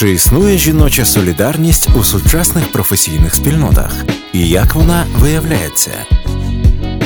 Чи 0.00 0.10
існує 0.10 0.58
жіноча 0.58 1.04
солідарність 1.04 1.88
у 1.96 2.04
сучасних 2.04 2.72
професійних 2.72 3.34
спільнотах? 3.34 4.04
І 4.32 4.48
як 4.48 4.74
вона 4.74 5.06
виявляється? 5.18 5.90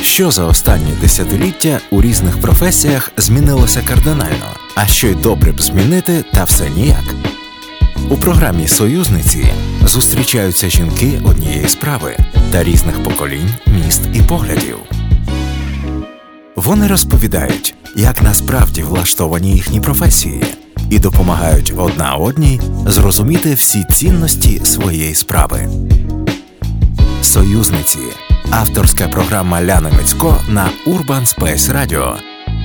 Що 0.02 0.30
за 0.30 0.44
останні 0.44 0.92
десятиліття 1.00 1.80
у 1.90 2.02
різних 2.02 2.40
професіях 2.40 3.12
змінилося 3.16 3.82
кардинально, 3.88 4.46
а 4.74 4.86
що 4.86 5.06
й 5.06 5.14
добре 5.14 5.52
б 5.52 5.60
змінити, 5.60 6.24
та 6.32 6.44
все 6.44 6.70
ніяк. 6.70 7.14
У 8.10 8.16
програмі 8.16 8.68
Союзниці 8.68 9.46
зустрічаються 9.84 10.68
жінки 10.68 11.20
однієї 11.24 11.68
справи 11.68 12.16
та 12.52 12.64
різних 12.64 13.02
поколінь, 13.02 13.50
міст 13.66 14.00
і 14.14 14.22
поглядів. 14.22 14.78
Вони 16.56 16.86
розповідають, 16.86 17.74
як 17.96 18.22
насправді 18.22 18.82
влаштовані 18.82 19.52
їхні 19.52 19.80
професії, 19.80 20.44
і 20.94 20.98
допомагають 20.98 21.72
одна 21.76 22.14
одній 22.14 22.60
зрозуміти 22.86 23.54
всі 23.54 23.84
цінності 23.92 24.60
своєї 24.64 25.14
справи. 25.14 25.68
Союзниці 27.22 27.98
авторська 28.50 29.08
програма 29.08 29.62
Ляни 29.62 29.90
Мицько 29.90 30.40
на 30.48 30.70
Urban 30.86 31.36
Space 31.36 31.72
Radio 31.76 32.16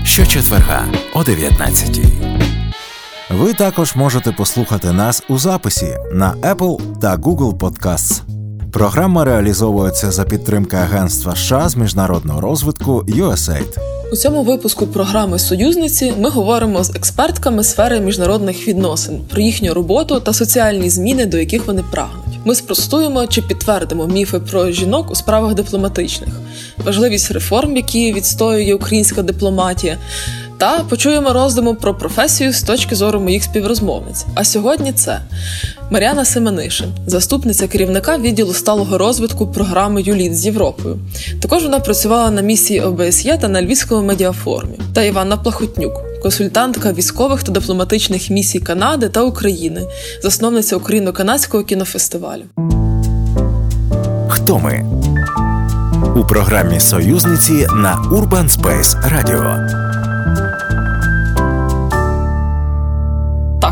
щочетверга 0.04 0.86
о 1.14 1.24
19 1.24 2.00
Ви 3.30 3.54
також 3.54 3.96
можете 3.96 4.32
послухати 4.32 4.92
нас 4.92 5.24
у 5.30 5.38
записі 5.38 5.98
на 6.14 6.34
Apple 6.34 7.00
та 7.00 7.16
Google 7.16 7.58
Podcasts. 7.58 8.29
Програма 8.72 9.26
реалізовується 9.26 10.12
за 10.12 10.24
підтримки 10.24 10.76
Агентства 10.76 11.36
США 11.36 11.70
з 11.70 11.76
міжнародного 11.76 12.42
розвитку 12.42 13.04
USAID. 13.08 13.78
У 14.12 14.16
цьому 14.16 14.44
випуску 14.44 14.88
програми 14.88 15.40
Союзниці 15.40 16.14
ми 16.20 16.30
говоримо 16.30 16.84
з 16.84 16.96
експертками 16.96 17.64
сфери 17.64 18.00
міжнародних 18.00 18.68
відносин 18.68 19.22
про 19.30 19.42
їхню 19.42 19.74
роботу 19.74 20.20
та 20.20 20.34
соціальні 20.34 20.90
зміни, 20.90 21.26
до 21.26 21.38
яких 21.38 21.68
вони 21.68 21.84
прагнуть. 21.92 22.40
Ми 22.46 22.56
спростуємо 22.56 23.28
чи 23.28 23.42
підтвердимо 23.42 24.08
міфи 24.08 24.40
про 24.40 24.72
жінок 24.72 25.12
у 25.12 25.16
справах 25.16 25.54
дипломатичних, 25.54 26.30
важливість 26.86 27.32
реформ, 27.32 27.76
які 27.76 28.14
відстоює 28.14 28.74
українська 28.74 29.22
дипломатія. 29.22 29.98
Та 30.60 30.84
почуємо 30.90 31.34
роздуму 31.34 31.76
про 31.76 31.94
професію 31.94 32.54
з 32.54 32.64
точки 32.64 32.96
зору 32.96 33.20
моїх 33.20 33.44
співрозмовниць. 33.44 34.26
А 34.36 34.44
сьогодні 34.44 34.94
це 34.94 35.20
Мар'яна 35.92 36.26
Семенишин, 36.26 36.88
заступниця 37.08 37.68
керівника 37.68 38.18
відділу 38.18 38.54
сталого 38.54 38.98
розвитку 38.98 39.48
програми 39.48 40.02
Юліт 40.02 40.38
з 40.38 40.46
Європою. 40.46 41.00
Також 41.42 41.64
вона 41.64 41.80
працювала 41.80 42.32
на 42.32 42.42
місії 42.42 42.82
ОБСЄ 42.82 43.38
та 43.38 43.48
на 43.48 43.62
Львівському 43.62 44.08
медіафорумі. 44.08 44.80
Та 44.94 45.04
Іванна 45.04 45.38
Плахотнюк, 45.38 45.94
консультантка 46.22 46.94
військових 46.94 47.44
та 47.44 47.52
дипломатичних 47.52 48.30
місій 48.30 48.60
Канади 48.60 49.10
та 49.10 49.22
України, 49.22 49.82
засновниця 50.24 50.76
Україно-канадського 50.76 51.64
кінофестивалю. 51.64 52.44
Хто 54.28 54.60
ми 54.60 54.86
у 56.16 56.26
програмі 56.26 56.80
Союзниці 56.80 57.68
на 57.76 57.96
Urban 58.12 58.50
Space 58.50 59.14
Radio. 59.14 59.89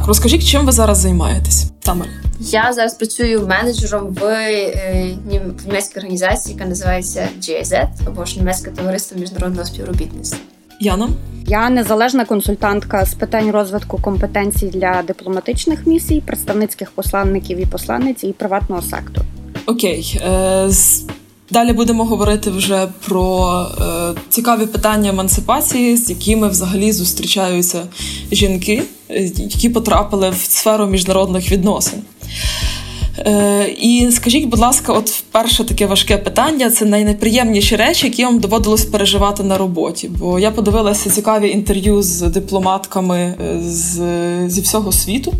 Розкажіть, 0.08 0.46
чим 0.46 0.66
ви 0.66 0.72
зараз 0.72 0.98
займаєтесь, 0.98 1.72
Тамара? 1.80 2.12
Я 2.40 2.74
зараз 2.74 2.94
працюю 2.94 3.48
менеджером 3.48 4.14
в 4.14 4.24
е, 4.24 5.18
німецькій 5.66 6.00
організації, 6.00 6.56
яка 6.56 6.70
називається 6.70 7.30
GIZ, 7.40 7.88
або 8.08 8.26
ж 8.26 8.40
німецьке 8.40 8.72
товариство 8.72 9.20
міжнародного 9.20 9.66
співробітництва. 9.66 10.40
Яна? 10.80 11.10
Я 11.48 11.70
незалежна 11.70 12.26
консультантка 12.26 13.06
з 13.06 13.14
питань 13.14 13.52
розвитку 13.52 13.98
компетенцій 14.02 14.68
для 14.68 15.04
дипломатичних 15.08 15.88
місій, 15.88 16.24
представницьких 16.26 16.92
посланників 16.92 17.60
і 17.60 17.66
посланниць 17.66 18.24
і 18.24 18.34
приватного 18.34 18.82
сектору. 18.82 19.26
Окей. 19.66 20.22
Е, 20.26 20.70
Далі 21.52 21.74
будемо 21.74 22.06
говорити 22.06 22.50
вже 22.50 22.88
про 23.08 23.62
е, 23.82 24.14
цікаві 24.30 24.66
питання 24.66 25.10
емансипації, 25.10 25.98
з 25.98 26.10
якими 26.10 26.50
взагалі 26.50 26.92
зустрічаються 26.92 27.88
жінки, 28.32 28.84
е, 29.10 29.24
які 29.24 29.70
потрапили 29.70 30.30
в 30.30 30.38
сферу 30.38 30.86
міжнародних 30.86 31.52
відносин. 31.52 32.02
Е, 33.18 33.68
І 33.80 34.12
скажіть, 34.12 34.46
будь 34.46 34.60
ласка, 34.60 34.94
от 34.94 35.24
перше 35.32 35.64
таке 35.64 35.86
важке 35.86 36.18
питання 36.18 36.70
це 36.70 36.86
найнеприємніші 36.86 37.76
речі, 37.76 38.08
які 38.08 38.26
вам 38.26 38.40
доводилось 38.40 38.86
переживати 38.86 39.44
на 39.44 39.58
роботі. 39.58 40.10
Бо 40.20 40.40
я 40.40 40.52
подивилася 40.52 41.10
цікаві 41.10 41.50
інтерв'ю 41.50 42.02
з 42.04 42.22
дипломатками 42.22 43.18
е, 43.18 43.60
з, 43.62 44.00
зі 44.48 44.62
всього 44.62 44.92
світу 44.92 45.34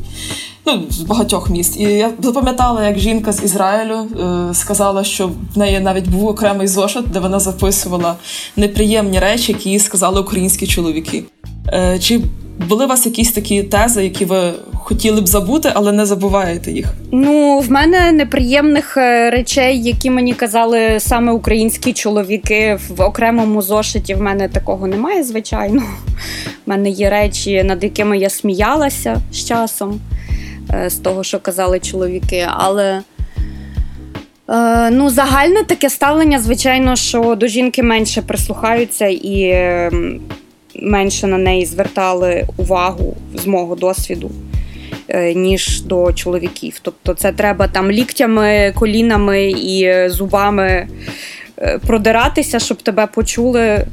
ну, 0.68 0.84
з 0.90 1.02
багатьох 1.02 1.50
міст. 1.50 1.80
І 1.80 1.84
я 1.84 2.12
запам'ятала, 2.24 2.88
як 2.88 3.00
жінка 3.00 3.34
з 3.34 3.44
Ізраїлю 3.44 3.96
е, 3.96 4.54
сказала, 4.54 5.04
що 5.04 5.30
в 5.56 5.58
неї 5.58 5.80
навіть 5.80 6.08
був 6.08 6.28
окремий 6.28 6.68
зошит, 6.68 7.12
де 7.12 7.20
вона 7.20 7.40
записувала 7.40 8.16
неприємні 8.56 9.20
речі, 9.20 9.52
які 9.52 9.70
їй 9.70 9.80
сказали 9.80 10.22
українські 10.22 10.68
чоловіки. 10.68 11.24
Е, 11.68 12.00
чи 12.00 12.22
були 12.70 12.86
у 12.86 12.88
вас 12.88 13.06
якісь 13.06 13.32
такі 13.32 13.64
тези, 13.64 14.04
які 14.04 14.26
ви 14.26 14.54
хотіли 14.74 15.22
б 15.22 15.28
забути, 15.28 15.72
але 15.74 15.92
не 15.92 16.06
забуваєте 16.06 16.72
їх? 16.72 16.94
Ну, 17.12 17.60
в 17.60 17.72
мене 17.72 18.12
неприємних 18.12 18.98
е, 18.98 19.30
речей, 19.30 19.84
які 19.84 20.10
мені 20.10 20.34
казали 20.34 21.00
саме 21.00 21.32
українські 21.32 21.94
чоловіки 21.94 22.80
в 22.90 23.02
окремому 23.02 23.62
зошиті. 23.62 24.16
В 24.16 24.22
мене 24.22 24.48
такого 24.50 24.88
немає, 24.88 25.24
звичайно. 25.24 25.82
В 26.66 26.70
мене 26.70 26.90
є 26.90 27.10
речі, 27.10 27.64
над 27.64 27.84
якими 27.84 28.18
я 28.18 28.30
сміялася 28.30 29.18
з 29.32 29.46
часом. 29.46 30.00
Е, 30.74 30.90
з 30.90 30.96
того, 30.96 31.24
що 31.24 31.40
казали 31.40 31.80
чоловіки. 31.80 32.48
Але 32.50 33.02
е, 34.50 34.90
ну, 34.92 35.10
загальне 35.10 35.64
таке 35.64 35.90
ставлення, 35.90 36.40
звичайно, 36.40 36.96
що 36.96 37.36
до 37.36 37.48
жінки 37.48 37.84
менше 37.84 38.22
прислухаються 38.22 39.08
і 39.08 39.56
менше 40.82 41.28
на 41.28 41.38
неї 41.38 41.66
звертали 41.66 42.48
увагу 42.58 43.16
з 43.34 43.48
мого 43.48 43.76
досвіду. 43.76 44.32
Е, 45.10 45.34
ніж 45.34 45.82
до 45.82 46.14
чоловіків. 46.14 46.80
Тобто 46.82 47.14
це 47.14 47.32
треба 47.32 47.68
там 47.68 47.92
ліктями, 47.92 48.74
колінами 48.76 49.44
і 49.52 50.10
зубами 50.10 50.88
продиратися, 51.88 52.60
щоб 52.60 52.82
тебе 52.82 53.08
почули 53.08 53.86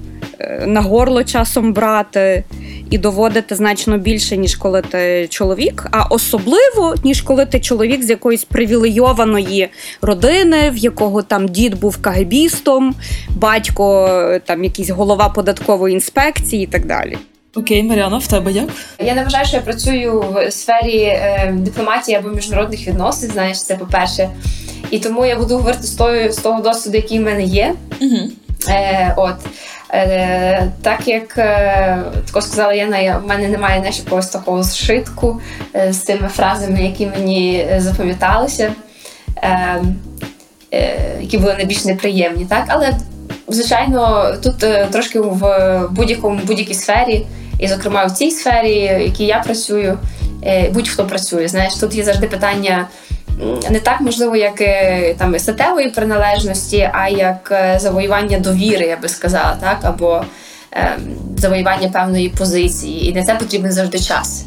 на 0.66 0.80
горло 0.80 1.24
часом 1.24 1.72
брати 1.72 2.44
і 2.90 2.98
доводити 2.98 3.54
значно 3.54 3.98
більше, 3.98 4.36
ніж 4.36 4.54
коли 4.56 4.82
ти 4.82 5.28
чоловік, 5.30 5.86
а 5.90 6.04
особливо, 6.04 6.94
ніж 7.04 7.22
коли 7.22 7.46
ти 7.46 7.60
чоловік 7.60 8.02
з 8.02 8.10
якоїсь 8.10 8.44
привілейованої 8.44 9.68
родини, 10.02 10.70
в 10.70 10.76
якого 10.76 11.22
там 11.22 11.48
дід 11.48 11.80
був 11.80 11.96
кагебістом, 11.96 12.94
батько 13.36 14.38
там 14.46 14.64
якийсь 14.64 14.90
голова 14.90 15.28
податкової 15.28 15.94
інспекції 15.94 16.64
і 16.64 16.66
так 16.66 16.86
далі. 16.86 17.18
Окей, 17.56 17.82
Маріана, 17.82 18.18
в 18.18 18.26
тебе 18.26 18.52
як? 18.52 18.68
Я 18.98 19.14
не 19.14 19.24
вважаю, 19.24 19.46
що 19.46 19.56
я 19.56 19.62
працюю 19.62 20.20
в 20.20 20.50
сфері 20.50 21.02
е, 21.02 21.54
дипломатії 21.58 22.16
або 22.16 22.28
міжнародних 22.28 22.88
відносин. 22.88 23.30
Знаєш, 23.30 23.62
це 23.62 23.76
по-перше. 23.76 24.30
І 24.90 24.98
тому 24.98 25.26
я 25.26 25.36
буду 25.36 25.56
говорити 25.56 25.82
з 25.82 25.90
того, 25.90 26.32
з 26.32 26.36
того 26.36 26.60
досвіду, 26.60 26.96
який 26.96 27.18
в 27.18 27.22
мене 27.22 27.42
є. 27.42 27.74
Угу. 28.00 28.18
Е, 28.68 29.14
От 29.16 29.36
Е, 29.83 29.83
так 30.82 31.08
як 31.08 31.38
е, 31.38 32.02
тако 32.26 32.40
сказала 32.40 32.72
Яна, 32.72 32.98
я, 32.98 33.18
в 33.18 33.26
мене 33.26 33.48
немає 33.48 33.78
знаєш, 33.78 33.98
якогось 33.98 34.26
такого 34.26 34.62
зшитку 34.62 35.40
е, 35.76 35.92
з 35.92 35.98
тими 35.98 36.28
фразами, 36.28 36.82
які 36.82 37.06
мені 37.06 37.66
запам'яталися, 37.78 38.72
які 41.20 41.38
були 41.38 41.54
найбільш 41.54 41.84
неприємні. 41.84 42.44
Так? 42.44 42.64
Але, 42.68 42.92
звичайно, 43.48 44.26
тут 44.42 44.58
трошки 44.90 45.20
в 45.20 45.88
будь-якому 45.90 46.40
будь-якій 46.44 46.74
сфері, 46.74 47.26
і, 47.58 47.68
зокрема, 47.68 48.04
в 48.04 48.12
цій 48.12 48.30
сфері, 48.30 48.96
в 48.98 49.00
якій 49.00 49.26
я 49.26 49.38
працюю, 49.38 49.98
будь-хто 50.72 51.06
працює. 51.06 51.48
Знаєш, 51.48 51.74
тут 51.74 51.94
є 51.94 52.04
завжди 52.04 52.26
питання 52.26 52.88
не 53.70 53.80
так 53.80 54.00
можливо, 54.00 54.36
як 54.36 54.60
е, 54.60 55.14
там 55.18 55.38
статевої 55.38 55.90
приналежності, 55.90 56.90
а 56.92 57.08
як 57.08 57.48
е, 57.52 57.78
завоювання 57.80 58.38
довіри, 58.38 58.86
я 58.86 58.96
би 58.96 59.08
сказала, 59.08 59.56
так 59.60 59.78
або 59.82 60.24
е, 60.72 60.98
завоювання 61.36 61.88
певної 61.88 62.28
позиції, 62.28 63.08
і 63.08 63.14
на 63.14 63.24
це 63.24 63.34
потрібен 63.34 63.72
завжди 63.72 63.98
час. 63.98 64.44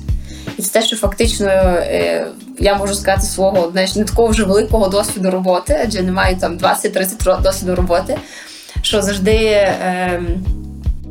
І 0.57 0.61
це 0.61 0.79
те, 0.79 0.85
що 0.85 0.95
фактично 0.95 1.47
е, 1.47 2.27
я 2.59 2.75
можу 2.75 2.93
сказати 2.93 3.21
свого 3.21 3.71
знаєш, 3.71 3.95
не 3.95 4.03
такого 4.03 4.27
вже 4.27 4.43
великого 4.43 4.87
досвіду 4.87 5.31
роботи, 5.31 5.79
адже 5.83 6.01
не 6.01 6.11
маю 6.11 6.35
там 6.35 6.57
20-30 6.57 7.41
досвіду 7.41 7.75
роботи, 7.75 8.17
що 8.81 9.01
завжди. 9.01 9.35
Е, 9.35 10.21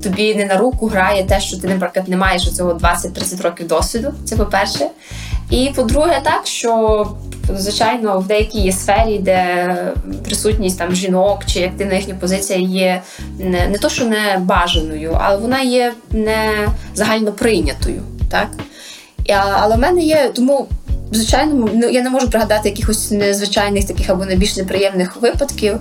Тобі 0.02 0.34
не 0.34 0.44
на 0.44 0.56
руку 0.56 0.87
грає 0.87 1.25
те, 1.25 1.40
що 1.40 1.56
ти, 1.56 1.69
наприклад, 1.69 2.08
не 2.08 2.17
маєш 2.17 2.52
цього 2.52 2.75
20-30 2.75 3.43
років 3.43 3.67
досвіду. 3.67 4.14
Це 4.25 4.37
по-перше. 4.37 4.87
І 5.50 5.70
по-друге, 5.75 6.20
так 6.25 6.46
що 6.46 7.06
звичайно 7.54 8.19
в 8.19 8.26
деякій 8.26 8.72
сфері, 8.72 9.19
де 9.19 9.93
присутність 10.25 10.78
там 10.78 10.94
жінок 10.94 11.44
чи 11.46 11.64
активна 11.64 11.94
їхня 11.94 12.14
позиція 12.14 12.58
є 12.58 13.02
не, 13.38 13.69
не 13.69 13.78
то, 13.78 13.88
що 13.88 14.04
не 14.04 14.38
бажаною, 14.40 15.19
але 15.20 15.37
вона 15.37 15.60
є 15.60 15.93
не 16.10 16.69
загально 16.94 17.32
прийнятою. 17.32 18.02
Так? 18.31 18.48
Але 19.28 19.76
в 19.76 19.78
мене 19.78 20.02
є 20.02 20.31
тому 20.34 20.69
звичайно, 21.12 21.69
ну 21.75 21.88
я 21.88 22.02
не 22.02 22.10
можу 22.10 22.31
пригадати 22.31 22.69
якихось 22.69 23.10
незвичайних 23.10 23.87
таких 23.87 24.10
або 24.10 24.25
найбільш 24.25 24.56
неприємних 24.56 25.16
випадків. 25.16 25.78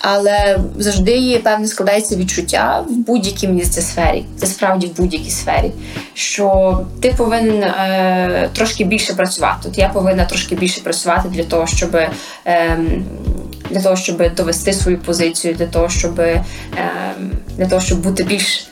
Але 0.00 0.58
завжди 0.76 1.40
певне 1.44 1.66
складається 1.66 2.16
відчуття 2.16 2.84
в 2.88 2.92
будь-якій 2.92 3.48
мені 3.48 3.64
сфері. 3.64 4.24
Це 4.36 4.46
справді 4.46 4.86
в 4.86 4.96
будь-якій 4.96 5.30
сфері. 5.30 5.72
Що 6.14 6.80
ти 7.00 7.14
повинен 7.16 7.62
е, 7.62 8.50
трошки 8.52 8.84
більше 8.84 9.14
працювати. 9.14 9.68
От 9.68 9.78
я 9.78 9.88
повинна 9.88 10.24
трошки 10.24 10.54
більше 10.54 10.80
працювати 10.80 11.28
для 11.28 11.44
того, 11.44 11.66
щоб 11.66 11.96
е, 12.46 12.78
для 13.70 13.80
того, 13.82 13.96
щоб 13.96 14.34
довести 14.34 14.72
свою 14.72 14.98
позицію, 14.98 15.54
для 15.54 15.66
того, 15.66 15.88
щоб 15.88 16.20
е, 16.20 16.44
для 17.56 17.66
того, 17.66 17.80
щоб 17.80 18.00
бути 18.00 18.24
більш 18.24 18.68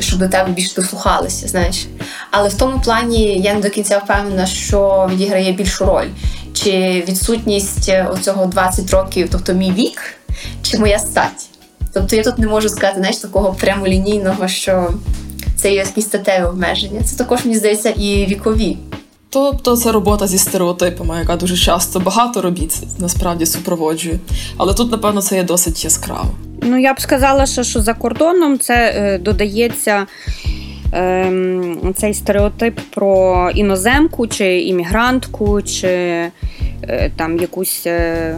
щоб 0.00 0.18
до 0.18 0.28
тебе 0.28 0.50
більш 0.50 0.74
дослухалися, 0.74 1.48
знаєш. 1.48 1.86
Але 2.30 2.48
в 2.48 2.54
тому 2.54 2.80
плані 2.84 3.40
я 3.40 3.54
не 3.54 3.60
до 3.60 3.70
кінця 3.70 3.98
впевнена, 3.98 4.46
що 4.46 5.10
відіграє 5.12 5.52
більшу 5.52 5.84
роль. 5.84 6.08
Чи 6.54 7.04
відсутність 7.08 7.92
оцього 8.10 8.46
20 8.46 8.90
років, 8.90 9.28
тобто 9.32 9.52
мій 9.52 9.72
вік, 9.72 10.16
моя 10.78 10.98
стать. 10.98 11.48
Тобто 11.92 12.16
я 12.16 12.22
тут 12.22 12.38
не 12.38 12.46
можу 12.46 12.68
сказати 12.68 12.98
знаєш, 12.98 13.16
такого 13.16 13.54
прямолінійного, 13.54 14.48
що 14.48 14.90
це 15.56 15.70
є 15.70 15.76
якісь 15.76 16.04
статеві 16.04 16.44
обмеження. 16.44 17.02
Це 17.02 17.16
також, 17.16 17.44
мені 17.44 17.58
здається, 17.58 17.90
і 17.90 18.26
вікові. 18.26 18.76
Тобто 19.28 19.76
це 19.76 19.92
робота 19.92 20.26
зі 20.26 20.38
стереотипами, 20.38 21.18
яка 21.18 21.36
дуже 21.36 21.56
часто 21.56 22.00
багато 22.00 22.42
робіт 22.42 22.82
насправді 22.98 23.46
супроводжує. 23.46 24.18
Але 24.56 24.74
тут, 24.74 24.92
напевно, 24.92 25.22
це 25.22 25.36
є 25.36 25.42
досить 25.42 25.84
яскраво. 25.84 26.30
Ну, 26.62 26.78
я 26.78 26.94
б 26.94 27.00
сказала, 27.00 27.46
що, 27.46 27.62
що 27.62 27.80
за 27.80 27.94
кордоном 27.94 28.58
це 28.58 28.74
е, 28.74 29.18
додається. 29.18 30.06
Ем, 30.96 31.94
цей 31.96 32.14
стереотип 32.14 32.80
про 32.90 33.50
іноземку 33.54 34.26
чи 34.26 34.60
іммігрантку, 34.60 35.62
чи 35.62 35.88
е, 35.88 36.30
там 37.16 37.38
якусь 37.38 37.82
е, 37.86 38.36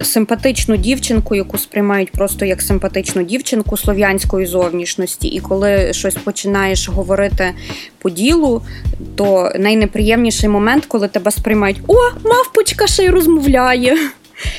симпатичну 0.00 0.76
дівчинку, 0.76 1.34
яку 1.34 1.58
сприймають 1.58 2.12
просто 2.12 2.44
як 2.44 2.62
симпатичну 2.62 3.22
дівчинку 3.22 3.76
слов'янської 3.76 4.46
зовнішності. 4.46 5.28
І 5.28 5.40
коли 5.40 5.92
щось 5.92 6.14
починаєш 6.14 6.88
говорити 6.88 7.54
по 7.98 8.10
ділу, 8.10 8.62
то 9.14 9.52
найнеприємніший 9.58 10.48
момент, 10.48 10.86
коли 10.86 11.08
тебе 11.08 11.30
сприймають 11.30 11.80
О, 11.86 11.94
мавпочка 12.24 12.86
ще 12.86 13.04
й 13.04 13.08
розмовляє. 13.08 13.96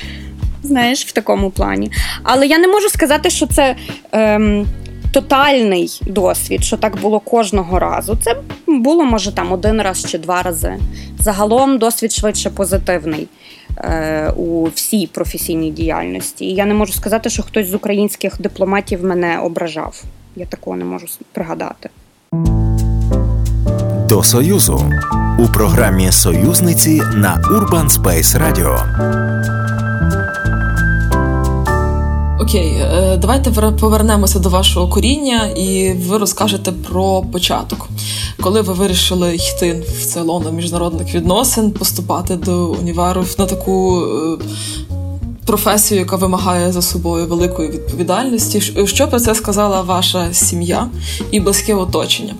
Знаєш, 0.62 1.06
в 1.06 1.12
такому 1.12 1.50
плані. 1.50 1.90
Але 2.22 2.46
я 2.46 2.58
не 2.58 2.68
можу 2.68 2.88
сказати, 2.88 3.30
що 3.30 3.46
це. 3.46 3.76
Ем, 4.12 4.66
Тотальний 5.12 6.00
досвід, 6.06 6.64
що 6.64 6.76
так 6.76 7.00
було 7.00 7.20
кожного 7.20 7.78
разу. 7.78 8.18
Це 8.22 8.36
було, 8.66 9.04
може, 9.04 9.32
там 9.32 9.52
один 9.52 9.82
раз 9.82 10.06
чи 10.10 10.18
два 10.18 10.42
рази. 10.42 10.76
Загалом 11.18 11.78
досвід 11.78 12.12
швидше 12.12 12.50
позитивний. 12.50 13.28
Е, 13.76 14.30
у 14.36 14.64
всій 14.64 15.06
професійній 15.06 15.70
діяльності. 15.70 16.44
І 16.44 16.54
я 16.54 16.66
не 16.66 16.74
можу 16.74 16.92
сказати, 16.92 17.30
що 17.30 17.42
хтось 17.42 17.66
з 17.66 17.74
українських 17.74 18.40
дипломатів 18.40 19.04
мене 19.04 19.38
ображав. 19.38 20.04
Я 20.36 20.46
такого 20.46 20.76
не 20.76 20.84
можу 20.84 21.06
пригадати. 21.32 21.90
До 24.08 24.22
Союзу 24.22 24.92
у 25.38 25.46
програмі 25.46 26.12
Союзниці 26.12 27.02
на 27.14 27.42
Urban 27.50 27.88
Space 27.88 28.38
Radio. 28.38 29.63
Окей, 32.44 32.72
е, 32.80 33.16
давайте 33.16 33.50
повернемося 33.80 34.38
до 34.38 34.48
вашого 34.48 34.88
коріння, 34.88 35.46
і 35.46 35.92
ви 35.92 36.18
розкажете 36.18 36.72
про 36.72 37.22
початок, 37.22 37.88
коли 38.40 38.60
ви 38.60 38.72
вирішили 38.72 39.34
йти 39.34 39.84
в 40.00 40.04
це 40.04 40.20
лоно 40.20 40.52
міжнародних 40.52 41.14
відносин, 41.14 41.70
поступати 41.70 42.36
до 42.36 42.66
універу 42.66 43.24
на 43.38 43.46
таку. 43.46 44.02
Е, 44.40 44.44
професію, 45.46 46.00
яка 46.00 46.16
вимагає 46.16 46.72
за 46.72 46.82
собою 46.82 47.26
великої 47.26 47.70
відповідальності. 47.70 48.60
Що 48.86 49.08
про 49.08 49.20
це 49.20 49.34
сказала 49.34 49.82
ваша 49.82 50.32
сім'я 50.32 50.88
і 51.30 51.40
близьке 51.40 51.74
оточення? 51.74 52.34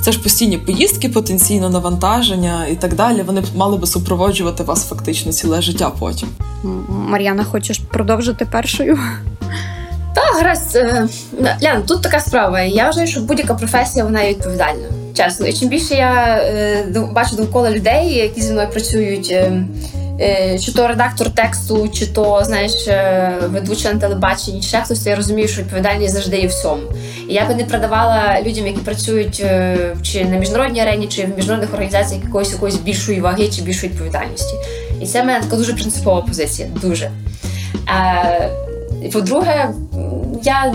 Це 0.00 0.12
ж 0.12 0.22
постійні 0.22 0.58
поїздки, 0.58 1.08
потенційно 1.08 1.70
навантаження 1.70 2.66
і 2.66 2.76
так 2.76 2.94
далі. 2.94 3.22
Вони 3.22 3.42
мали 3.56 3.76
би 3.76 3.86
супроводжувати 3.86 4.62
вас 4.62 4.88
фактично 4.88 5.32
ціле 5.32 5.62
життя 5.62 5.92
потім. 5.98 6.28
Мар'яна, 6.88 7.44
хочеш 7.44 7.78
продовжити 7.78 8.44
першою? 8.44 8.98
Так. 10.72 11.08
Е, 11.40 11.58
Ляна, 11.62 11.80
тут 11.80 12.02
така 12.02 12.20
справа. 12.20 12.60
Я 12.60 12.84
вважаю, 12.84 13.06
що 13.06 13.20
будь-яка 13.20 13.54
професія 13.54 14.04
вона 14.04 14.22
є 14.22 14.30
відповідальна. 14.30 14.88
Чесно. 15.16 15.46
І 15.46 15.52
чим 15.52 15.68
більше 15.68 15.94
я 15.94 16.40
е, 16.44 16.84
бачу 17.12 17.36
довкола 17.36 17.70
людей, 17.70 18.14
які 18.14 18.40
зі 18.40 18.52
мною 18.52 18.68
працюють. 18.70 19.30
Е, 19.30 19.62
е, 20.20 20.58
чи 20.58 20.72
то 20.72 20.88
редактор 20.88 21.30
тексту, 21.30 21.88
чи 21.88 22.06
то 22.06 22.42
знаєш 22.44 22.72
ведуча 23.46 23.92
на 23.92 24.00
телебаченні, 24.00 24.62
ще 24.62 24.80
хтось, 24.80 25.06
я 25.06 25.16
розумію, 25.16 25.48
що 25.48 25.62
відповідальність 25.62 26.14
завжди 26.14 26.38
є 26.38 26.46
всьому. 26.46 26.82
І 27.28 27.34
я 27.34 27.46
би 27.46 27.54
не 27.54 27.64
продавала 27.64 28.40
людям, 28.46 28.66
які 28.66 28.78
працюють 28.78 29.44
чи 30.02 30.24
на 30.24 30.36
міжнародній 30.36 30.80
арені, 30.80 31.06
чи 31.06 31.24
в 31.24 31.36
міжнародних 31.36 31.72
організаціях 31.72 32.24
якоїсь 32.24 32.52
якоїсь 32.52 32.76
більшої 32.76 33.20
ваги 33.20 33.48
чи 33.48 33.62
більшої 33.62 33.92
відповідальності. 33.92 34.54
І 35.00 35.06
це 35.06 35.22
в 35.22 35.24
мене 35.24 35.40
така 35.40 35.56
дуже 35.56 35.72
принципова 35.72 36.22
позиція. 36.22 36.68
Дуже. 36.82 37.10
По-друге, 39.12 39.70
я 40.42 40.74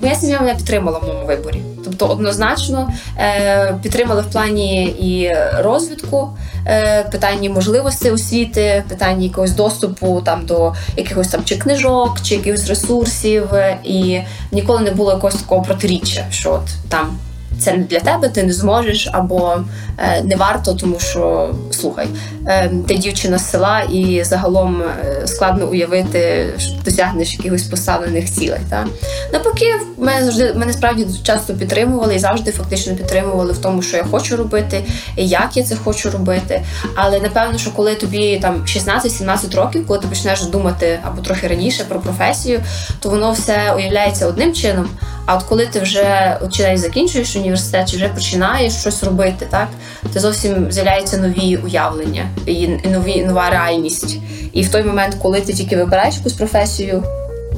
моя 0.00 0.14
сім'я 0.14 0.40
мене 0.40 0.54
підтримала 0.54 0.98
в 0.98 1.02
моєму 1.02 1.26
виборі. 1.26 1.62
Тобто 1.84 2.06
однозначно 2.06 2.92
е, 3.18 3.74
підтримали 3.82 4.22
в 4.22 4.26
плані 4.26 4.84
і 4.84 5.34
розвитку, 5.62 6.28
е, 6.66 7.04
питанні 7.12 7.48
можливостей 7.48 8.10
освіти, 8.10 8.84
питанні 8.88 9.26
якогось 9.26 9.52
доступу 9.52 10.22
там 10.24 10.46
до 10.46 10.74
якихось 10.96 11.28
там 11.28 11.44
чи 11.44 11.56
книжок, 11.56 12.20
чи 12.22 12.34
якихось 12.34 12.68
ресурсів, 12.68 13.48
і 13.84 14.20
ніколи 14.52 14.80
не 14.80 14.90
було 14.90 15.12
якогось 15.12 15.34
такого 15.34 15.62
протиріччя, 15.62 16.26
що 16.30 16.52
от 16.52 16.88
там 16.88 17.18
це 17.58 17.72
не 17.72 17.84
для 17.84 18.00
тебе, 18.00 18.28
ти 18.28 18.42
не 18.42 18.52
зможеш, 18.52 19.08
або 19.12 19.56
е, 19.98 20.22
не 20.22 20.36
варто, 20.36 20.74
тому 20.74 20.98
що 20.98 21.54
слухай, 21.70 22.08
е, 22.46 22.70
ти 22.88 22.94
дівчина 22.94 23.38
з 23.38 23.50
села, 23.50 23.80
і 23.80 24.24
загалом 24.24 24.82
е, 24.82 25.26
складно 25.26 25.66
уявити, 25.66 26.46
що 26.58 26.72
досягнеш 26.84 27.32
якихось 27.32 27.62
поставлених 27.62 28.30
цілей. 28.30 28.60
Та? 28.70 28.86
Навпаки, 29.32 29.74
мене 29.98 30.24
завжди 30.24 30.54
мене 30.54 30.72
справді 30.72 31.06
часто 31.22 31.54
підтримували 31.54 32.14
і 32.14 32.18
завжди 32.18 32.50
фактично 32.50 32.94
підтримували 32.94 33.52
в 33.52 33.58
тому, 33.58 33.82
що 33.82 33.96
я 33.96 34.04
хочу 34.04 34.36
робити, 34.36 34.84
і 35.16 35.28
як 35.28 35.56
я 35.56 35.62
це 35.62 35.76
хочу 35.76 36.10
робити. 36.10 36.62
Але 36.94 37.20
напевно, 37.20 37.58
що 37.58 37.70
коли 37.70 37.94
тобі 37.94 38.38
там 38.42 38.62
16-17 38.66 39.56
років, 39.56 39.86
коли 39.86 40.00
ти 40.00 40.06
почнеш 40.06 40.42
думати 40.42 40.98
або 41.02 41.22
трохи 41.22 41.48
раніше 41.48 41.84
про 41.84 42.00
професію, 42.00 42.60
то 43.00 43.08
воно 43.08 43.32
все 43.32 43.74
уявляється 43.76 44.26
одним 44.26 44.52
чином. 44.52 44.88
А 45.26 45.36
от 45.36 45.42
коли 45.42 45.66
ти 45.66 45.80
вже 45.80 46.38
чи 46.50 46.76
закінчуєш 46.76 47.36
університет, 47.36 47.47
чи 47.86 47.96
вже 47.96 48.08
починаєш 48.08 48.72
щось 48.72 49.04
робити, 49.04 49.46
так 49.50 49.68
то 50.14 50.20
зовсім 50.20 50.72
з'являються 50.72 51.16
нові 51.16 51.56
уявлення 51.56 52.26
і 52.46 52.68
нові 52.68 53.24
нова 53.24 53.50
реальність. 53.50 54.18
І 54.52 54.62
в 54.62 54.68
той 54.70 54.82
момент, 54.82 55.16
коли 55.22 55.40
ти 55.40 55.52
тільки 55.52 55.76
вибираєш 55.76 56.16
якусь 56.16 56.32
професію. 56.32 57.02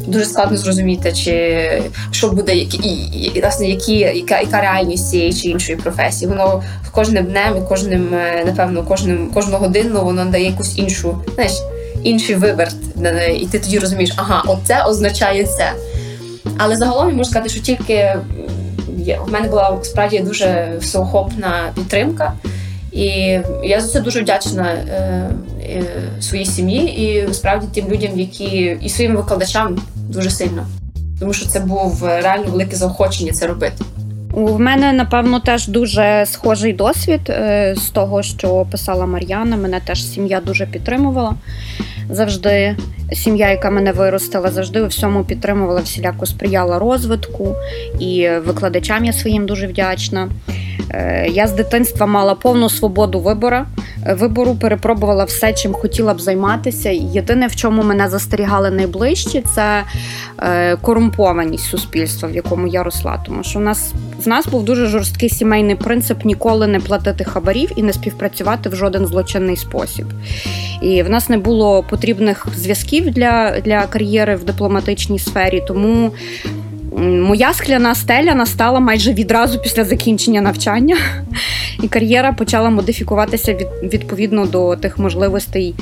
Дуже 0.06 0.24
складно 0.24 0.56
зрозуміти, 0.56 1.12
чи 1.12 1.82
що 2.10 2.28
буде, 2.28 2.54
які, 2.54 2.76
і, 2.76 3.40
власне, 3.40 3.66
які, 3.68 3.98
яка 3.98 4.40
яка 4.40 4.60
реальність 4.60 5.10
цієї 5.10 5.32
чи 5.32 5.48
іншої 5.48 5.78
професії. 5.78 6.28
Воно 6.28 6.62
кожним 6.90 7.24
днем 7.24 7.56
і 7.56 7.68
кожним, 7.68 8.14
е, 8.14 8.42
напевно, 8.46 8.82
кожним 8.82 9.30
кожну 9.34 9.56
годину 9.56 10.04
воно 10.04 10.24
дає 10.24 10.44
якусь 10.44 10.78
іншу, 10.78 11.18
знаєш, 11.34 11.52
інший 12.02 12.34
виверт. 12.34 12.76
І 13.40 13.46
ти 13.46 13.58
тоді 13.58 13.78
розумієш, 13.78 14.12
ага, 14.16 14.42
оце 14.46 14.84
означає 14.84 15.44
це. 15.44 15.72
Але 16.58 16.76
загалом 16.76 17.08
я 17.08 17.14
можу 17.14 17.30
сказати, 17.30 17.48
що 17.48 17.60
тільки 17.60 18.16
в 19.26 19.32
мене 19.32 19.48
була 19.48 19.78
справді 19.82 20.18
дуже 20.18 20.76
всеохопна 20.80 21.72
підтримка, 21.74 22.32
і 22.92 23.06
я 23.64 23.80
за 23.80 23.88
це 23.88 24.00
дуже 24.00 24.20
вдячна 24.20 24.68
е, 24.72 25.30
е, 25.62 25.84
своїй 26.20 26.46
сім'ї 26.46 26.82
і 26.82 27.34
справді 27.34 27.66
тим 27.74 27.88
людям, 27.88 28.20
які 28.20 28.78
і 28.82 28.88
своїм 28.88 29.16
викладачам 29.16 29.82
дуже 29.96 30.30
сильно, 30.30 30.66
тому 31.20 31.32
що 31.32 31.46
це 31.46 31.60
був 31.60 32.04
реально 32.04 32.50
велике 32.50 32.76
заохочення 32.76 33.32
це 33.32 33.46
робити. 33.46 33.84
У 34.32 34.58
мене 34.58 34.92
напевно 34.92 35.40
теж 35.40 35.68
дуже 35.68 36.24
схожий 36.26 36.72
досвід 36.72 37.20
е, 37.28 37.74
з 37.78 37.90
того, 37.90 38.22
що 38.22 38.66
писала 38.70 39.06
Мар'яна. 39.06 39.56
Мене 39.56 39.80
теж 39.80 40.04
сім'я 40.04 40.40
дуже 40.40 40.66
підтримувала 40.66 41.34
завжди. 42.10 42.76
Сім'я, 43.12 43.50
яка 43.50 43.70
мене 43.70 43.92
виростила, 43.92 44.50
завжди 44.50 44.80
у 44.80 44.86
всьому 44.86 45.24
підтримувала, 45.24 45.80
всіляко 45.80 46.26
сприяла 46.26 46.78
розвитку 46.78 47.54
і 48.00 48.28
викладачам 48.46 49.04
я 49.04 49.12
своїм 49.12 49.46
дуже 49.46 49.66
вдячна. 49.66 50.28
Е, 50.94 51.28
я 51.28 51.46
з 51.46 51.52
дитинства 51.52 52.06
мала 52.06 52.34
повну 52.34 52.68
свободу 52.68 53.20
вибору. 53.20 53.56
Е, 54.06 54.14
вибору 54.14 54.54
перепробувала 54.54 55.24
все, 55.24 55.52
чим 55.52 55.72
хотіла 55.72 56.14
б 56.14 56.20
займатися. 56.20 56.90
Єдине, 56.90 57.46
в 57.46 57.56
чому 57.56 57.82
мене 57.82 58.08
застерігали 58.08 58.70
найближче, 58.70 59.42
це 59.54 59.82
е, 60.38 60.76
корумпованість 60.76 61.64
суспільства, 61.64 62.28
в 62.28 62.34
якому 62.34 62.66
я 62.66 62.82
росла. 62.82 63.22
Тому 63.26 63.42
що 63.42 63.58
в 63.58 63.62
нас 63.62 63.92
в 64.24 64.28
нас 64.28 64.46
був 64.46 64.64
дуже 64.64 64.86
жорсткий 64.86 65.28
сімейний 65.28 65.74
принцип 65.74 66.24
ніколи 66.24 66.66
не 66.66 66.80
платити 66.80 67.24
хабарів 67.24 67.70
і 67.76 67.82
не 67.82 67.92
співпрацювати 67.92 68.68
в 68.68 68.76
жоден 68.76 69.06
злочинний 69.06 69.56
спосіб. 69.56 70.06
І 70.82 71.02
в 71.02 71.10
нас 71.10 71.28
не 71.28 71.38
було 71.38 71.82
потрібних 71.82 72.46
зв'язків 72.56 73.10
для, 73.10 73.60
для 73.60 73.86
кар'єри 73.86 74.36
в 74.36 74.44
дипломатичній 74.44 75.18
сфері, 75.18 75.64
тому. 75.68 76.12
Моя 76.98 77.52
скляна 77.52 77.94
стеля 77.94 78.34
настала 78.34 78.80
майже 78.80 79.12
відразу 79.12 79.58
після 79.58 79.84
закінчення 79.84 80.40
навчання, 80.40 80.96
і 81.82 81.88
кар'єра 81.88 82.32
почала 82.32 82.70
модифікуватися 82.70 83.54
від, 83.54 83.66
відповідно 83.92 84.46
до 84.46 84.76
тих 84.76 84.98
можливостей, 84.98 85.74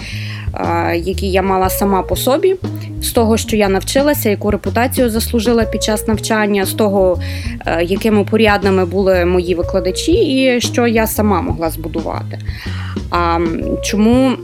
які 0.94 1.30
я 1.30 1.42
мала 1.42 1.70
сама 1.70 2.02
по 2.02 2.16
собі, 2.16 2.56
з 3.02 3.10
того, 3.10 3.36
що 3.36 3.56
я 3.56 3.68
навчилася, 3.68 4.30
яку 4.30 4.50
репутацію 4.50 5.10
заслужила 5.10 5.64
під 5.64 5.82
час 5.82 6.08
навчання, 6.08 6.64
з 6.64 6.72
того, 6.72 7.20
якими 7.82 8.24
порядними 8.24 8.84
були 8.84 9.24
мої 9.24 9.54
викладачі, 9.54 10.12
і 10.12 10.60
що 10.60 10.86
я 10.86 11.06
сама 11.06 11.42
могла 11.42 11.70
збудувати. 11.70 12.38
А 13.10 13.38
чому 13.82 14.36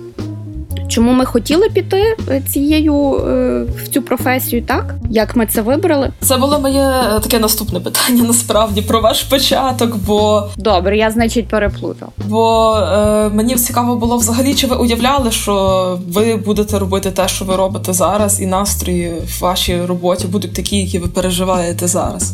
Чому 0.94 1.12
ми 1.12 1.24
хотіли 1.24 1.68
піти 1.68 2.16
е, 2.28 2.42
цією 2.48 3.14
е, 3.14 3.64
в 3.76 3.88
цю 3.88 4.02
професію? 4.02 4.62
Так 4.62 4.94
як 5.10 5.36
ми 5.36 5.46
це 5.46 5.62
вибрали? 5.62 6.12
Це 6.20 6.36
було 6.36 6.60
моє 6.60 6.92
е, 7.16 7.20
таке 7.20 7.38
наступне 7.38 7.80
питання. 7.80 8.22
Насправді 8.26 8.82
про 8.82 9.00
ваш 9.00 9.22
початок. 9.22 9.96
Бо 9.96 10.48
добре, 10.56 10.96
я 10.96 11.10
значить 11.10 11.48
переплутав. 11.48 12.08
Бо 12.28 12.74
е, 12.76 13.28
мені 13.28 13.54
цікаво 13.54 13.96
було 13.96 14.16
взагалі, 14.16 14.54
чи 14.54 14.66
ви 14.66 14.76
уявляли, 14.76 15.30
що 15.30 15.98
ви 16.08 16.36
будете 16.36 16.78
робити 16.78 17.10
те, 17.10 17.28
що 17.28 17.44
ви 17.44 17.56
робите 17.56 17.92
зараз, 17.92 18.40
і 18.40 18.46
настрої 18.46 19.12
в 19.38 19.40
вашій 19.42 19.80
роботі 19.82 20.26
будуть 20.26 20.54
такі, 20.54 20.76
які 20.76 20.98
ви 20.98 21.08
переживаєте 21.08 21.86
зараз 21.86 22.32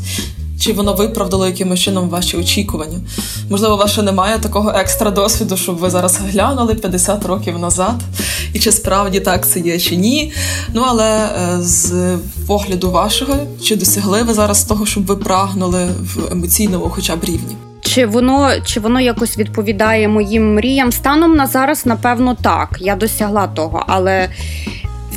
чи 0.61 0.73
воно 0.73 0.95
виправдало 0.95 1.47
якимось 1.47 1.81
чином 1.81 2.09
ваші 2.09 2.37
очікування? 2.37 2.99
Можливо, 3.51 3.89
ще 3.89 4.03
немає 4.03 4.39
такого 4.39 4.73
екстра 4.77 5.11
досвіду, 5.11 5.57
щоб 5.57 5.77
ви 5.77 5.91
зараз 5.91 6.17
глянули 6.17 6.75
50 6.75 7.27
років 7.27 7.59
назад, 7.59 8.01
і 8.53 8.59
чи 8.59 8.73
справді 8.73 9.21
так 9.21 9.47
це 9.47 9.61
є, 9.61 9.79
чи 9.79 9.97
ні. 9.97 10.33
Ну 10.75 10.85
але 10.87 11.19
е, 11.19 11.63
з 11.63 11.93
погляду 12.47 12.91
вашого, 12.91 13.35
чи 13.63 13.77
досягли 13.77 14.23
ви 14.23 14.35
зараз 14.35 14.65
того, 14.65 14.87
щоб 14.87 15.07
ви 15.07 15.17
прагнули 15.17 15.89
в 16.01 16.33
емоційному, 16.33 16.91
хоча 16.91 17.17
б 17.17 17.25
рівні? 17.25 17.57
Чи 17.81 18.07
воно 18.07 18.51
чи 18.65 18.81
воно 18.81 19.01
якось 19.01 19.39
відповідає 19.39 20.09
моїм 20.09 20.55
мріям? 20.55 20.93
Станом 20.93 21.37
на 21.37 21.47
зараз, 21.47 21.87
напевно, 21.87 22.37
так. 22.43 22.77
Я 22.81 22.97
досягла 22.97 23.47
того, 23.47 23.85
але 23.87 24.29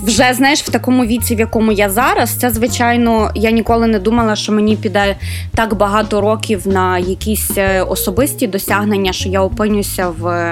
вже 0.03 0.33
знаєш, 0.33 0.61
в 0.61 0.69
такому 0.69 1.05
віці, 1.05 1.35
в 1.35 1.39
якому 1.39 1.71
я 1.71 1.89
зараз, 1.89 2.29
це 2.29 2.49
звичайно, 2.49 3.31
я 3.35 3.51
ніколи 3.51 3.87
не 3.87 3.99
думала, 3.99 4.35
що 4.35 4.51
мені 4.51 4.75
піде 4.75 5.15
так 5.55 5.73
багато 5.73 6.21
років 6.21 6.67
на 6.67 6.97
якісь 6.99 7.51
е, 7.57 7.81
особисті 7.81 8.47
досягнення, 8.47 9.13
що 9.13 9.29
я 9.29 9.41
опинюся 9.41 10.07
в. 10.07 10.51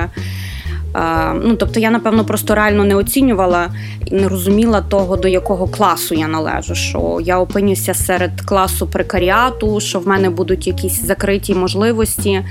Ну, 1.43 1.55
Тобто 1.55 1.79
я, 1.79 1.91
напевно, 1.91 2.25
просто 2.25 2.55
реально 2.55 2.83
не 2.83 2.95
оцінювала 2.95 3.67
і 4.05 4.15
не 4.15 4.27
розуміла 4.27 4.81
того, 4.81 5.17
до 5.17 5.27
якого 5.27 5.67
класу 5.67 6.15
я 6.15 6.27
належу. 6.27 6.75
Що 6.75 7.19
я 7.23 7.39
опинюся 7.39 7.93
серед 7.93 8.41
класу 8.41 8.87
прекаріату, 8.87 9.79
що 9.79 9.99
в 9.99 10.07
мене 10.07 10.29
будуть 10.29 10.67
якісь 10.67 11.03
закриті 11.03 11.55
можливості. 11.55 12.43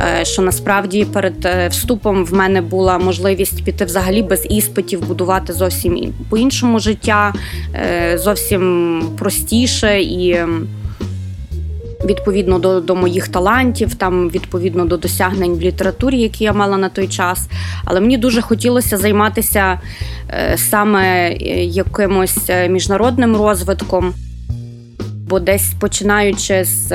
Е, 0.00 0.24
що 0.24 0.42
насправді 0.42 1.04
перед 1.04 1.44
е, 1.44 1.68
вступом 1.68 2.24
в 2.24 2.34
мене 2.34 2.60
була 2.60 2.98
можливість 2.98 3.64
піти 3.64 3.84
взагалі 3.84 4.22
без 4.22 4.46
іспитів, 4.50 5.06
будувати 5.06 5.52
зовсім 5.52 6.14
по 6.30 6.36
іншому 6.36 6.78
життя, 6.78 7.34
е, 7.74 8.18
зовсім 8.18 9.02
простіше 9.18 10.00
і 10.00 10.38
відповідно 12.06 12.58
до 12.58 12.80
до 12.80 12.94
моїх 12.94 13.28
талантів, 13.28 13.94
там 13.94 14.30
відповідно 14.30 14.84
до 14.84 14.96
досягнень 14.96 15.54
в 15.54 15.60
літературі, 15.60 16.20
які 16.20 16.44
я 16.44 16.52
мала 16.52 16.76
на 16.76 16.88
той 16.88 17.08
час. 17.08 17.48
Але 17.84 18.00
мені 18.00 18.18
дуже 18.18 18.42
хотілося 18.42 18.96
займатися 18.96 19.80
е, 20.30 20.58
саме 20.58 21.30
е, 21.30 21.34
якимось 21.64 22.50
е, 22.50 22.68
міжнародним 22.68 23.36
розвитком. 23.36 24.14
Бо 25.28 25.40
десь 25.40 25.72
починаючи 25.80 26.64
з 26.64 26.92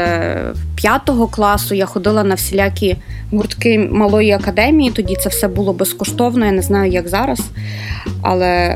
п'ятого 0.75 1.27
класу, 1.27 1.75
я 1.75 1.85
ходила 1.85 2.23
на 2.23 2.35
всілякі 2.35 2.97
гуртки 3.31 3.89
малої 3.91 4.31
академії. 4.31 4.91
Тоді 4.91 5.15
це 5.15 5.29
все 5.29 5.47
було 5.47 5.73
безкоштовно. 5.73 6.45
Я 6.45 6.51
не 6.51 6.61
знаю, 6.61 6.91
як 6.91 7.07
зараз. 7.07 7.39
Але 8.21 8.75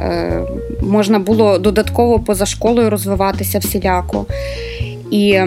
можна 0.82 1.20
було 1.20 1.58
додатково 1.58 2.20
поза 2.20 2.46
школою 2.46 2.90
розвиватися 2.90 3.60
всіляко. 3.60 4.26
І 5.12 5.40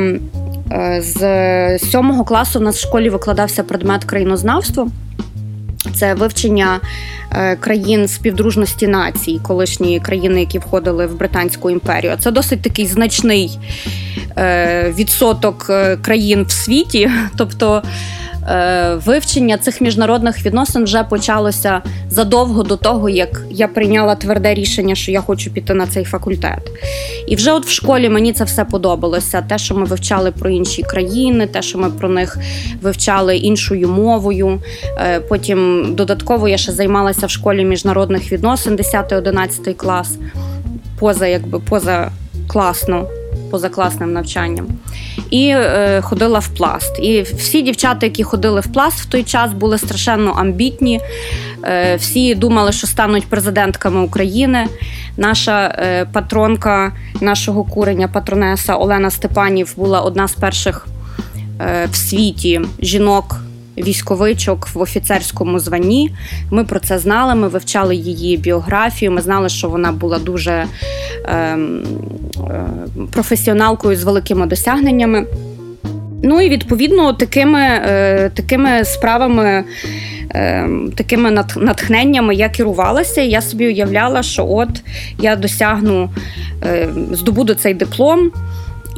з 0.99 1.79
сьомого 1.79 2.25
класу 2.25 2.59
в 2.59 2.63
нас 2.63 2.77
в 2.77 2.81
школі 2.81 3.11
викладався 3.11 3.63
предмет 3.63 4.05
країнознавство. 4.05 4.89
Це 5.95 6.15
вивчення 6.15 6.81
е, 7.28 7.28
країн 7.61 8.09
співдружності 8.09 8.89
націй, 8.89 9.41
колишні 9.43 10.01
країни, 10.01 10.41
які 10.41 10.59
входили 10.59 11.07
в 11.07 11.19
Британську 11.19 11.71
імперію. 11.71 12.13
Це 12.21 12.31
досить 12.31 12.63
такий 12.63 12.87
значний 12.87 13.59
е, 14.37 14.95
відсоток 14.99 15.71
країн 16.03 16.45
в 16.49 16.51
світі. 16.51 17.11
Тобто 17.37 17.83
Е, 18.49 18.95
вивчення 19.05 19.59
цих 19.59 19.81
міжнародних 19.81 20.47
відносин 20.47 20.85
вже 20.85 21.03
почалося 21.03 21.83
задовго 22.11 22.63
до 22.63 22.77
того, 22.77 23.09
як 23.09 23.43
я 23.51 23.69
прийняла 23.69 24.15
тверде 24.15 24.55
рішення, 24.55 24.95
що 24.95 25.13
я 25.13 25.21
хочу 25.21 25.51
піти 25.51 25.75
на 25.75 25.87
цей 25.87 26.05
факультет. 26.05 26.71
І 27.27 27.37
вже 27.37 27.53
от 27.53 27.67
в 27.67 27.71
школі 27.71 28.09
мені 28.09 28.33
це 28.33 28.45
все 28.45 28.65
подобалося. 28.65 29.45
Те, 29.49 29.59
що 29.59 29.75
ми 29.75 29.85
вивчали 29.85 30.31
про 30.31 30.51
інші 30.51 30.83
країни, 30.83 31.47
те, 31.47 31.63
що 31.63 31.79
ми 31.79 31.91
про 31.91 32.09
них 32.09 32.39
вивчали 32.83 33.37
іншою 33.37 33.89
мовою. 33.89 34.63
Е, 34.99 35.21
потім 35.21 35.89
додатково 35.95 36.49
я 36.49 36.57
ще 36.59 36.73
займалася 36.73 37.18
в 37.27 37.31
школі 37.31 37.65
міжнародних 37.65 38.33
відносин 38.33 38.77
10-11 38.77 39.75
клас, 39.75 40.19
поза 40.99 41.27
якби 41.27 41.61
поза 41.61 42.11
класно 42.47 43.07
позакласним 43.51 44.13
навчанням. 44.13 44.67
І 45.31 45.49
е, 45.49 46.01
ходила 46.03 46.39
в 46.39 46.49
пласт. 46.49 46.99
І 46.99 47.23
всі 47.23 47.63
дівчата, 47.63 48.07
які 48.07 48.25
ходили 48.25 48.61
в 48.61 48.73
пласт 48.73 49.01
в 49.01 49.07
той 49.07 49.23
час, 49.23 49.53
були 49.53 49.79
страшенно 49.79 50.31
амбітні. 50.31 51.01
Е, 51.65 51.97
Всі 51.97 52.35
думали, 52.35 52.73
що 52.73 52.87
стануть 52.87 53.27
президентками 53.27 54.01
України. 54.01 54.67
Наша 55.17 55.75
е, 55.79 56.07
патронка 56.13 56.93
нашого 57.21 57.65
курення, 57.65 58.09
патронеса 58.09 58.75
Олена 58.77 59.11
Степанів, 59.11 59.75
була 59.77 60.01
одна 60.01 60.29
з 60.29 60.35
перших 60.35 60.87
е, 61.61 61.89
в 61.91 61.97
світі 61.97 62.61
жінок 62.81 63.37
військовичок 63.87 64.69
в 64.75 64.81
офіцерському 64.81 65.59
званні. 65.59 66.11
Ми 66.51 66.65
про 66.65 66.81
це 66.81 66.99
знали. 66.99 67.35
Ми 67.35 67.49
вивчали 67.49 67.97
її 67.97 68.37
біографію. 68.37 69.13
Ми 69.13 69.21
знали, 69.21 69.49
що 69.49 69.69
вона 69.69 69.93
була 69.93 70.19
дуже 70.19 70.65
ем, 71.25 71.83
е, 72.51 72.65
професіоналкою 73.13 73.97
з 73.97 74.05
великими 74.05 74.47
досягненнями. 74.47 75.27
Ну 76.23 76.41
і 76.41 76.49
відповідно 76.49 77.13
такими 77.13 77.61
е, 77.61 78.31
такими 78.35 78.85
справами, 78.85 79.65
е, 80.35 80.69
такими 80.95 81.31
натхненнями 81.57 82.35
я 82.35 82.49
керувалася. 82.49 83.21
Я 83.21 83.41
собі 83.43 83.67
уявляла, 83.67 84.23
що 84.23 84.47
от 84.47 84.69
я 85.19 85.37
досягну, 85.37 86.11
е, 86.65 86.89
здобуду 87.13 87.55
цей 87.55 87.75
диплом 87.75 88.31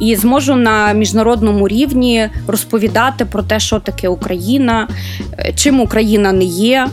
і 0.01 0.15
зможу 0.15 0.55
на 0.55 0.93
міжнародному 0.93 1.67
рівні 1.67 2.29
розповідати 2.47 3.25
про 3.25 3.43
те, 3.43 3.59
що 3.59 3.79
таке 3.79 4.09
Україна, 4.09 4.87
е, 5.39 5.53
чим 5.55 5.79
Україна 5.79 6.31
не 6.31 6.43
є. 6.43 6.87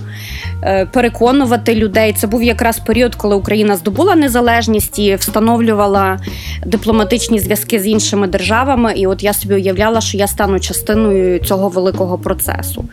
Е, 0.62 0.86
переконувати 0.86 1.74
людей 1.74 2.12
це 2.12 2.26
був 2.26 2.42
якраз 2.42 2.78
період, 2.78 3.14
коли 3.14 3.36
Україна 3.36 3.76
здобула 3.76 4.14
незалежність 4.14 4.98
і 4.98 5.14
встановлювала 5.14 6.18
дипломатичні 6.66 7.40
зв'язки 7.40 7.80
з 7.80 7.86
іншими 7.86 8.26
державами. 8.26 8.92
І 8.96 9.06
от 9.06 9.22
я 9.22 9.32
собі 9.32 9.54
уявляла, 9.54 10.00
що 10.00 10.18
я 10.18 10.26
стану 10.26 10.60
частиною 10.60 11.38
цього 11.38 11.68
великого 11.68 12.18
процесу. 12.18 12.84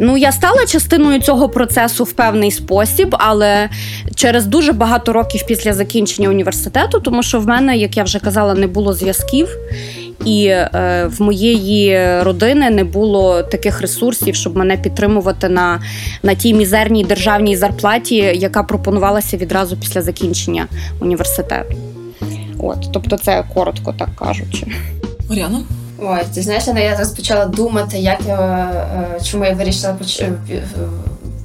Ну, 0.00 0.16
я 0.16 0.32
стала 0.32 0.66
частиною 0.66 1.20
цього 1.20 1.48
процесу 1.48 2.04
в 2.04 2.12
певний 2.12 2.50
спосіб, 2.50 3.16
але 3.18 3.68
через 4.14 4.46
дуже 4.46 4.72
багато 4.72 5.12
років 5.12 5.46
після 5.46 5.72
закінчення 5.72 6.28
університету, 6.28 7.00
тому 7.00 7.22
що 7.22 7.40
в 7.40 7.46
мене, 7.46 7.76
як 7.76 7.96
я 7.96 8.02
вже 8.02 8.18
казала, 8.18 8.54
не 8.54 8.66
було 8.66 8.94
зв'язків. 8.94 9.25
І 10.24 10.46
е, 10.46 11.10
в 11.18 11.22
моєї 11.22 11.98
родини 12.22 12.70
не 12.70 12.84
було 12.84 13.42
таких 13.42 13.80
ресурсів, 13.80 14.34
щоб 14.34 14.56
мене 14.56 14.76
підтримувати 14.76 15.48
на 15.48 15.80
на 16.22 16.34
тій 16.34 16.54
мізерній 16.54 17.04
державній 17.04 17.56
зарплаті, 17.56 18.16
яка 18.16 18.62
пропонувалася 18.62 19.36
відразу 19.36 19.76
після 19.76 20.02
закінчення 20.02 20.66
університету. 21.00 21.76
От, 22.58 22.78
тобто, 22.92 23.16
це 23.16 23.44
коротко 23.54 23.94
так 23.98 24.08
кажучи. 24.16 24.66
Мар'яна? 25.28 25.60
Ой, 26.02 26.20
ти 26.34 26.42
знаєш, 26.42 26.66
я 26.66 26.74
зараз 26.74 27.12
почала 27.12 27.46
думати, 27.46 27.98
як 27.98 28.18
я 28.26 28.68
чому 29.24 29.44
я 29.44 29.52
вирішила 29.52 29.92
поч... 29.92 30.22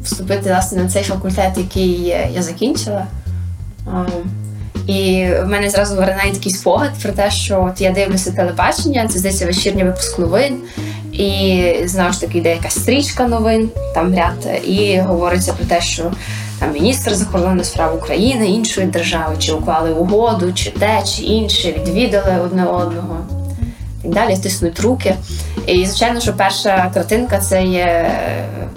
вступити 0.03 0.49
власне 0.49 0.83
на 0.83 0.89
цей 0.89 1.03
факультет, 1.03 1.57
який 1.57 2.01
я 2.33 2.41
закінчила. 2.41 3.05
І 4.87 5.27
в 5.43 5.45
мене 5.45 5.69
зразу 5.69 5.95
виринає 5.95 6.31
такий 6.31 6.51
спогад 6.51 6.91
про 7.03 7.11
те, 7.11 7.31
що 7.31 7.69
от 7.71 7.81
я 7.81 7.91
дивлюся 7.91 8.31
телебачення, 8.31 9.07
це 9.07 9.19
здається 9.19 9.45
вечірній 9.45 9.83
випуск 9.83 10.19
новин. 10.19 10.57
І 11.13 11.73
знову 11.85 12.13
ж 12.13 12.21
таки 12.21 12.37
йде 12.37 12.49
якась 12.49 12.79
стрічка 12.79 13.27
новин, 13.27 13.69
там 13.93 14.15
ряд, 14.15 14.61
і 14.65 14.99
говориться 14.99 15.53
про 15.53 15.65
те, 15.65 15.81
що 15.81 16.11
там 16.59 16.73
міністр 16.73 17.13
закордонних 17.13 17.65
справ 17.65 17.95
України, 17.95 18.47
іншої 18.47 18.87
держави, 18.87 19.35
чи 19.39 19.51
уклали 19.51 19.91
угоду, 19.91 20.53
чи 20.53 20.71
те, 20.71 21.03
чи 21.15 21.23
інше, 21.23 21.71
відвідали 21.71 22.41
одне 22.45 22.65
одного. 22.65 23.40
І 24.03 24.07
далі 24.07 24.35
стиснуть 24.35 24.79
руки. 24.79 25.15
І, 25.67 25.85
звичайно, 25.85 26.19
що 26.19 26.33
перша 26.33 26.91
картинка 26.93 27.39
це 27.39 27.63
є 27.63 28.11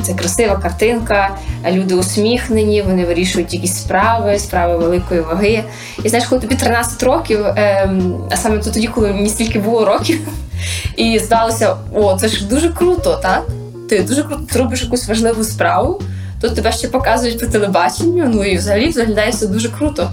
це 0.04 0.14
красива 0.14 0.56
картинка, 0.56 1.36
люди 1.70 1.94
усміхнені, 1.94 2.82
вони 2.82 3.04
вирішують 3.04 3.54
якісь 3.54 3.76
справи, 3.76 4.38
справи 4.38 4.76
великої 4.76 5.20
ваги. 5.20 5.64
І 6.04 6.08
знаєш, 6.08 6.28
коли 6.28 6.40
тобі 6.40 6.54
13 6.54 7.02
років, 7.02 7.46
ем, 7.56 8.14
а 8.30 8.36
саме 8.36 8.58
тоді, 8.58 8.86
коли 8.86 9.12
мені 9.12 9.28
стільки 9.28 9.58
було 9.58 9.84
років, 9.84 10.20
і 10.96 11.18
здалося, 11.18 11.76
о, 11.94 12.18
це 12.18 12.28
ж 12.28 12.48
дуже 12.48 12.68
круто, 12.68 13.20
так? 13.22 13.42
Ти 13.88 14.02
дуже 14.02 14.22
круто 14.22 14.58
робиш 14.58 14.82
якусь 14.82 15.08
важливу 15.08 15.44
справу, 15.44 16.00
то 16.40 16.50
тебе 16.50 16.72
ще 16.72 16.88
показують 16.88 17.40
по 17.40 17.46
телебаченню, 17.46 18.30
ну 18.34 18.44
і 18.44 18.56
взагалі 18.56 18.90
виглядає 18.90 19.30
все 19.30 19.46
дуже 19.46 19.68
круто. 19.68 20.10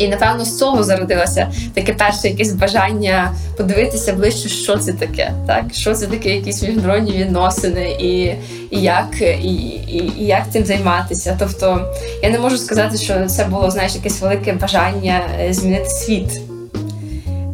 І 0.00 0.08
напевно 0.08 0.44
з 0.44 0.58
цього 0.58 0.84
зародилося 0.84 1.52
таке 1.74 1.92
перше 1.92 2.28
якесь 2.28 2.52
бажання 2.52 3.34
подивитися 3.56 4.12
ближче, 4.12 4.48
що 4.48 4.76
це 4.76 4.92
таке, 4.92 5.32
так 5.46 5.64
що 5.72 5.94
це 5.94 6.06
таке, 6.06 6.34
якісь 6.34 6.62
міжнародні 6.62 7.12
відносини, 7.12 7.90
і 7.90 8.34
і 8.70 8.82
як 8.82 9.20
і, 9.20 9.54
і, 9.54 10.12
і 10.18 10.26
як 10.26 10.42
цим 10.52 10.64
займатися. 10.64 11.36
Тобто 11.38 11.94
я 12.22 12.30
не 12.30 12.38
можу 12.38 12.58
сказати, 12.58 12.98
що 12.98 13.26
це 13.26 13.44
було 13.44 13.70
знаєш, 13.70 13.94
якесь 13.94 14.20
велике 14.20 14.52
бажання 14.52 15.20
е, 15.40 15.52
змінити 15.52 15.88
світ. 15.88 16.40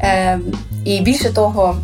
Е, 0.01 0.39
І 0.85 1.01
більше 1.01 1.31
того. 1.31 1.77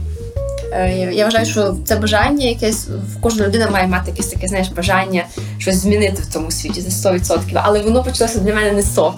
Е, 0.73 1.11
я 1.13 1.25
вважаю, 1.25 1.47
що 1.47 1.77
це 1.85 1.97
бажання, 1.97 2.47
якесь 2.47 2.89
кожна 3.21 3.47
людина 3.47 3.71
має 3.71 3.87
мати 3.87 4.11
якесь 4.11 4.27
таке 4.27 4.49
знаєш, 4.49 4.69
бажання 4.69 5.25
щось 5.59 5.77
змінити 5.77 6.23
в 6.23 6.27
цьому 6.27 6.51
світі 6.51 6.83
це 6.83 7.09
100%. 7.09 7.39
Але 7.55 7.81
воно 7.81 8.05
почалося 8.05 8.39
для 8.39 8.55
мене 8.55 8.73
не 8.73 8.83
з 8.83 8.89
того 8.89 9.15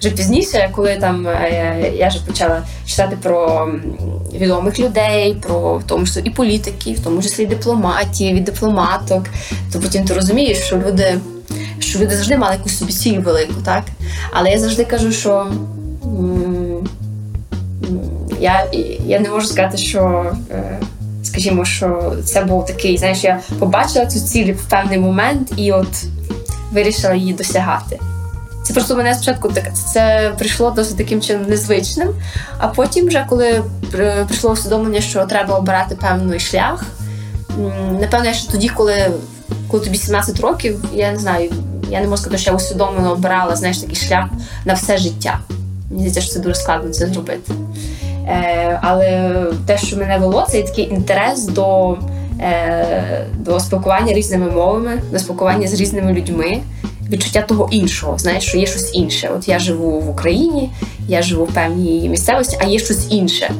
вже 0.00 0.10
пізніше, 0.10 0.70
коли 0.72 0.96
там 0.96 1.26
е, 1.26 1.92
я 1.96 2.08
вже 2.08 2.20
почала 2.26 2.62
читати 2.86 3.16
про 3.22 3.68
відомих 4.32 4.78
людей, 4.78 5.36
про 5.42 5.78
в 5.78 5.84
тому 5.84 6.06
числі 6.06 6.22
і 6.24 6.30
політиків, 6.30 6.96
в 6.96 7.04
тому 7.04 7.22
числі 7.22 7.42
і 7.42 7.46
дипломатів, 7.46 8.36
і 8.36 8.40
дипломаток, 8.40 9.24
то 9.72 9.80
потім 9.80 10.04
ти 10.04 10.14
розумієш, 10.14 10.58
що 10.58 10.76
люди. 10.76 11.18
Що 11.78 11.98
люди 11.98 12.16
завжди 12.16 12.36
мали 12.36 12.54
якусь 12.54 12.78
собі 12.78 12.92
ціль 12.92 13.18
велику, 13.18 13.54
так? 13.64 13.84
Але 14.32 14.50
я 14.50 14.58
завжди 14.58 14.84
кажу, 14.84 15.12
що 15.12 15.46
я 18.40 18.66
я 19.06 19.20
не 19.20 19.28
можу 19.28 19.46
сказати, 19.46 19.76
що, 19.76 20.32
е, 20.50 20.78
скажімо, 21.22 21.64
що 21.64 22.12
це 22.24 22.44
був 22.44 22.66
такий, 22.66 22.98
знаєш, 22.98 23.24
я 23.24 23.40
побачила 23.58 24.06
цю 24.06 24.20
ціль 24.20 24.52
в 24.52 24.64
певний 24.70 24.98
момент 24.98 25.52
і 25.56 25.72
от 25.72 26.04
вирішила 26.72 27.14
її 27.14 27.32
досягати. 27.32 27.98
Це 28.64 28.74
просто 28.74 28.96
мене 28.96 29.14
спочатку 29.14 29.48
так 29.48 29.64
це 29.92 30.32
прийшло 30.38 30.70
досить 30.70 30.96
таким 30.96 31.20
чином 31.20 31.48
незвичним. 31.48 32.08
А 32.58 32.68
потім, 32.68 33.06
вже 33.06 33.26
коли 33.28 33.62
прийшло 34.28 34.50
усвідомлення, 34.50 35.00
що 35.00 35.26
треба 35.26 35.58
обирати 35.58 35.94
певний 35.94 36.40
шлях, 36.40 36.84
напевно, 38.00 38.32
ще 38.32 38.52
тоді, 38.52 38.68
коли 38.68 39.10
коли 39.68 39.84
тобі 39.84 39.96
17 39.96 40.40
років, 40.40 40.84
я 40.94 41.12
не 41.12 41.18
знаю, 41.18 41.52
я 41.90 42.00
не 42.00 42.06
можу 42.06 42.22
сказати, 42.22 42.42
що 42.42 42.50
я 42.50 42.56
усвідомлено 42.56 43.12
обирала 43.12 43.56
знаєш, 43.56 43.78
такий 43.78 43.96
шлях 43.96 44.26
на 44.64 44.74
все 44.74 44.98
життя. 44.98 45.38
Мені 45.90 46.08
здається, 46.08 46.20
що 46.20 46.32
це 46.32 46.40
дуже 46.40 46.54
складно 46.54 46.90
це 46.90 47.06
зробити. 47.06 47.52
Е, 48.28 48.78
Але 48.82 49.32
те, 49.66 49.78
що 49.78 49.96
мене 49.96 50.18
вело, 50.18 50.46
це 50.50 50.62
такий 50.62 50.90
інтерес 50.90 51.44
до 51.44 51.96
до 53.38 53.60
спілкування 53.60 54.12
різними 54.12 54.50
мовами, 54.50 55.02
до 55.12 55.18
спілкування 55.18 55.68
з 55.68 55.80
різними 55.80 56.12
людьми 56.12 56.60
відчуття 57.10 57.42
того 57.42 57.68
іншого, 57.70 58.18
знаєш, 58.18 58.44
що 58.44 58.58
є 58.58 58.66
щось 58.66 58.94
інше. 58.94 59.30
От 59.36 59.48
я 59.48 59.58
живу 59.58 60.00
в 60.00 60.10
Україні, 60.10 60.70
я 61.08 61.22
живу 61.22 61.44
в 61.44 61.54
певній 61.54 62.08
місцевості, 62.08 62.58
а 62.60 62.64
є 62.64 62.78
щось 62.78 63.06
інше. 63.10 63.50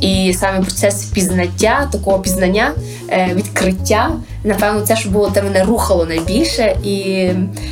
І 0.00 0.34
саме 0.38 0.60
процес 0.60 1.04
пізнаття, 1.04 1.88
такого 1.92 2.18
пізнання, 2.18 2.72
е, 3.08 3.30
відкриття, 3.34 4.10
напевно, 4.44 4.80
це 4.80 4.96
що 4.96 5.10
було 5.10 5.30
те 5.30 5.42
мене 5.42 5.64
рухало 5.64 6.06
найбільше, 6.06 6.76
і 6.84 7.28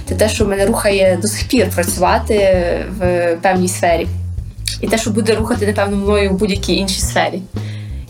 це 0.08 0.14
те, 0.14 0.28
що 0.28 0.46
мене 0.46 0.66
рухає 0.66 1.18
до 1.22 1.28
сих 1.28 1.48
пір 1.48 1.70
працювати 1.74 2.56
в 2.98 3.36
певній 3.42 3.68
сфері. 3.68 4.06
І 4.80 4.86
те, 4.86 4.98
що 4.98 5.10
буде 5.10 5.34
рухати, 5.34 5.66
напевно, 5.66 5.96
мною 5.96 6.30
в 6.30 6.34
будь-якій 6.34 6.74
іншій 6.74 7.00
сфері. 7.00 7.42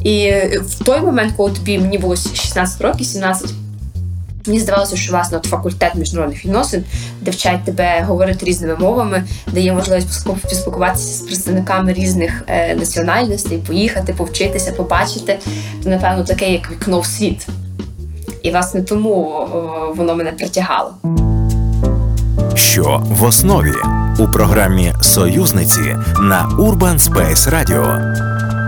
І 0.05 0.33
в 0.67 0.85
той 0.85 1.01
момент, 1.01 1.33
коли 1.37 1.51
тобі 1.51 1.79
мені 1.79 1.99
було 1.99 2.17
16 2.17 2.81
років, 2.81 3.07
17, 3.07 3.51
Мені 4.47 4.61
здавалося, 4.61 4.97
що 4.97 5.13
власне 5.13 5.39
от 5.39 5.45
факультет 5.45 5.95
міжнародних 5.95 6.45
відносин, 6.45 6.85
де 7.21 7.59
тебе 7.65 8.05
говорити 8.07 8.47
різними 8.47 8.77
мовами, 8.77 9.25
де 9.53 9.61
є 9.61 9.73
можливість 9.73 10.25
поспілкуватися 10.25 11.19
з 11.19 11.21
представниками 11.21 11.93
різних 11.93 12.43
е, 12.47 12.75
національностей, 12.75 13.59
поїхати, 13.59 14.13
повчитися, 14.13 14.73
побачити, 14.73 15.39
то 15.85 15.91
напевно 15.91 16.25
таке, 16.25 16.53
як 16.53 16.71
вікно 16.71 17.01
в 17.01 17.07
світ. 17.07 17.47
І 18.43 18.51
власне 18.51 18.83
тому 18.83 19.11
о, 19.11 19.95
воно 19.97 20.15
мене 20.15 20.33
притягало. 20.33 20.95
Що 22.55 23.03
в 23.05 23.23
основі 23.23 23.75
у 24.19 24.27
програмі 24.27 24.93
Союзниці 25.01 25.97
на 26.21 26.49
Urban 26.59 26.99
Space 26.99 27.51
Radio. 27.51 28.60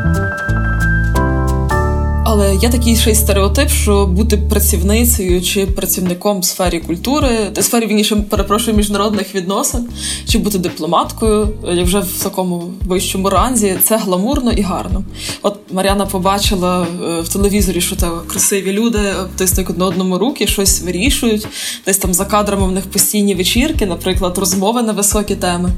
Але 2.34 2.54
є 2.54 2.68
такий 2.68 2.96
ще 2.96 3.10
й 3.10 3.14
стереотип, 3.14 3.68
що 3.68 4.06
бути 4.06 4.36
працівницею 4.36 5.42
чи 5.42 5.66
працівником 5.66 6.40
в 6.40 6.44
сфері 6.44 6.80
культури, 6.80 7.28
в 7.56 7.62
сфері 7.62 7.86
вініше, 7.86 8.16
перепрошую 8.16 8.76
міжнародних 8.76 9.34
відносин, 9.34 9.88
чи 10.28 10.38
бути 10.38 10.58
дипломаткою, 10.58 11.48
як 11.72 11.86
вже 11.86 12.00
в 12.00 12.22
такому 12.22 12.72
вищому 12.86 13.30
ранзі, 13.30 13.78
це 13.82 13.96
гламурно 13.96 14.52
і 14.52 14.62
гарно. 14.62 15.04
От 15.42 15.58
Мар'яна 15.72 16.06
побачила 16.06 16.86
е, 17.04 17.20
в 17.20 17.28
телевізорі, 17.28 17.80
що 17.80 17.96
це 17.96 18.08
красиві 18.26 18.72
люди, 18.72 19.00
тиснуть 19.36 19.70
одне 19.70 19.84
одному 19.84 20.18
руки, 20.18 20.46
щось 20.46 20.82
вирішують. 20.82 21.46
Десь 21.86 21.98
там 21.98 22.14
за 22.14 22.24
кадрами 22.24 22.66
в 22.66 22.72
них 22.72 22.84
постійні 22.84 23.34
вечірки, 23.34 23.86
наприклад, 23.86 24.38
розмови 24.38 24.82
на 24.82 24.92
високі 24.92 25.34
теми. 25.36 25.70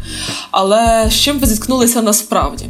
Але 0.50 1.06
з 1.10 1.14
чим 1.14 1.38
ви 1.38 1.46
зіткнулися 1.46 2.02
насправді? 2.02 2.64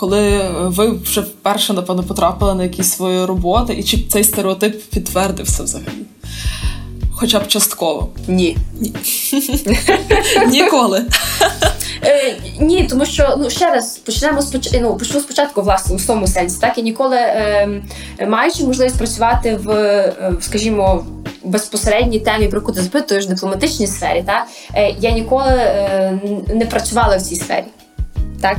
Коли 0.00 0.48
ви 0.58 0.90
вже 0.90 1.20
вперше, 1.20 1.72
напевно, 1.72 2.02
потрапили 2.02 2.54
на 2.54 2.62
якісь 2.62 2.92
свої 2.92 3.24
роботи, 3.24 3.74
і 3.74 3.82
чи 3.82 3.98
цей 4.08 4.24
стереотип 4.24 4.82
підтвердився 4.90 5.62
взагалі? 5.62 5.90
Хоча 7.12 7.40
б 7.40 7.48
частково. 7.48 8.08
Ні. 8.28 8.56
Ні. 8.80 8.92
Ніколи. 10.46 11.04
Е, 12.04 12.36
Ні, 12.60 12.86
тому 12.90 13.06
що 13.06 13.34
ну 13.38 13.50
ще 13.50 13.70
раз 13.70 13.98
почнемо 13.98 14.42
споч... 14.42 14.68
ну, 14.80 14.96
почну 14.96 15.20
спочатку, 15.20 15.62
власне, 15.62 15.96
у 15.96 15.98
тому 16.06 16.26
сенсі. 16.26 16.60
Так 16.60 16.78
я 16.78 16.84
ніколи 16.84 17.16
е, 17.16 17.82
маючи 18.28 18.64
можливість 18.64 18.98
працювати 18.98 19.56
в, 19.56 19.70
е, 19.70 20.32
скажімо, 20.40 21.04
безпосередній 21.44 22.20
темі, 22.20 22.48
про 22.48 22.58
яку 22.58 22.72
ти 22.72 22.82
запитуєш, 22.82 23.26
дипломатичній 23.26 23.86
сфері, 23.86 24.22
так 24.26 24.46
е, 24.74 24.94
я 25.00 25.10
ніколи 25.10 25.50
е, 25.50 26.18
не 26.54 26.66
працювала 26.66 27.16
в 27.16 27.22
цій 27.22 27.36
сфері. 27.36 27.64
Так 28.40 28.56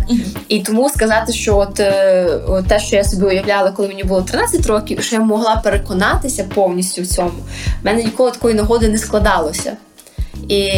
і 0.47 0.59
тому 0.59 0.89
сказати, 0.89 1.33
що 1.33 1.57
от, 1.57 1.79
е, 1.79 2.25
от 2.47 2.67
те, 2.67 2.79
що 2.79 2.95
я 2.95 3.03
собі 3.03 3.25
уявляла, 3.25 3.71
коли 3.71 3.87
мені 3.87 4.03
було 4.03 4.21
13 4.21 4.65
років, 4.67 5.03
що 5.03 5.15
я 5.15 5.21
могла 5.21 5.55
переконатися 5.55 6.43
повністю 6.43 7.01
в 7.01 7.07
цьому, 7.07 7.29
в 7.81 7.85
мене 7.85 8.03
ніколи 8.03 8.31
такої 8.31 8.55
нагоди 8.55 8.89
не 8.89 8.97
складалося. 8.97 9.77
І 10.49 10.71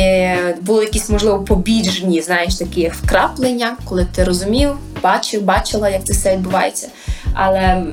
були 0.62 0.84
якісь, 0.84 1.10
можливо, 1.10 1.40
побіжні, 1.40 2.22
знаєш, 2.22 2.56
такі 2.56 2.82
як 2.82 2.94
вкраплення, 2.94 3.78
коли 3.86 4.08
ти 4.16 4.24
розумів, 4.24 4.70
бачив, 5.04 5.42
бачила, 5.42 5.90
як 5.90 6.04
це 6.04 6.14
все 6.14 6.36
відбувається. 6.36 6.88
Але 7.34 7.84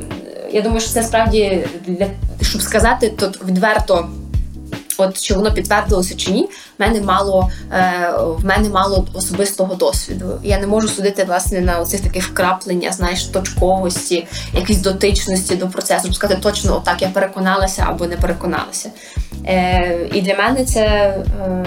я 0.53 0.62
думаю, 0.62 0.81
що 0.81 0.90
це 0.90 1.03
справді 1.03 1.64
для 1.87 2.07
щоб 2.42 2.62
сказати, 2.62 3.12
то 3.16 3.33
відверто 3.49 4.09
от 5.00 5.20
чи 5.20 5.34
воно 5.34 5.52
підтвердилося 5.52 6.16
чи 6.16 6.30
ні, 6.30 6.42
в 6.78 6.82
мене 6.82 7.00
мало 7.00 7.50
е, 7.72 8.10
в 8.38 8.44
мене 8.44 8.68
мало 8.68 9.06
особистого 9.14 9.74
досвіду. 9.74 10.40
Я 10.42 10.58
не 10.58 10.66
можу 10.66 10.88
судити 10.88 11.24
власне 11.24 11.60
на 11.60 11.78
оцих 11.78 12.00
таких 12.00 12.24
вкраплення, 12.28 12.92
знаєш, 12.92 13.24
точковості, 13.24 14.26
якісь 14.54 14.78
дотичності 14.78 15.56
до 15.56 15.68
процесу, 15.68 16.02
щоб 16.02 16.14
сказати 16.14 16.40
точно, 16.42 16.76
отак 16.76 17.02
я 17.02 17.08
переконалася 17.08 17.86
або 17.88 18.06
не 18.06 18.16
переконалася. 18.16 18.90
Е, 19.46 20.08
І 20.14 20.20
для 20.20 20.34
мене 20.34 20.64
це. 20.64 20.80
Е, 20.80 21.64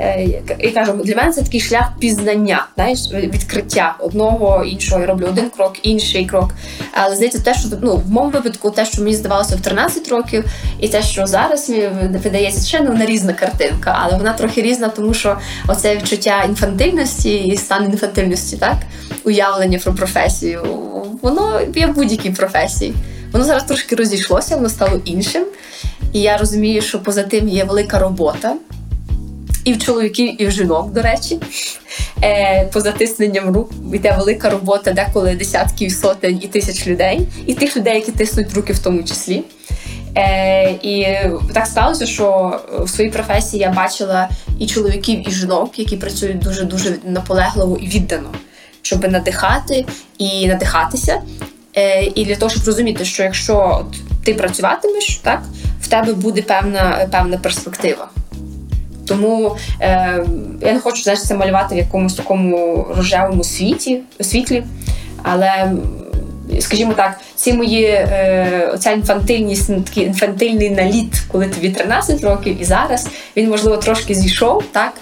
Е, 0.00 0.42
і 0.58 0.70
кажу, 0.70 0.92
для 0.92 1.16
мене 1.16 1.32
це 1.32 1.42
такий 1.42 1.60
шлях 1.60 1.92
пізнання, 1.98 2.66
знаєш, 2.74 2.98
відкриття 3.12 3.96
одного 3.98 4.64
іншого. 4.64 5.00
Я 5.00 5.06
роблю 5.06 5.26
один 5.26 5.50
крок, 5.50 5.72
інший 5.82 6.26
крок. 6.26 6.50
Але 6.92 7.16
здається, 7.16 7.40
те, 7.40 7.54
що 7.54 7.68
ну, 7.82 7.96
в 7.96 8.10
моєму 8.10 8.32
випадку, 8.32 8.70
те, 8.70 8.86
що 8.86 9.02
мені 9.02 9.16
здавалося 9.16 9.56
в 9.56 9.60
13 9.60 10.08
років, 10.08 10.44
і 10.80 10.88
те, 10.88 11.02
що 11.02 11.26
зараз 11.26 11.68
мені 11.68 12.18
видається, 12.24 12.68
ще 12.68 12.80
не 12.80 12.90
вона 12.90 13.06
різна 13.06 13.32
картинка, 13.32 13.98
але 14.02 14.16
вона 14.16 14.32
трохи 14.32 14.62
різна, 14.62 14.88
тому 14.88 15.14
що 15.14 15.38
оце 15.68 15.96
відчуття 15.96 16.44
інфантильності 16.48 17.36
і 17.36 17.56
стан 17.56 17.84
інфантильності, 17.84 18.56
так 18.56 18.76
уявлення 19.24 19.78
про 19.78 19.94
професію, 19.94 20.62
воно 21.22 21.60
є 21.76 21.86
в 21.86 21.94
будь-якій 21.94 22.30
професії. 22.30 22.94
Воно 23.32 23.44
зараз 23.44 23.64
трошки 23.64 23.96
розійшлося, 23.96 24.56
воно 24.56 24.68
стало 24.68 25.00
іншим. 25.04 25.44
І 26.12 26.20
я 26.20 26.36
розумію, 26.36 26.82
що 26.82 27.02
поза 27.02 27.22
тим 27.22 27.48
є 27.48 27.64
велика 27.64 27.98
робота 27.98 28.54
і 29.66 29.72
в 29.72 29.78
чоловіків, 29.78 30.42
і 30.42 30.46
в 30.46 30.50
жінок, 30.50 30.92
до 30.92 31.02
речі. 31.02 31.38
Е, 32.22 32.68
Поза 32.72 32.92
тисненням 32.92 33.54
рук 33.54 33.70
йде 33.94 34.14
велика 34.18 34.50
робота, 34.50 34.92
деколи 34.92 35.34
десятків, 35.34 35.92
сотень 35.92 36.40
і 36.42 36.46
тисяч 36.46 36.86
людей, 36.86 37.20
і 37.46 37.54
тих 37.54 37.76
людей, 37.76 37.94
які 37.94 38.12
тиснуть 38.12 38.54
руки, 38.54 38.72
в 38.72 38.78
тому 38.78 39.02
числі. 39.02 39.42
Е, 40.16 40.70
І 40.70 41.06
так 41.52 41.66
сталося, 41.66 42.06
що 42.06 42.60
в 42.78 42.88
своїй 42.88 43.10
професії 43.10 43.60
я 43.60 43.70
бачила 43.70 44.28
і 44.58 44.66
чоловіків, 44.66 45.28
і 45.28 45.30
жінок, 45.30 45.78
які 45.78 45.96
працюють 45.96 46.38
дуже 46.38 46.64
дуже 46.64 46.94
наполегливо 47.04 47.76
і 47.76 47.86
віддано, 47.86 48.30
щоб 48.82 49.12
надихати 49.12 49.86
і 50.18 50.46
надихатися. 50.48 51.22
Е, 51.76 52.04
І 52.14 52.24
для 52.24 52.36
того, 52.36 52.50
щоб 52.50 52.64
розуміти, 52.66 53.04
що 53.04 53.22
якщо 53.22 53.86
ти 54.24 54.34
працюватимеш, 54.34 55.20
так 55.22 55.42
в 55.80 55.88
тебе 55.88 56.12
буде 56.12 56.42
певна 56.42 57.08
певна 57.12 57.38
перспектива. 57.38 58.08
Тому 59.06 59.56
е, 59.80 60.24
я 60.60 60.72
не 60.72 60.80
хочу 60.80 61.02
знаєш, 61.02 61.22
це 61.22 61.34
малювати 61.34 61.74
в 61.74 61.78
якомусь 61.78 62.14
такому 62.14 62.86
рожевому 62.96 63.44
світі, 63.44 64.00
світлі. 64.20 64.64
Але, 65.22 65.72
скажімо 66.60 66.92
так, 66.92 67.20
ці 67.34 67.52
мої 67.52 67.84
е, 67.84 68.70
оця 68.74 68.90
інфантильність, 68.90 69.84
такий 69.84 70.04
інфантильний 70.04 70.70
наліт, 70.70 71.22
коли 71.32 71.46
тобі 71.46 71.70
13 71.70 72.24
років, 72.24 72.62
і 72.62 72.64
зараз 72.64 73.08
він, 73.36 73.50
можливо, 73.50 73.76
трошки 73.76 74.14
зійшов, 74.14 74.62
так? 74.72 74.92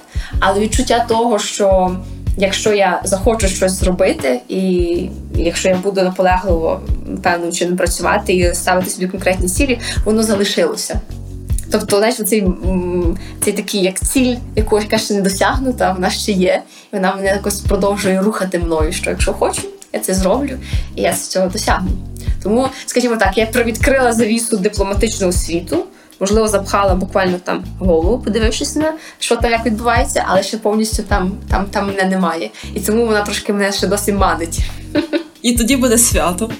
Але 0.40 0.60
відчуття 0.60 1.04
того, 1.08 1.38
що 1.38 1.96
якщо 2.36 2.74
я 2.74 3.00
захочу 3.04 3.48
щось 3.48 3.72
зробити, 3.72 4.40
і 4.48 5.08
якщо 5.34 5.68
я 5.68 5.74
буду 5.74 6.02
наполегливо 6.02 6.80
певним 7.22 7.52
чином 7.52 7.76
працювати 7.76 8.32
і 8.32 8.54
ставити 8.54 8.90
собі 8.90 9.06
конкретні 9.06 9.48
цілі, 9.48 9.78
воно 10.04 10.22
залишилося. 10.22 11.00
Тобто, 11.70 11.98
знаєш, 11.98 12.16
цей, 12.16 12.46
цей 13.40 13.52
такий 13.52 13.82
як 13.82 14.00
ціль, 14.00 14.36
яку 14.56 14.80
яка 14.80 14.98
ще 14.98 15.14
не 15.14 15.20
досягнута, 15.20 15.92
вона 15.92 16.10
ще 16.10 16.32
є, 16.32 16.62
і 16.92 16.96
вона 16.96 17.14
мене 17.14 17.26
якось 17.26 17.60
продовжує 17.60 18.22
рухати 18.22 18.58
мною. 18.58 18.92
Що 18.92 19.10
якщо 19.10 19.32
хочу, 19.32 19.62
я 19.92 20.00
це 20.00 20.14
зроблю, 20.14 20.58
і 20.96 21.02
я 21.02 21.12
з 21.12 21.28
цього 21.28 21.46
досягну. 21.46 21.90
Тому, 22.42 22.68
скажімо 22.86 23.16
так, 23.16 23.38
я 23.38 23.46
провідкрила 23.46 24.12
завісу 24.12 24.56
дипломатичного 24.56 25.32
світу, 25.32 25.84
можливо, 26.20 26.48
запхала 26.48 26.94
буквально 26.94 27.38
там 27.38 27.64
голову, 27.78 28.18
подивившись 28.18 28.76
на 28.76 28.92
що 29.18 29.36
там 29.36 29.50
як 29.50 29.66
відбувається, 29.66 30.24
але 30.28 30.42
ще 30.42 30.56
повністю 30.56 31.02
там, 31.02 31.32
там, 31.50 31.66
там 31.66 31.86
мене 31.86 32.04
немає. 32.04 32.50
І 32.74 32.80
тому 32.80 33.06
вона 33.06 33.22
трошки 33.22 33.52
мене 33.52 33.72
ще 33.72 33.86
досі 33.86 34.12
манить. 34.12 34.60
І 35.42 35.52
тоді 35.52 35.76
буде 35.76 35.98
свято. 35.98 36.50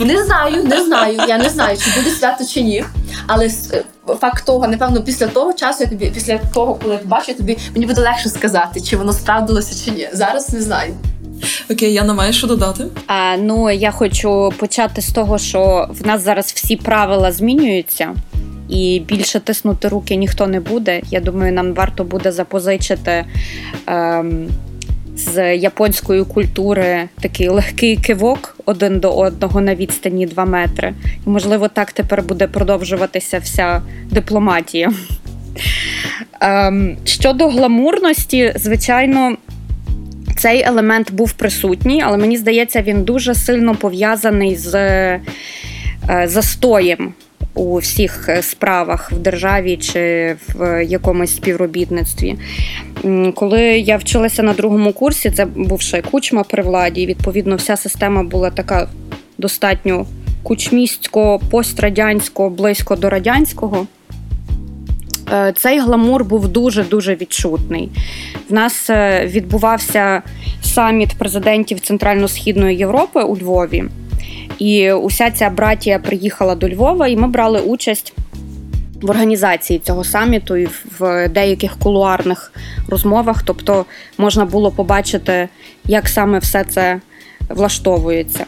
Не 0.00 0.24
знаю, 0.24 0.64
не 0.64 0.84
знаю. 0.84 1.20
Я 1.28 1.38
не 1.38 1.48
знаю, 1.48 1.78
чи 1.78 2.00
буде 2.00 2.16
свято 2.16 2.44
чи 2.44 2.62
ні. 2.62 2.84
Але 3.26 3.46
е, 3.46 3.84
факт 4.20 4.46
того, 4.46 4.68
напевно, 4.68 5.02
після 5.02 5.26
того 5.26 5.52
часу 5.52 5.82
я 5.82 5.90
тобі, 5.90 6.10
після 6.14 6.38
того, 6.38 6.74
коли 6.74 6.94
я 6.94 7.00
побачу, 7.00 7.34
тобі 7.34 7.58
мені 7.74 7.86
буде 7.86 8.00
легше 8.00 8.28
сказати, 8.28 8.80
чи 8.80 8.96
воно 8.96 9.12
справдилося, 9.12 9.84
чи 9.84 9.90
ні. 9.90 10.08
Зараз 10.12 10.52
не 10.52 10.62
знаю. 10.62 10.94
Окей, 11.70 11.92
Яна, 11.92 12.14
маєш 12.14 12.36
що 12.36 12.46
додати? 12.46 12.84
А, 13.06 13.36
Ну 13.36 13.70
я 13.70 13.90
хочу 13.90 14.52
почати 14.56 15.02
з 15.02 15.12
того, 15.12 15.38
що 15.38 15.88
в 15.90 16.06
нас 16.06 16.24
зараз 16.24 16.46
всі 16.46 16.76
правила 16.76 17.32
змінюються. 17.32 18.14
І 18.68 19.02
більше 19.06 19.40
тиснути 19.40 19.88
руки 19.88 20.16
ніхто 20.16 20.46
не 20.46 20.60
буде. 20.60 21.00
Я 21.10 21.20
думаю, 21.20 21.52
нам 21.52 21.74
варто 21.74 22.04
буде 22.04 22.32
запозичити 22.32 23.24
ем, 23.86 24.48
з 25.16 25.56
японської 25.56 26.24
культури 26.24 27.08
такий 27.20 27.48
легкий 27.48 27.96
кивок 27.96 28.56
один 28.64 29.00
до 29.00 29.12
одного 29.12 29.60
на 29.60 29.74
відстані 29.74 30.26
2 30.26 30.44
метри. 30.44 30.94
І, 31.26 31.30
можливо, 31.30 31.68
так 31.68 31.92
тепер 31.92 32.22
буде 32.22 32.46
продовжуватися 32.46 33.38
вся 33.38 33.82
дипломатія. 34.10 34.92
Ем, 36.40 36.96
щодо 37.04 37.48
гламурності, 37.48 38.52
звичайно. 38.56 39.36
Цей 40.46 40.62
елемент 40.62 41.12
був 41.12 41.32
присутній, 41.32 42.02
але 42.06 42.16
мені 42.16 42.36
здається, 42.36 42.82
він 42.82 43.02
дуже 43.02 43.34
сильно 43.34 43.74
пов'язаний 43.74 44.56
з 44.56 44.74
е, 44.74 45.20
застоєм 46.24 47.14
у 47.54 47.78
всіх 47.78 48.28
е, 48.28 48.42
справах 48.42 49.12
в 49.12 49.18
державі 49.18 49.76
чи 49.76 50.36
в 50.54 50.84
якомусь 50.84 51.36
співробітництві. 51.36 52.34
Коли 53.34 53.62
я 53.62 53.96
вчилася 53.96 54.42
на 54.42 54.52
другому 54.52 54.92
курсі, 54.92 55.30
це 55.30 55.44
був 55.44 55.80
ще 55.80 56.02
кучма 56.02 56.42
при 56.42 56.62
владі, 56.62 57.02
і 57.02 57.06
відповідно 57.06 57.56
вся 57.56 57.76
система 57.76 58.22
була 58.22 58.50
така 58.50 58.88
достатньо 59.38 60.06
кучмістсько, 60.42 61.40
пострадянсько, 61.50 62.50
близько 62.50 62.96
до 62.96 63.10
радянського. 63.10 63.86
Е, 65.32 65.52
цей 65.56 65.78
гламур 65.78 66.24
був 66.24 66.48
дуже-дуже 66.48 67.14
відчутний. 67.14 67.90
В 68.50 68.52
нас 68.52 68.90
е, 68.90 69.26
відбувався 69.26 70.22
саміт 70.62 71.14
президентів 71.18 71.80
Центрально-Східної 71.80 72.76
Європи 72.76 73.22
у 73.22 73.36
Львові. 73.36 73.84
І 74.58 74.92
уся 74.92 75.30
ця 75.30 75.50
братія 75.50 75.98
приїхала 75.98 76.54
до 76.54 76.68
Львова, 76.68 77.08
і 77.08 77.16
ми 77.16 77.28
брали 77.28 77.60
участь 77.60 78.14
в 79.02 79.10
організації 79.10 79.78
цього 79.78 80.04
саміту 80.04 80.56
і 80.56 80.68
в 80.98 81.28
деяких 81.28 81.76
кулуарних 81.78 82.52
розмовах. 82.88 83.42
Тобто 83.42 83.84
можна 84.18 84.44
було 84.44 84.70
побачити, 84.70 85.48
як 85.84 86.08
саме 86.08 86.38
все 86.38 86.64
це 86.64 87.00
влаштовується. 87.48 88.46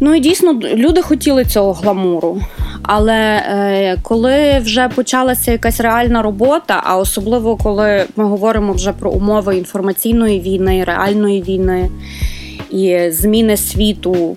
Ну 0.00 0.14
і 0.14 0.20
дійсно 0.20 0.52
люди 0.52 1.02
хотіли 1.02 1.44
цього 1.44 1.72
гламуру. 1.72 2.40
Але 2.86 3.36
е, 3.36 3.96
коли 4.02 4.58
вже 4.58 4.88
почалася 4.88 5.52
якась 5.52 5.80
реальна 5.80 6.22
робота, 6.22 6.80
а 6.84 6.98
особливо 6.98 7.56
коли 7.56 8.04
ми 8.16 8.24
говоримо 8.24 8.72
вже 8.72 8.92
про 8.92 9.10
умови 9.10 9.56
інформаційної 9.56 10.40
війни, 10.40 10.84
реальної 10.84 11.42
війни 11.42 11.90
і 12.70 13.10
зміни 13.10 13.56
світу 13.56 14.36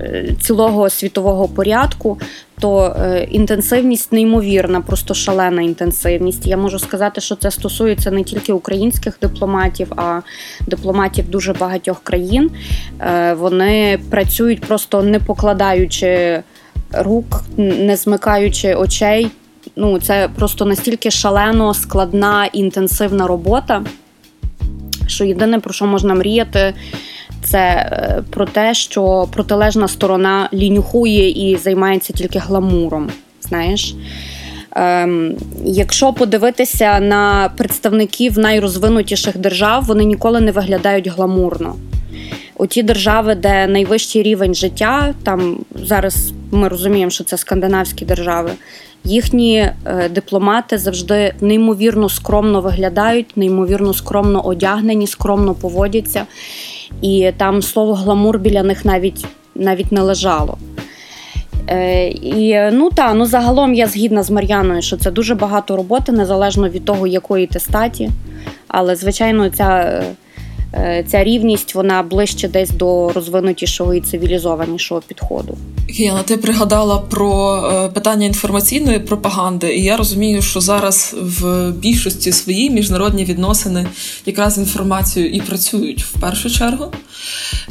Е, 0.00 0.34
цілого 0.40 0.90
світового 0.90 1.48
порядку, 1.48 2.18
то 2.60 2.96
е, 3.00 3.26
інтенсивність 3.30 4.12
неймовірна, 4.12 4.80
просто 4.80 5.14
шалена 5.14 5.62
інтенсивність. 5.62 6.46
Я 6.46 6.56
можу 6.56 6.78
сказати, 6.78 7.20
що 7.20 7.34
це 7.34 7.50
стосується 7.50 8.10
не 8.10 8.22
тільки 8.22 8.52
українських 8.52 9.18
дипломатів, 9.22 9.92
а 9.96 10.20
дипломатів 10.66 11.30
дуже 11.30 11.52
багатьох 11.52 12.00
країн. 12.02 12.50
Вони 13.36 13.98
працюють 14.10 14.60
просто 14.60 15.02
не 15.02 15.20
покладаючи 15.20 16.42
рук, 16.92 17.44
не 17.56 17.96
змикаючи 17.96 18.74
очей. 18.74 19.30
Ну, 19.76 19.98
це 19.98 20.28
просто 20.36 20.64
настільки 20.64 21.10
шалено 21.10 21.74
складна 21.74 22.46
інтенсивна 22.46 23.26
робота, 23.26 23.82
що 25.06 25.24
єдине 25.24 25.58
про 25.58 25.72
що 25.72 25.86
можна 25.86 26.14
мріяти 26.14 26.74
це 27.42 27.58
е, 27.58 28.22
про 28.30 28.46
те, 28.46 28.74
що 28.74 29.28
протилежна 29.32 29.88
сторона 29.88 30.48
лінюхує 30.52 31.50
і 31.50 31.56
займається 31.56 32.12
тільки 32.12 32.38
гламуром. 32.38 33.10
Знаєш? 33.40 33.94
Ем, 34.76 35.36
Якщо 35.64 36.12
подивитися 36.12 37.00
на 37.00 37.50
представників 37.56 38.38
найрозвинутіших 38.38 39.38
держав, 39.38 39.84
вони 39.84 40.04
ніколи 40.04 40.40
не 40.40 40.52
виглядають 40.52 41.08
гламурно. 41.08 41.76
У 42.58 42.66
ті 42.66 42.82
держави, 42.82 43.34
де 43.34 43.66
найвищий 43.66 44.22
рівень 44.22 44.54
життя, 44.54 45.14
там 45.22 45.58
зараз 45.74 46.32
ми 46.50 46.68
розуміємо, 46.68 47.10
що 47.10 47.24
це 47.24 47.36
скандинавські 47.36 48.04
держави. 48.04 48.50
Їхні 49.04 49.56
е, 49.56 50.08
дипломати 50.08 50.78
завжди 50.78 51.34
неймовірно 51.40 52.08
скромно 52.08 52.60
виглядають, 52.60 53.36
неймовірно 53.36 53.94
скромно 53.94 54.46
одягнені, 54.46 55.06
скромно 55.06 55.54
поводяться 55.54 56.26
і 57.02 57.30
там 57.36 57.62
слово 57.62 57.94
гламур 57.94 58.38
біля 58.38 58.62
них 58.62 58.84
навіть 58.84 59.26
навіть 59.54 59.92
не 59.92 60.00
лежало. 60.00 60.58
Е, 61.68 62.08
І 62.08 62.70
ну 62.72 62.90
та, 62.90 63.14
ну 63.14 63.26
загалом 63.26 63.74
я 63.74 63.86
згідна 63.86 64.22
з 64.22 64.30
Мар'яною, 64.30 64.82
що 64.82 64.96
це 64.96 65.10
дуже 65.10 65.34
багато 65.34 65.76
роботи, 65.76 66.12
незалежно 66.12 66.68
від 66.68 66.84
того, 66.84 67.06
якої 67.06 67.46
ти 67.46 67.60
статі. 67.60 68.10
Але, 68.68 68.96
звичайно, 68.96 69.50
ця 69.50 69.64
Е, 69.64 70.04
ця 71.08 71.24
рівність 71.24 71.74
вона 71.74 72.02
ближче 72.02 72.48
десь 72.48 72.70
до 72.70 73.12
розвинутішого 73.12 73.94
і 73.94 74.00
цивілізованішого 74.00 75.02
підходу. 75.06 75.58
Яна, 75.88 76.22
ти 76.22 76.36
пригадала 76.36 76.98
про 76.98 77.56
е, 77.56 77.88
питання 77.88 78.26
інформаційної 78.26 78.98
пропаганди, 78.98 79.76
і 79.76 79.82
я 79.82 79.96
розумію, 79.96 80.42
що 80.42 80.60
зараз 80.60 81.16
в 81.20 81.70
більшості 81.70 82.32
свої 82.32 82.70
міжнародні 82.70 83.24
відносини 83.24 83.86
якраз 84.26 84.58
інформацію 84.58 85.30
і 85.30 85.40
працюють 85.40 86.04
в 86.04 86.20
першу 86.20 86.50
чергу. 86.50 86.84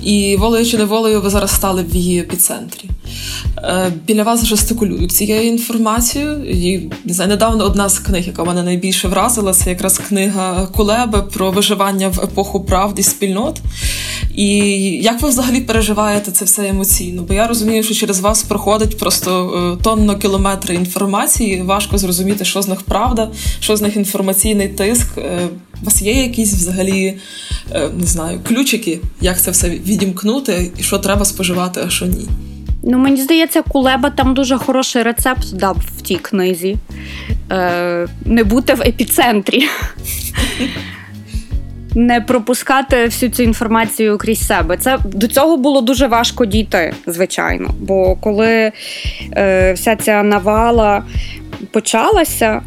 І 0.03 0.35
волею 0.39 0.65
чи 0.65 0.77
неволею 0.77 1.21
ви 1.21 1.29
зараз 1.29 1.51
стали 1.51 1.83
в 1.83 1.95
її 1.95 2.19
епіцентрі. 2.19 2.89
Е, 3.57 3.91
біля 4.07 4.23
вас 4.23 4.45
жестикулюють 4.45 5.11
цією 5.11 5.47
інформацією. 5.47 6.49
І 6.49 6.89
не 7.05 7.27
недавно 7.27 7.63
одна 7.63 7.89
з 7.89 7.99
книг, 7.99 8.27
яка 8.27 8.43
мене 8.43 8.63
найбільше 8.63 9.07
вразила, 9.07 9.53
це 9.53 9.69
якраз 9.69 9.97
книга 9.97 10.65
Кулеби 10.65 11.21
про 11.21 11.51
виживання 11.51 12.09
в 12.09 12.19
епоху 12.19 12.61
правди 12.61 12.94
спільнот. 13.03 13.59
І 14.35 14.47
як 15.01 15.21
ви 15.21 15.29
взагалі 15.29 15.61
переживаєте 15.61 16.31
це 16.31 16.45
все 16.45 16.67
емоційно? 16.67 17.21
Бо 17.21 17.33
я 17.33 17.47
розумію, 17.47 17.83
що 17.83 17.93
через 17.93 18.19
вас 18.19 18.43
проходить 18.43 18.97
просто 18.97 19.51
е, 19.79 19.83
тонно 19.83 20.17
кілометри 20.17 20.75
інформації. 20.75 21.61
Важко 21.61 21.97
зрозуміти, 21.97 22.45
що 22.45 22.61
з 22.61 22.67
них 22.67 22.81
правда, 22.81 23.31
що 23.59 23.77
з 23.77 23.81
них 23.81 23.95
інформаційний 23.95 24.67
тиск. 24.67 25.17
Е, 25.17 25.39
у 25.81 25.85
вас 25.85 26.01
є 26.01 26.13
якісь 26.13 26.53
взагалі 26.53 27.17
не 27.73 28.05
знаю 28.07 28.39
ключики, 28.47 28.99
як 29.21 29.41
це 29.41 29.51
все 29.51 29.69
відімкнути, 29.69 30.71
і 30.77 30.83
що 30.83 30.97
треба 30.97 31.25
споживати, 31.25 31.81
а 31.85 31.89
що 31.89 32.05
ні. 32.05 32.27
Ну, 32.87 32.97
мені 32.97 33.21
здається, 33.21 33.61
Кулеба 33.61 34.09
там 34.09 34.33
дуже 34.33 34.57
хороший 34.57 35.03
рецепт 35.03 35.53
дав 35.53 35.77
в 35.97 36.01
тій 36.01 36.15
книзі. 36.15 36.75
Е, 37.51 38.07
Не 38.25 38.43
бути 38.43 38.73
в 38.73 38.81
епіцентрі. 38.81 39.67
Не 41.95 42.21
пропускати 42.21 43.05
всю 43.05 43.31
цю 43.31 43.43
інформацію 43.43 44.17
крізь 44.17 44.47
себе. 44.47 44.77
Це 44.77 44.97
До 45.05 45.27
цього 45.27 45.57
було 45.57 45.81
дуже 45.81 46.07
важко 46.07 46.45
дійти, 46.45 46.93
звичайно. 47.07 47.69
Бо 47.79 48.15
коли 48.15 48.71
е, 49.37 49.73
вся 49.73 49.95
ця 49.95 50.23
навала 50.23 51.03
почалася, 51.71 52.61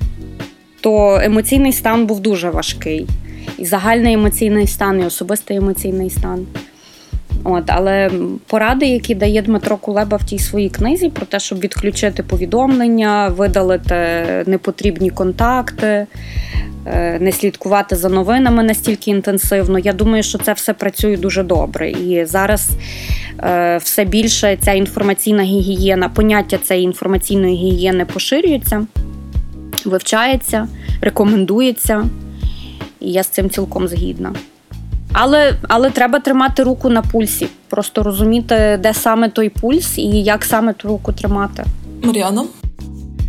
то 0.81 1.21
емоційний 1.23 1.73
стан 1.73 2.07
був 2.07 2.21
дуже 2.21 2.51
важкий. 2.51 3.07
І 3.59 3.65
загальний 3.65 4.15
емоційний 4.15 4.67
стан, 4.67 5.01
і 5.01 5.05
особистий 5.05 5.57
емоційний 5.57 6.11
стан. 6.11 6.47
От, 7.45 7.65
Але 7.67 8.11
поради, 8.47 8.87
які 8.87 9.15
дає 9.15 9.43
Дмитро 9.43 9.77
Кулеба 9.77 10.17
в 10.17 10.25
тій 10.25 10.39
своїй 10.39 10.69
книзі, 10.69 11.09
про 11.09 11.27
те, 11.27 11.41
щоб 11.41 11.61
відключити 11.61 12.23
повідомлення, 12.23 13.29
видалити 13.29 13.97
непотрібні 14.47 15.11
контакти, 15.11 16.07
е, 16.87 17.19
не 17.21 17.33
слідкувати 17.33 17.97
за 17.97 18.09
новинами 18.09 18.63
настільки 18.63 19.11
інтенсивно. 19.11 19.79
Я 19.79 19.93
думаю, 19.93 20.23
що 20.23 20.39
це 20.39 20.53
все 20.53 20.75
працює 20.75 21.17
дуже 21.17 21.43
добре. 21.43 21.91
І 21.91 22.25
зараз 22.25 22.71
е, 23.41 23.77
все 23.77 24.05
більше 24.05 24.57
ця 24.61 24.73
інформаційна 24.73 25.43
гігієна, 25.43 26.09
поняття 26.09 26.59
цієї 26.59 26.85
інформаційної 26.85 27.57
гігієни 27.57 28.05
поширюється, 28.05 28.87
вивчається, 29.85 30.69
рекомендується. 31.01 32.05
І 33.01 33.13
я 33.13 33.23
з 33.23 33.29
цим 33.29 33.51
цілком 33.51 33.89
згідна. 33.89 34.33
Але 35.21 35.55
але 35.69 35.91
треба 35.91 36.21
тримати 36.21 36.63
руку 36.63 36.89
на 36.89 37.03
пульсі, 37.03 37.49
просто 37.69 38.03
розуміти, 38.03 38.79
де 38.83 38.95
саме 38.95 39.29
той 39.29 39.49
пульс 39.49 39.99
і 39.99 40.23
як 40.23 40.45
саме 40.45 40.73
ту 40.73 40.89
руку 40.89 41.13
тримати. 41.13 41.65
Мар'яна? 42.03 42.45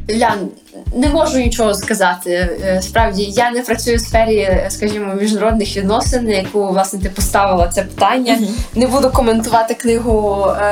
Лян, 0.10 0.50
не 0.96 1.10
можу 1.10 1.38
нічого 1.38 1.74
сказати. 1.74 2.32
Е, 2.32 2.82
справді, 2.82 3.24
я 3.24 3.52
не 3.52 3.62
працюю 3.62 3.98
в 3.98 4.00
сфері, 4.00 4.68
скажімо, 4.70 5.14
міжнародних 5.14 5.78
відносин, 5.78 6.30
яку 6.30 6.68
власне 6.68 7.00
ти 7.00 7.10
поставила 7.10 7.68
це 7.68 7.84
питання. 7.84 8.38
Uh-huh. 8.38 8.80
Не 8.80 8.88
буду 8.88 9.10
коментувати 9.10 9.74
книгу 9.74 10.46
е, 10.62 10.66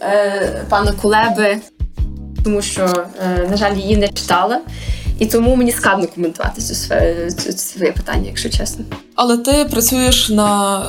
е, 0.00 0.64
пана 0.68 0.92
Кулеби, 1.02 1.56
тому 2.44 2.62
що, 2.62 2.88
е, 3.24 3.48
на 3.50 3.56
жаль, 3.56 3.76
її 3.76 3.96
не 3.96 4.08
читала. 4.08 4.60
І 5.22 5.26
тому 5.26 5.56
мені 5.56 5.72
складно 5.72 6.06
коментувати 6.14 6.60
цю 6.62 6.74
своє 7.52 7.92
питання, 7.92 8.24
якщо 8.26 8.50
чесно. 8.50 8.84
Але 9.14 9.36
ти 9.36 9.66
працюєш 9.70 10.28
на 10.28 10.80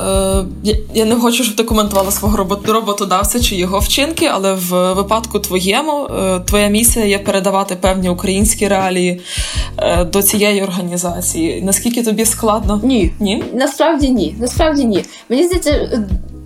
е, 0.65 0.76
я 0.93 1.06
не 1.06 1.15
хочу, 1.15 1.43
щоб 1.43 1.56
ти 1.56 1.63
коментувала 1.63 2.12
свого 2.12 2.48
роботодавця 2.67 3.39
чи 3.39 3.56
його 3.56 3.80
вчинки, 3.80 4.26
але 4.26 4.54
в 4.54 4.93
випадку 4.93 5.39
твоєму 5.39 6.06
е, 6.06 6.39
твоя 6.39 6.67
місія 6.67 7.06
є 7.06 7.19
передавати 7.19 7.76
певні 7.76 8.10
українські 8.10 8.67
реалії 8.67 9.22
е, 9.78 10.06
до 10.06 10.24
цієї 10.24 10.63
організації. 10.63 11.62
Наскільки 11.62 12.04
тобі 12.04 12.26
складно? 12.26 12.82
Ні, 12.84 13.13
ні, 13.19 13.43
насправді 13.54 14.10
ні. 14.10 14.36
Насправді 14.39 14.86
ні. 14.86 15.06
Мені 15.30 15.43
здається. 15.43 15.89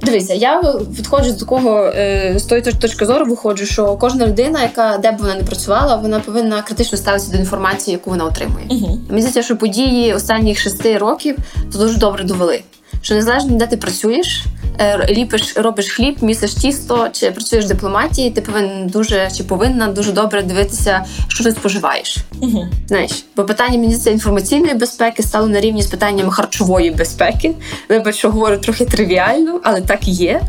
Дивися, 0.02 0.34
я 0.34 0.62
відходжу 1.00 1.30
з 1.30 1.36
такого 1.36 1.84
е, 1.86 2.34
з 2.38 2.44
тої 2.44 2.62
точки 2.62 3.06
зору, 3.06 3.26
виходжу, 3.26 3.66
що 3.66 3.96
кожна 3.96 4.28
людина, 4.28 4.62
яка 4.62 4.98
де 4.98 5.12
б 5.12 5.18
вона 5.18 5.36
не 5.36 5.44
працювала, 5.44 5.96
вона 5.96 6.20
повинна 6.20 6.62
критично 6.62 6.98
ставитися 6.98 7.32
до 7.32 7.38
інформації, 7.38 7.94
яку 7.94 8.10
вона 8.10 8.26
отримує. 8.26 8.66
Uh-huh. 8.70 8.98
Мені 9.10 9.22
здається, 9.22 9.42
що 9.42 9.58
події 9.58 10.14
останніх 10.14 10.60
шести 10.60 10.98
років 10.98 11.38
то 11.72 11.78
дуже 11.78 11.98
добре 11.98 12.24
довели 12.24 12.62
що 13.02 13.16
незалежно 13.16 13.58
де 13.58 13.68
ти 13.68 13.78
працюєш, 13.78 14.44
е, 14.80 15.08
ліпиш, 15.10 15.58
робиш 15.58 15.90
хліб, 15.90 16.18
місиш 16.22 16.54
тісто, 16.54 17.10
чи 17.12 17.32
працюєш 17.32 17.66
в 17.66 17.68
дипломатії, 17.68 18.32
ти 18.32 18.42
повинен 18.42 18.88
дуже 18.88 19.30
чи 19.38 19.44
повинна 19.44 19.88
дуже 19.88 20.12
добре 20.12 20.42
дивитися, 20.42 21.06
що 21.28 21.44
ти 21.44 21.52
споживаєш. 21.52 22.18
Угу. 22.42 22.68
Знаєш, 22.88 23.26
бо 23.36 23.44
питання 23.44 23.78
мені 23.78 23.98
це 23.98 24.12
інформаційної 24.12 24.74
безпеки 24.74 25.24
стало 25.24 25.48
на 25.48 25.60
рівні 25.62 25.82
з 25.82 25.88
питанням 25.88 26.30
харчової 26.30 26.92
безпеки. 26.92 27.56
Вибач, 27.90 28.16
що 28.16 28.32
говорю 28.32 28.58
трохи 28.58 28.86
тривіально, 28.86 29.60
але 29.64 29.82
так 29.82 30.08
і 30.08 30.12
є. 30.12 30.42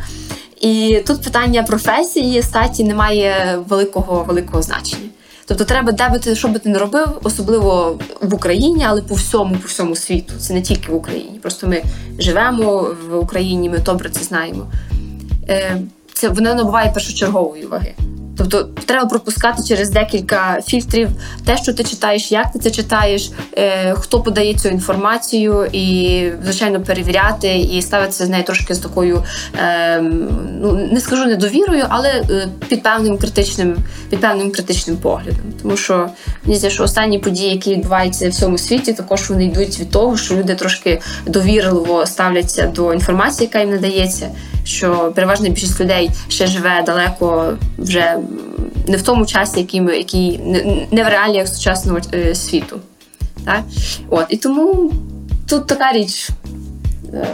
І 0.61 1.03
тут 1.07 1.23
питання 1.23 1.63
професії 1.63 2.43
статі 2.43 2.85
не 2.85 2.95
має 2.95 3.59
великого 3.69 4.25
великого 4.29 4.63
значення. 4.63 5.09
Тобто 5.49 5.65
треба 5.65 5.93
дебити, 5.93 6.35
що 6.35 6.49
би 6.49 6.59
ти 6.59 6.69
не 6.69 6.79
робив, 6.79 7.09
особливо 7.23 7.99
в 8.21 8.35
Україні, 8.35 8.85
але 8.89 9.03
по 9.03 9.15
всьому, 9.15 9.57
по 9.57 9.69
всьому 9.69 9.97
світу. 9.97 10.33
Це 10.39 10.55
не 10.55 10.63
тільки 10.63 10.93
в 10.93 10.95
Україні. 10.95 11.39
Просто 11.43 11.67
ми 11.67 11.83
живемо 12.19 12.95
в 13.11 13.17
Україні, 13.17 13.71
ми 13.71 13.79
добре 13.79 14.11
це 14.11 14.25
знаємо. 14.25 14.67
Е, 15.49 15.81
це 16.13 16.29
воно 16.29 16.55
набуває 16.55 16.91
першочергової 16.93 17.67
ваги. 17.67 17.95
Тобто 18.39 18.69
треба 18.85 19.09
пропускати 19.09 19.63
через 19.63 19.91
декілька 19.91 20.61
фільтрів 20.67 21.09
те, 21.45 21.57
що 21.57 21.75
ти 21.75 21.85
читаєш, 21.85 22.33
як 22.33 22.53
ти 22.53 22.59
це 22.59 22.71
читаєш, 22.71 23.31
е, 23.57 23.95
хто 23.95 24.21
подає 24.21 24.55
цю 24.55 24.69
інформацію, 24.69 25.67
і 25.73 26.23
звичайно 26.45 26.81
перевіряти 26.81 27.57
і 27.59 27.83
ставитися 27.83 28.27
з 28.27 28.29
нею 28.29 28.45
трошки 28.45 28.75
з 28.75 28.79
такою, 28.79 29.25
е, 29.59 30.01
ну 30.61 30.89
не 30.93 31.01
скажу 31.01 31.27
недовірою, 31.27 31.85
але 31.89 32.09
е, 32.09 32.49
під 32.69 32.83
певним 32.83 33.19
критичним, 33.19 33.77
під 34.11 34.21
певним 34.21 34.51
критичним 34.51 34.97
поглядом. 34.97 35.53
Тому 35.63 35.77
що 35.77 35.95
мені 36.45 36.57
здається, 36.57 36.71
що 36.71 36.85
останні 36.85 37.19
події, 37.19 37.51
які 37.51 37.71
відбуваються 37.71 38.27
в 38.27 38.31
всьому 38.31 38.59
світі, 38.59 38.93
також 38.93 39.31
вони 39.31 39.45
йдуть 39.45 39.81
від 39.81 39.91
того, 39.91 40.17
що 40.17 40.35
люди 40.35 40.55
трошки 40.55 41.01
довірливо 41.27 42.07
ставляться 42.07 42.67
до 42.67 42.95
інформації, 42.95 43.47
яка 43.53 43.61
їм 43.61 43.71
надається 43.71 44.29
що 44.69 45.13
переважна 45.15 45.49
більшість 45.49 45.81
людей 45.81 46.11
ще 46.29 46.47
живе 46.47 46.83
далеко 46.87 47.57
вже 47.79 48.17
не 48.89 48.97
в 48.97 49.03
тому 49.03 49.27
часі, 49.27 49.61
який 49.61 49.81
ми, 49.81 49.97
який 49.97 50.41
не 50.91 51.05
в 51.05 51.09
реаліях 51.09 51.49
сучасного 51.49 51.99
е, 52.15 52.35
світу. 52.35 52.81
Так? 53.45 53.63
От, 54.09 54.27
І 54.29 54.37
тому 54.37 54.93
тут 55.49 55.67
така 55.67 55.93
річ. 55.93 56.31
Е, 57.15 57.27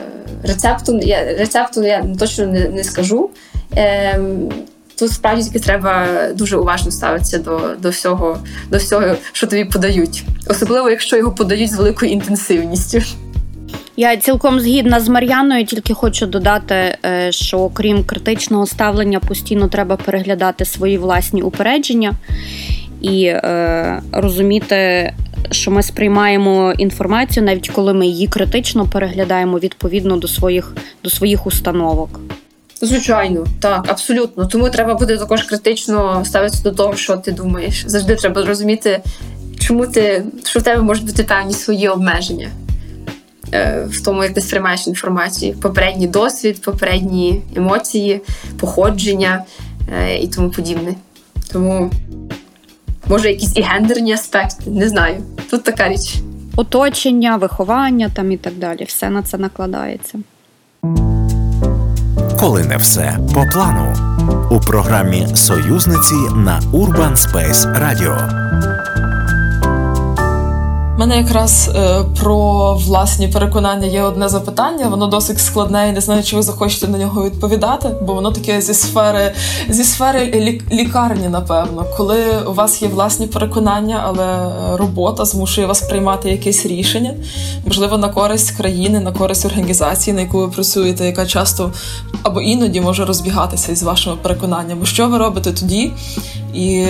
рецепту 0.43 0.99
я 0.99 1.25
рецепту 1.25 1.83
я 1.83 2.05
точно 2.19 2.47
не 2.47 2.69
не 2.69 2.85
скажу. 2.85 3.31
Е, 3.77 4.21
Тут 4.99 5.13
справді 5.13 5.45
тільки 5.45 5.61
треба 5.61 6.07
дуже 6.35 6.57
уважно 6.57 6.91
ставитися 6.91 7.39
до 7.39 7.71
до, 7.79 7.91
всього, 7.91 8.39
до 8.71 8.79
всього, 8.79 9.17
що 9.33 9.47
тобі 9.47 9.65
подають, 9.65 10.25
особливо 10.47 10.91
якщо 10.91 11.17
його 11.17 11.33
подають 11.33 11.71
з 11.71 11.75
великою 11.75 12.13
інтенсивністю. 12.13 13.01
Я 13.97 14.17
цілком 14.17 14.61
згідна 14.61 15.01
з 15.01 15.09
Мар'яною, 15.09 15.65
тільки 15.65 15.95
хочу 15.95 16.27
додати, 16.27 16.99
е, 17.07 17.33
що 17.33 17.69
крім 17.69 18.05
критичного 18.05 18.67
ставлення, 18.67 19.21
постійно 19.21 19.69
треба 19.69 19.97
переглядати 19.97 20.65
свої 20.65 20.99
власні 20.99 21.43
упередження 21.43 22.13
і 23.01 23.25
е, 23.25 24.03
розуміти, 24.13 25.13
що 25.51 25.71
ми 25.71 25.83
сприймаємо 25.83 26.73
інформацію, 26.79 27.47
навіть 27.47 27.69
коли 27.69 27.95
ми 27.95 28.07
її 28.07 28.27
критично 28.27 28.87
переглядаємо 28.87 29.59
відповідно 29.59 30.17
до 30.17 30.29
своїх, 30.29 30.77
до 31.05 31.11
своїх 31.11 31.47
установок. 31.47 32.21
Звичайно, 32.81 33.47
так, 33.61 33.85
абсолютно. 33.89 34.47
Тому 34.47 34.71
треба 34.71 34.95
буде 34.95 35.17
також 35.17 35.43
критично 35.43 36.25
ставитися 36.25 36.63
до 36.63 36.71
того, 36.71 36.97
що 36.97 37.17
ти 37.17 37.33
думаєш. 37.33 37.85
Завжди 37.87 38.15
треба 38.15 38.45
розуміти, 38.45 39.03
чому 39.59 39.87
ти 39.87 40.25
що 40.45 40.61
в 40.61 40.63
тебе 40.63 40.83
можуть 40.83 41.07
бути 41.07 41.23
певні 41.23 41.55
свої 41.55 41.89
обмеження. 41.89 42.51
Е, 43.55 43.87
в 43.91 44.05
тому, 44.05 44.25
як 44.25 44.35
ти 44.35 44.41
сприймаєш 44.41 44.87
інформацію, 44.87 45.55
попередній 45.55 46.07
досвід, 46.07 46.63
попередні 46.63 47.43
емоції, 47.57 48.21
походження 48.61 49.45
е, 49.95 50.19
і 50.19 50.29
тому 50.29 50.51
подібне. 50.51 50.95
Тому 51.53 51.91
може 53.09 53.29
якісь 53.29 53.57
і 53.57 53.63
гендерні 53.63 54.13
аспекти, 54.13 54.71
не 54.71 54.89
знаю. 54.89 55.23
Тут 55.51 55.65
така 55.65 55.89
річ. 55.89 56.15
Оточення, 56.57 57.37
виховання 57.37 58.11
там 58.15 58.33
і 58.33 58.37
так 58.37 58.55
далі. 58.55 58.85
Все 58.85 59.11
на 59.11 59.23
це 59.23 59.39
накладається. 59.39 60.19
коли 62.41 62.65
не 62.65 62.77
все 62.77 63.19
по 63.35 63.45
плану 63.53 63.95
у 64.51 64.61
програмі 64.61 65.27
Союзниці 65.35 66.15
на 66.15 66.61
Urban 66.73 67.17
Space 67.17 67.73
Radio. 67.83 68.74
Мене 71.05 71.17
якраз 71.17 71.71
е, 71.75 72.05
про 72.21 72.75
власні 72.75 73.29
переконання 73.29 73.87
є 73.87 74.03
одне 74.03 74.29
запитання. 74.29 74.89
Воно 74.89 75.07
досить 75.07 75.41
складне 75.41 75.89
і 75.89 75.93
не 75.93 76.01
знаю, 76.01 76.23
чи 76.23 76.37
ви 76.37 76.43
захочете 76.43 76.89
на 76.89 76.99
нього 76.99 77.25
відповідати, 77.25 77.91
бо 78.03 78.15
воно 78.15 78.31
таке 78.31 78.61
зі 78.61 78.75
сфери 78.75 79.33
зі 79.69 79.85
сфери 79.85 80.27
лі, 80.27 80.63
лікарні, 80.73 81.29
напевно, 81.29 81.87
коли 81.97 82.17
у 82.47 82.53
вас 82.53 82.83
є 82.83 82.89
власні 82.89 83.27
переконання, 83.27 84.03
але 84.07 84.53
робота 84.77 85.25
змушує 85.25 85.67
вас 85.67 85.81
приймати 85.81 86.31
якесь 86.31 86.67
рішення, 86.67 87.15
можливо, 87.67 87.99
на 87.99 88.09
користь 88.09 88.51
країни, 88.51 89.01
на 89.01 89.13
користь 89.13 89.47
організації, 89.47 90.15
на 90.15 90.21
яку 90.21 90.39
ви 90.39 90.49
працюєте, 90.49 91.07
яка 91.07 91.27
часто 91.27 91.73
або 92.23 92.41
іноді 92.41 92.81
може 92.81 93.05
розбігатися 93.05 93.73
із 93.73 93.83
вашими 93.83 94.17
переконаннями. 94.17 94.87
Що 94.87 95.09
ви 95.09 95.19
робите 95.19 95.53
тоді? 95.53 95.93
І 96.55 96.87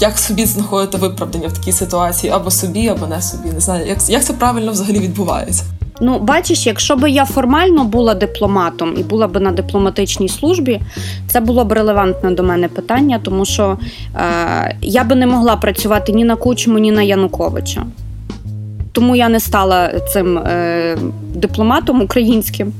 як 0.00 0.18
собі 0.18 0.44
знаходити 0.44 0.98
виправдання 0.98 1.48
в 1.48 1.52
такій 1.52 1.72
ситуації 1.72 2.32
або 2.32 2.50
собі, 2.50 2.88
або 2.88 3.06
не 3.06 3.22
собі. 3.22 3.48
Не 3.54 3.60
знаю, 3.60 3.86
як 3.86 3.98
як 4.08 4.24
це 4.24 4.32
правильно 4.32 4.72
взагалі 4.72 4.98
відбувається. 4.98 5.64
Ну, 6.00 6.18
бачиш, 6.18 6.66
якщо 6.66 6.96
би 6.96 7.10
я 7.10 7.24
формально 7.24 7.84
була 7.84 8.14
дипломатом 8.14 8.94
і 8.98 9.02
була 9.02 9.28
б 9.28 9.40
на 9.40 9.52
дипломатичній 9.52 10.28
службі, 10.28 10.80
це 11.26 11.40
було 11.40 11.64
б 11.64 11.72
релевантне 11.72 12.30
до 12.30 12.42
мене 12.42 12.68
питання, 12.68 13.20
тому 13.22 13.44
що 13.44 13.78
е, 14.14 14.76
я 14.82 15.04
би 15.04 15.14
не 15.14 15.26
могла 15.26 15.56
працювати 15.56 16.12
ні 16.12 16.24
на 16.24 16.36
Кучму, 16.36 16.78
ні 16.78 16.92
на 16.92 17.02
Януковича. 17.02 17.86
Тому 18.92 19.16
я 19.16 19.28
не 19.28 19.40
стала 19.40 20.00
цим 20.00 20.38
е, 20.38 20.98
дипломатом 21.34 22.02
українським. 22.02 22.72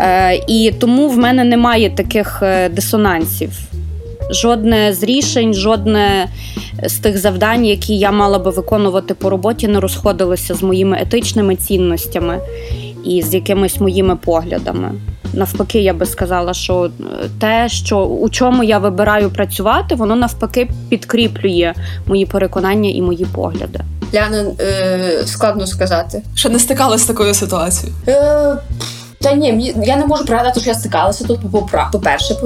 Е, 0.00 0.34
І 0.48 0.72
тому 0.80 1.08
в 1.08 1.18
мене 1.18 1.44
немає 1.44 1.90
таких 1.90 2.42
е, 2.42 2.68
дисонансів 2.68 3.50
жодне 4.30 4.92
з 4.92 5.02
рішень, 5.02 5.54
жодне 5.54 6.28
з 6.86 6.94
тих 6.94 7.18
завдань, 7.18 7.66
які 7.66 7.96
я 7.96 8.10
мала 8.10 8.38
би 8.38 8.50
виконувати 8.50 9.14
по 9.14 9.30
роботі, 9.30 9.68
не 9.68 9.80
розходилося 9.80 10.54
з 10.54 10.62
моїми 10.62 10.98
етичними 11.00 11.56
цінностями 11.56 12.38
і 13.04 13.22
з 13.22 13.34
якимись 13.34 13.80
моїми 13.80 14.16
поглядами. 14.16 14.90
Навпаки, 15.32 15.78
я 15.78 15.94
би 15.94 16.06
сказала, 16.06 16.54
що 16.54 16.90
те, 17.40 17.68
що 17.68 17.98
у 17.98 18.28
чому 18.28 18.64
я 18.64 18.78
вибираю 18.78 19.30
працювати, 19.30 19.94
воно 19.94 20.16
навпаки 20.16 20.70
підкріплює 20.88 21.74
мої 22.06 22.26
переконання 22.26 22.90
і 22.90 23.02
мої 23.02 23.26
погляди. 23.34 23.80
Ляна, 24.14 24.44
е, 24.60 25.22
складно 25.26 25.66
сказати. 25.66 26.22
Що 26.34 26.48
не 26.48 26.58
стикалася 26.58 27.04
з 27.04 27.06
такою 27.06 27.34
ситуацією? 27.34 27.96
Е, 28.08 28.56
та 29.24 29.32
ні, 29.32 29.74
я 29.84 29.96
не 29.96 30.06
можу 30.06 30.24
пригадати, 30.24 30.60
що 30.60 30.70
я 30.70 30.74
стикалася 30.74 31.24
тут 31.24 31.40
по 31.52 31.62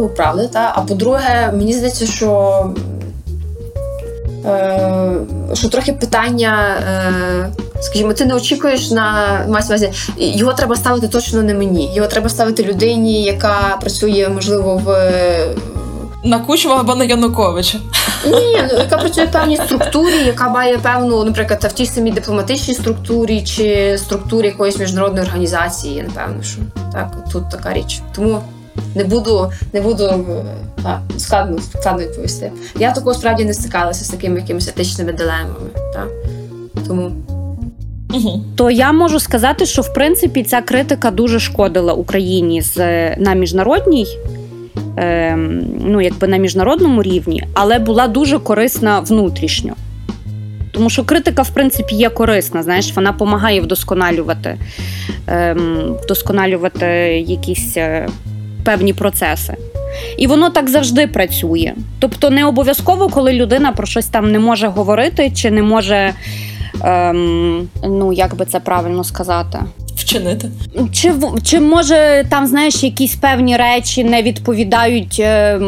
правди, 0.09 0.49
та 0.53 0.73
а 0.75 0.81
по-друге, 0.81 1.53
мені 1.53 1.73
здається, 1.73 2.07
що 2.07 2.71
е, 4.47 5.13
що 5.55 5.69
трохи 5.69 5.93
питання, 5.93 6.77
е, 6.89 7.49
скажімо, 7.81 8.13
ти 8.13 8.25
не 8.25 8.35
очікуєш 8.35 8.91
на 8.91 9.45
увазі, 9.69 9.93
його 10.17 10.53
треба 10.53 10.77
ставити 10.77 11.09
точно 11.09 11.43
не 11.43 11.55
мені. 11.55 11.95
Його 11.95 12.09
треба 12.09 12.29
ставити 12.29 12.65
людині, 12.65 13.23
яка 13.23 13.77
працює, 13.81 14.29
можливо, 14.35 14.83
в. 14.85 15.11
На 16.25 16.39
Кучма 16.39 16.81
або 16.81 16.95
на 16.95 17.05
Януковича. 17.05 17.79
Ні, 18.27 18.63
ну, 18.73 18.79
яка 18.79 18.97
працює 18.97 19.25
в 19.25 19.33
певній 19.33 19.57
структурі, 19.57 20.15
яка 20.27 20.49
має 20.49 20.79
певну, 20.79 21.25
наприклад, 21.25 21.65
в 21.65 21.73
тій 21.73 21.87
самій 21.87 22.11
дипломатичній 22.11 22.75
структурі 22.75 23.43
чи 23.43 23.99
структурі 23.99 24.47
якоїсь 24.47 24.79
міжнародної 24.79 25.27
організації, 25.27 26.03
напевно, 26.03 26.43
що 26.43 26.59
так, 26.93 27.17
тут 27.33 27.51
така 27.51 27.73
річ. 27.73 28.01
Тому 28.15 28.41
не 28.95 29.05
буду 29.05 29.53
не 29.73 29.81
буду 29.81 30.27
так, 30.83 31.01
складно 31.19 31.59
складно 31.61 32.03
відповісти. 32.03 32.53
Я 32.79 32.93
такого 32.93 33.15
справді 33.15 33.45
не 33.45 33.55
стикалася 33.55 34.05
з 34.05 34.09
такими 34.09 34.41
якимись 34.41 34.69
етичними 34.69 35.13
дилемами. 35.13 35.71
Так? 35.93 36.09
Тому. 36.87 37.13
То 38.57 38.71
я 38.71 38.93
можу 38.93 39.21
сказати, 39.21 39.67
що 39.67 39.83
в 39.83 39.93
принципі 39.93 40.43
ця 40.43 40.61
критика 40.61 41.11
дуже 41.11 41.41
шкодила 41.41 41.93
Україні 41.93 42.63
з 42.63 42.77
на 43.17 43.35
міжнародній 43.35 44.07
Ем, 45.01 45.63
ну, 45.81 46.01
якби 46.01 46.29
на 46.29 46.37
міжнародному 46.37 47.03
рівні, 47.03 47.45
але 47.55 47.79
була 47.79 48.09
дуже 48.09 48.39
корисна 48.39 49.01
внутрішньо. 49.01 49.73
Тому 50.73 50.91
що 50.91 51.05
критика, 51.05 51.43
в 51.43 51.51
принципі, 51.51 51.95
є 51.95 52.11
корисна, 52.11 52.63
знаєш, 52.63 52.93
вона 52.97 53.13
допомагає 53.13 53.61
вдосконалювати 53.61 54.59
ем, 55.27 55.97
вдосконалювати 56.03 56.87
якісь 57.27 57.77
е, 57.77 58.09
певні 58.65 58.93
процеси. 58.93 59.55
І 60.19 60.27
воно 60.27 60.51
так 60.51 60.71
завжди 60.71 61.07
працює. 61.07 61.73
Тобто, 61.99 62.31
не 62.31 62.45
обов'язково, 62.45 63.09
коли 63.09 63.33
людина 63.33 63.73
про 63.73 63.87
щось 63.87 64.07
там 64.07 64.33
не 64.33 64.39
може 64.39 64.67
говорити, 64.67 65.31
чи 65.35 65.51
не 65.51 65.63
може, 65.63 66.13
ем, 66.85 67.69
ну 67.85 68.13
як 68.13 68.37
би 68.37 68.45
це 68.45 68.61
правильно 68.61 69.05
сказати, 69.05 69.59
вчинити. 69.97 70.51
Чи 70.93 71.15
чи 71.43 71.61
може 71.61 72.25
там, 72.31 72.47
знаєш, 72.47 72.83
якісь 72.83 73.15
певні 73.15 73.57
речі 73.57 74.05
не 74.05 74.23
відповідають 74.23 75.17
е, 75.21 75.25
е, 75.25 75.61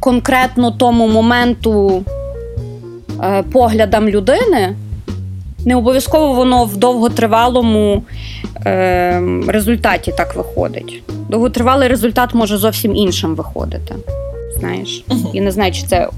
конкретно 0.00 0.70
тому 0.70 1.08
моменту 1.08 2.04
е, 3.22 3.42
поглядам 3.42 4.08
людини? 4.08 4.76
Не 5.64 5.76
обов'язково 5.76 6.34
воно 6.34 6.64
в 6.64 6.76
довготривалому 6.76 8.02
е, 8.66 9.22
результаті 9.46 10.12
так 10.16 10.36
виходить. 10.36 11.02
Довготривалий 11.28 11.88
результат 11.88 12.34
може 12.34 12.56
зовсім 12.56 12.96
іншим 12.96 13.34
виходити. 13.34 13.94
Знаєш, 14.58 15.04
uh 15.08 15.30
я 15.32 15.42
не 15.42 15.52
знаю, 15.52 15.72
чи 15.72 15.82
це 15.82 16.08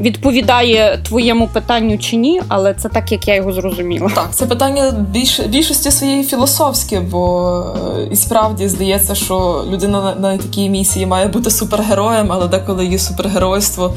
відповідає 0.00 1.00
твоєму 1.02 1.48
питанню 1.48 1.98
чи 1.98 2.16
ні, 2.16 2.42
але 2.48 2.74
це 2.74 2.88
так, 2.88 3.12
як 3.12 3.28
я 3.28 3.34
його 3.34 3.52
зрозуміла. 3.52 4.10
Так, 4.14 4.28
це 4.34 4.46
питання 4.46 5.06
більш 5.10 5.40
більшості 5.40 5.90
своєї 5.90 6.24
філософське, 6.24 7.00
бо 7.00 7.64
е, 7.98 8.08
і 8.12 8.16
справді 8.16 8.68
здається, 8.68 9.14
що 9.14 9.64
людина 9.70 10.14
на, 10.20 10.38
такій 10.38 10.68
місії 10.68 11.06
має 11.06 11.26
бути 11.26 11.50
супергероєм, 11.50 12.32
але 12.32 12.48
деколи 12.48 12.84
її 12.84 12.98
супергеройство, 12.98 13.94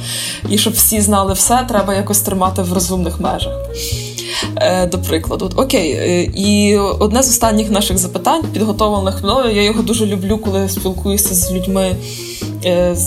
і 0.49 0.57
щоб 0.57 0.73
всі 0.73 1.01
знали 1.01 1.33
все, 1.33 1.65
треба 1.67 1.93
якось 1.93 2.21
тримати 2.21 2.61
в 2.61 2.73
розумних 2.73 3.19
межах. 3.19 3.53
Е, 4.55 4.87
до 4.87 4.97
прикладу, 4.97 5.51
окей, 5.55 5.91
е, 5.91 6.23
і 6.23 6.77
одне 6.77 7.23
з 7.23 7.29
останніх 7.29 7.71
наших 7.71 7.97
запитань, 7.97 8.43
підготовлених 8.53 9.23
мною, 9.23 9.55
я 9.55 9.61
його 9.61 9.81
дуже 9.81 10.05
люблю, 10.05 10.37
коли 10.37 10.69
спілкуюся 10.69 11.35
з 11.35 11.51
людьми, 11.51 11.95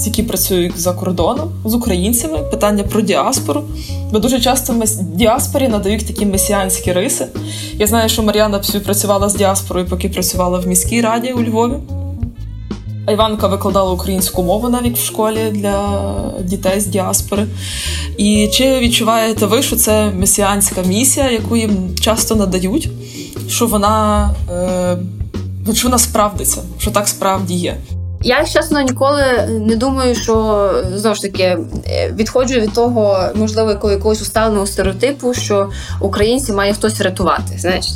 які 0.07 0.23
працюють 0.23 0.79
за 0.81 0.93
кордоном, 0.93 1.53
з 1.65 1.75
українцями. 1.75 2.39
Питання 2.39 2.83
про 2.83 3.01
діаспору. 3.01 3.63
Бо 4.13 4.19
дуже 4.19 4.41
часто 4.41 4.75
діаспорі 5.01 5.69
надають 5.69 6.07
такі 6.07 6.27
месіанські 6.27 6.93
риси. 6.93 7.27
Я 7.75 7.87
знаю, 7.87 8.09
що 8.09 8.23
Мар'яна 8.23 8.61
працювала 8.85 9.29
з 9.29 9.35
діаспорою, 9.35 9.87
поки 9.87 10.09
працювала 10.09 10.59
в 10.59 10.67
міській 10.67 11.01
раді 11.01 11.33
у 11.33 11.43
Львові. 11.43 11.75
Іванка 13.13 13.47
викладала 13.47 13.93
українську 13.93 14.43
мову 14.43 14.69
навіть 14.69 14.99
в 14.99 15.05
школі 15.05 15.51
для 15.51 16.15
дітей 16.41 16.81
з 16.81 16.87
діаспори. 16.87 17.47
І 18.17 18.49
чи 18.53 18.79
відчуваєте 18.79 19.47
ви, 19.47 19.63
що 19.63 19.77
це 19.77 20.11
месіанська 20.11 20.83
місія, 20.83 21.31
яку 21.31 21.57
їм 21.57 21.95
часто 22.01 22.35
надають, 22.35 22.89
що 23.49 23.67
вона 23.67 24.31
е, 24.53 25.75
що 25.75 25.89
вона 25.89 25.99
справдиться, 25.99 26.63
що 26.79 26.91
так 26.91 27.09
справді 27.09 27.55
є? 27.55 27.77
Я 28.23 28.45
чесно 28.45 28.81
ніколи 28.81 29.23
не 29.49 29.77
думаю, 29.77 30.15
що 30.15 30.71
знову 30.95 31.15
ж 31.17 31.23
таки 31.23 31.59
відходжу 32.15 32.61
від 32.61 32.73
того, 32.73 33.21
можливо, 33.35 33.71
якогось 33.91 34.23
усталеного 34.23 34.67
стереотипу, 34.67 35.35
що 35.35 35.71
українці 36.01 36.53
має 36.53 36.73
хтось 36.73 37.01
рятувати. 37.01 37.59
Знаєш, 37.59 37.87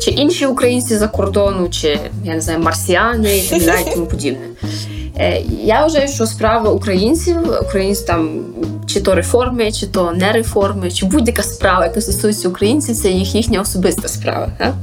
чи 0.00 0.10
інші 0.10 0.46
українці 0.46 0.96
за 0.96 1.08
кордону, 1.08 1.68
чи 1.68 2.00
я 2.24 2.34
не 2.34 2.40
знаю, 2.40 2.58
марсіани 2.58 3.38
і 3.38 3.42
так 3.42 3.64
далі, 3.64 3.84
тому 3.94 4.06
подібне. 4.06 4.46
Е, 5.18 5.42
я 5.64 5.82
вважаю, 5.82 6.08
що 6.08 6.26
справа 6.26 6.70
українців, 6.70 7.36
українців 7.62 8.06
там 8.06 8.40
чи 8.86 9.00
то 9.00 9.14
реформи, 9.14 9.72
чи 9.72 9.86
то 9.86 10.12
не 10.12 10.32
реформи, 10.32 10.90
чи 10.90 11.06
будь-яка 11.06 11.42
справа, 11.42 11.86
яка 11.86 12.00
стосується 12.00 12.48
українців, 12.48 12.96
це 12.96 13.08
їх 13.08 13.34
їхня 13.34 13.60
особиста 13.60 14.08
справа. 14.08 14.48
Так? 14.58 14.74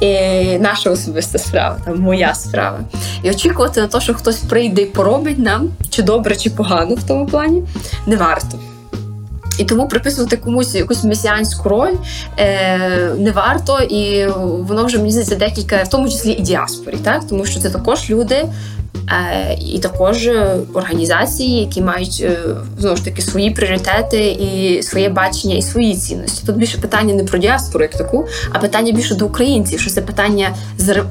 І 0.00 0.58
наша 0.58 0.90
особиста 0.90 1.38
справа, 1.38 1.76
там 1.84 2.00
моя 2.00 2.34
справа. 2.34 2.78
І 3.22 3.30
очікувати 3.30 3.80
на 3.80 3.86
те, 3.86 4.00
що 4.00 4.14
хтось 4.14 4.36
прийде 4.36 4.82
і 4.82 4.86
поробить 4.86 5.38
нам, 5.38 5.70
чи 5.90 6.02
добре, 6.02 6.36
чи 6.36 6.50
погано 6.50 6.94
в 6.94 7.02
тому 7.02 7.26
плані, 7.26 7.62
не 8.06 8.16
варто. 8.16 8.58
І 9.58 9.64
тому 9.64 9.88
приписувати 9.88 10.36
комусь 10.36 10.74
якусь 10.74 11.04
месіанську 11.04 11.68
роль 11.68 11.94
е, 12.38 12.78
не 13.18 13.30
варто, 13.30 13.80
і 13.80 14.26
воно 14.38 14.84
вже 14.84 14.98
мені 14.98 15.10
здається 15.10 15.34
декілька, 15.34 15.82
в 15.82 15.88
тому 15.88 16.08
числі 16.08 16.32
і 16.32 16.42
діаспорі, 16.42 16.96
так 16.96 17.24
тому 17.28 17.44
що 17.44 17.60
це 17.60 17.70
також 17.70 18.10
люди, 18.10 18.44
Е, 18.85 18.85
і 19.74 19.78
також 19.78 20.28
організації, 20.74 21.60
які 21.60 21.82
мають 21.82 22.20
е, 22.24 22.38
знову 22.78 22.96
ж 22.96 23.04
таки 23.04 23.22
свої 23.22 23.50
пріоритети 23.50 24.26
і 24.30 24.82
своє 24.82 25.08
бачення, 25.08 25.56
і 25.56 25.62
свої 25.62 25.94
цінності. 25.94 26.46
Тут 26.46 26.56
більше 26.56 26.78
питання 26.78 27.14
не 27.14 27.24
про 27.24 27.38
діаспору, 27.38 27.84
як 27.84 27.94
таку, 27.94 28.26
а 28.52 28.58
питання 28.58 28.92
більше 28.92 29.14
до 29.14 29.26
українців, 29.26 29.80
що 29.80 29.90
це 29.90 30.00
питання 30.00 30.54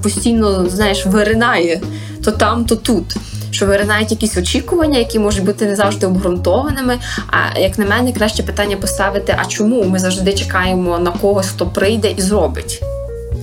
постійно 0.01 0.69
знаєш 0.69 1.05
виринає 1.05 1.81
то 2.23 2.31
там, 2.31 2.65
то 2.65 2.75
тут. 2.75 3.15
Що 3.51 3.65
виринають 3.65 4.11
якісь 4.11 4.37
очікування, 4.37 4.99
які 4.99 5.19
можуть 5.19 5.43
бути 5.43 5.65
не 5.65 5.75
завжди 5.75 6.07
обґрунтованими. 6.07 6.97
А 7.27 7.59
як 7.59 7.79
на 7.79 7.85
мене, 7.85 8.11
краще 8.11 8.43
питання 8.43 8.77
поставити: 8.77 9.35
а 9.37 9.45
чому 9.45 9.83
ми 9.83 9.99
завжди 9.99 10.33
чекаємо 10.33 10.99
на 10.99 11.11
когось, 11.11 11.47
хто 11.47 11.65
прийде 11.65 12.11
і 12.17 12.21
зробить? 12.21 12.83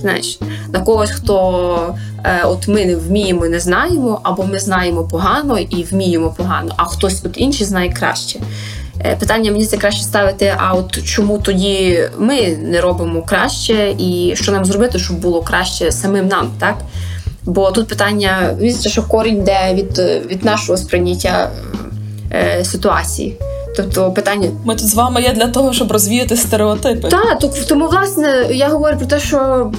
Знаєш, 0.03 0.39
на 0.73 0.79
когось, 0.79 1.11
хто 1.11 1.95
е, 2.23 2.43
от 2.43 2.67
ми 2.67 2.85
не 2.85 2.95
вміємо, 2.95 3.45
не 3.45 3.59
знаємо, 3.59 4.19
або 4.23 4.43
ми 4.43 4.59
знаємо 4.59 5.03
погано 5.03 5.59
і 5.59 5.83
вміємо 5.83 6.33
погано, 6.37 6.73
а 6.77 6.85
хтось 6.85 7.21
от 7.25 7.31
інший 7.35 7.67
знає 7.67 7.89
краще. 7.89 8.39
Е, 9.05 9.15
питання 9.15 9.51
мені 9.51 9.65
це 9.65 9.77
краще 9.77 10.03
ставити. 10.03 10.55
А 10.57 10.73
от 10.73 11.03
чому 11.03 11.37
тоді 11.37 11.99
ми 12.17 12.47
не 12.47 12.81
робимо 12.81 13.21
краще, 13.21 13.95
і 13.97 14.33
що 14.35 14.51
нам 14.51 14.65
зробити, 14.65 14.99
щоб 14.99 15.17
було 15.17 15.41
краще 15.41 15.91
самим 15.91 16.27
нам, 16.27 16.51
так? 16.59 16.77
Бо 17.43 17.71
тут 17.71 17.87
питання 17.87 18.57
що 18.85 19.03
корінь 19.03 19.37
йде 19.37 19.73
від 19.73 19.97
від 20.31 20.45
нашого 20.45 20.77
сприйняття 20.77 21.49
е, 22.31 22.65
ситуації. 22.65 23.37
Тобто 23.75 24.11
питання 24.11 24.49
ми 24.65 24.75
тут 24.75 24.87
з 24.89 24.95
вами 24.95 25.21
є 25.21 25.33
для 25.33 25.47
того, 25.47 25.73
щоб 25.73 25.91
розвіяти 25.91 26.35
стереотипи. 26.35 27.07
Так, 27.09 27.39
тому 27.67 27.87
власне 27.87 28.47
я 28.51 28.69
говорю 28.69 28.97
про 28.97 29.05
те, 29.05 29.19
що 29.19 29.71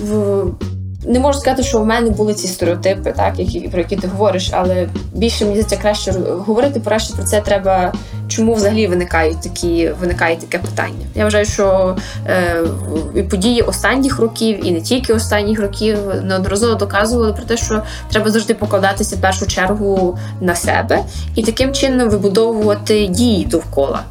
не 1.05 1.20
можу 1.20 1.38
сказати, 1.38 1.62
що 1.62 1.80
в 1.80 1.86
мене 1.86 2.11
були 2.11 2.34
ці 2.34 2.48
стереотипи, 2.48 3.12
так 3.16 3.38
які 3.38 3.61
про 3.61 3.80
які 3.80 3.96
ти 3.96 4.09
говориш, 4.09 4.50
але 4.52 4.88
більше 5.12 5.44
мені 5.44 5.57
здається 5.57 5.76
краще 5.76 6.12
говорити. 6.46 6.80
Краще 6.84 7.14
про 7.14 7.24
це 7.24 7.40
треба. 7.40 7.92
Чому 8.28 8.55
взагалі 8.55 8.86
виникають 8.86 9.40
такі 9.40 9.90
виникає 10.00 10.36
таке 10.36 10.59
питання? 10.59 11.07
Я 11.14 11.24
вважаю, 11.24 11.44
що 11.44 11.96
е, 12.26 13.22
події 13.30 13.62
останніх 13.62 14.18
років 14.18 14.66
і 14.66 14.70
не 14.70 14.80
тільки 14.80 15.12
останніх 15.12 15.61
років 15.61 15.98
неодноразово 16.22 16.74
доказували 16.74 17.32
про 17.32 17.44
те, 17.44 17.57
що 17.57 17.82
треба 18.11 18.30
завжди 18.30 18.55
покладатися 18.55 19.16
в 19.16 19.20
першу 19.20 19.46
чергу 19.46 20.18
на 20.40 20.55
себе 20.55 20.98
і 21.34 21.42
таким 21.42 21.72
чином 21.72 22.11
вибудовувати 22.11 23.07
дії 23.07 23.44
довкола. 23.44 24.02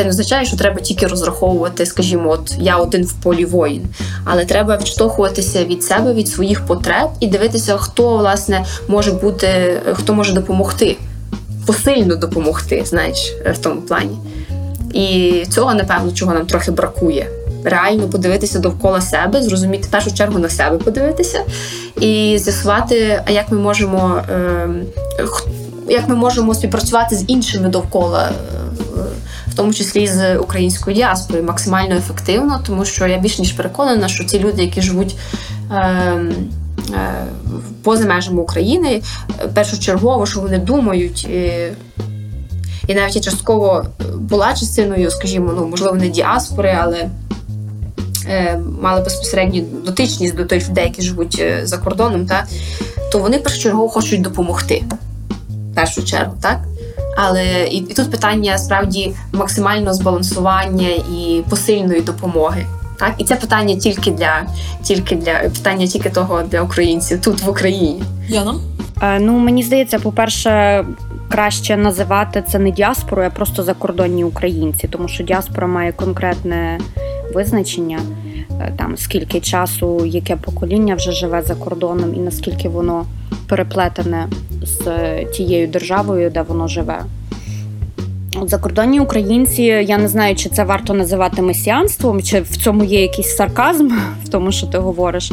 Це 0.00 0.04
не 0.04 0.10
означає, 0.10 0.44
що 0.44 0.56
треба 0.56 0.80
тільки 0.80 1.06
розраховувати, 1.06 1.86
скажімо, 1.86 2.30
от 2.30 2.54
я 2.58 2.76
один 2.76 3.04
в 3.04 3.12
полі 3.12 3.44
воїн, 3.44 3.82
але 4.24 4.44
треба 4.44 4.76
відштовхуватися 4.76 5.64
від 5.64 5.84
себе, 5.84 6.14
від 6.14 6.28
своїх 6.28 6.66
потреб 6.66 7.08
і 7.20 7.26
дивитися, 7.26 7.76
хто 7.76 8.16
власне 8.16 8.64
може 8.88 9.12
бути, 9.12 9.80
хто 9.92 10.14
може 10.14 10.32
допомогти, 10.32 10.96
посильно 11.66 12.16
допомогти, 12.16 12.82
знаєш, 12.86 13.32
в 13.54 13.58
тому 13.58 13.80
плані. 13.80 14.18
І 14.92 15.32
цього, 15.50 15.74
напевно, 15.74 16.12
чого 16.12 16.34
нам 16.34 16.46
трохи 16.46 16.70
бракує. 16.70 17.26
Реально 17.64 18.08
подивитися 18.08 18.58
довкола 18.58 19.00
себе, 19.00 19.42
зрозуміти 19.42 19.84
в 19.88 19.90
першу 19.90 20.14
чергу 20.14 20.38
на 20.38 20.48
себе 20.48 20.78
подивитися 20.78 21.42
і 22.00 22.38
з'ясувати, 22.38 23.22
а 23.26 23.30
як 23.30 23.52
ми 23.52 23.58
можемо, 23.58 24.22
е, 24.30 24.68
як 25.88 26.08
ми 26.08 26.14
можемо 26.14 26.54
співпрацювати 26.54 27.16
з 27.16 27.24
іншими 27.28 27.68
довкола 27.68 28.30
в 29.50 29.54
тому 29.54 29.74
числі 29.74 30.06
з 30.06 30.36
українською 30.36 30.96
діаспорою, 30.96 31.44
максимально 31.44 31.96
ефективно, 31.96 32.60
тому 32.66 32.84
що 32.84 33.06
я 33.06 33.18
більш 33.18 33.38
ніж 33.38 33.52
переконана, 33.52 34.08
що 34.08 34.24
ті 34.24 34.38
люди, 34.38 34.62
які 34.62 34.82
живуть. 34.82 35.16
Е, 35.72 36.20
Поза 37.82 38.06
межами 38.06 38.42
України 38.42 39.02
першочергово, 39.54 40.26
що 40.26 40.40
вони 40.40 40.58
думають, 40.58 41.28
і 42.90 42.94
навіть 42.94 43.16
я 43.16 43.22
частково 43.22 43.86
була 44.18 44.54
частиною, 44.54 45.10
скажімо, 45.10 45.52
ну 45.56 45.66
можливо, 45.66 45.96
не 45.96 46.08
діаспори, 46.08 46.78
але 46.80 47.08
е, 48.28 48.60
мали 48.82 49.00
безпосередню 49.00 49.64
дотичність 49.86 50.36
до 50.36 50.44
тих 50.44 50.68
людей, 50.68 50.84
які 50.84 51.02
живуть 51.02 51.36
е, 51.40 51.60
за 51.64 51.78
кордоном, 51.78 52.26
та, 52.26 52.46
то 53.12 53.18
вони 53.18 53.38
першочергово 53.38 53.88
хочуть 53.88 54.22
допомогти. 54.22 54.84
В 55.48 55.74
першу 55.74 56.04
чергу, 56.04 56.36
так? 56.40 56.60
Але 57.16 57.64
і, 57.64 57.76
і 57.76 57.94
тут 57.94 58.10
питання 58.10 58.58
справді 58.58 59.14
максимального 59.32 59.94
збалансування 59.94 60.88
і 60.88 61.42
посильної 61.50 62.00
допомоги. 62.00 62.66
Так, 62.98 63.14
і 63.18 63.24
це 63.24 63.36
питання 63.36 63.76
тільки 63.76 64.10
для 64.10 64.42
тільки 64.82 65.16
для 65.16 65.32
питання 65.32 65.86
тільки 65.86 66.10
того 66.10 66.42
для 66.42 66.62
українців 66.62 67.20
тут 67.20 67.42
в 67.42 67.48
Україні. 67.48 68.02
Яна? 68.28 68.54
Е, 69.02 69.20
ну 69.20 69.38
мені 69.38 69.62
здається, 69.62 69.98
по-перше, 69.98 70.84
краще 71.28 71.76
називати 71.76 72.44
це 72.48 72.58
не 72.58 72.70
діаспорою, 72.70 73.28
а 73.32 73.36
просто 73.36 73.62
закордонні 73.62 74.24
українці, 74.24 74.88
тому 74.88 75.08
що 75.08 75.24
діаспора 75.24 75.66
має 75.66 75.92
конкретне 75.92 76.78
визначення. 77.34 77.98
Е, 78.60 78.72
там 78.76 78.96
скільки 78.96 79.40
часу, 79.40 80.06
яке 80.06 80.36
покоління 80.36 80.94
вже 80.94 81.12
живе 81.12 81.42
за 81.42 81.54
кордоном, 81.54 82.14
і 82.14 82.18
наскільки 82.18 82.68
воно 82.68 83.06
переплетене 83.48 84.28
з 84.62 84.80
тією 85.24 85.68
державою, 85.68 86.30
де 86.30 86.42
воно 86.42 86.68
живе. 86.68 87.04
Закордонні 88.42 89.00
українці, 89.00 89.62
я 89.62 89.98
не 89.98 90.08
знаю, 90.08 90.36
чи 90.36 90.48
це 90.48 90.64
варто 90.64 90.94
називати 90.94 91.42
месіанством, 91.42 92.22
чи 92.22 92.40
в 92.40 92.56
цьому 92.56 92.84
є 92.84 93.02
якийсь 93.02 93.36
сарказм, 93.36 93.88
в 94.24 94.28
тому, 94.28 94.52
що 94.52 94.66
ти 94.66 94.78
говориш. 94.78 95.32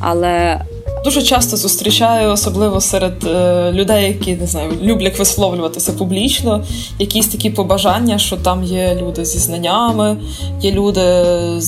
Але 0.00 0.60
Дуже 1.04 1.22
часто 1.22 1.56
зустрічаю, 1.56 2.30
особливо 2.30 2.80
серед 2.80 3.24
е, 3.24 3.72
людей, 3.72 4.08
які 4.08 4.34
не 4.34 4.46
знаю, 4.46 4.72
люблять 4.82 5.18
висловлюватися 5.18 5.92
публічно, 5.92 6.64
якісь 6.98 7.26
такі 7.26 7.50
побажання, 7.50 8.18
що 8.18 8.36
там 8.36 8.64
є 8.64 8.98
люди 9.02 9.24
зі 9.24 9.38
знаннями, 9.38 10.16
є 10.60 10.72
люди 10.72 11.00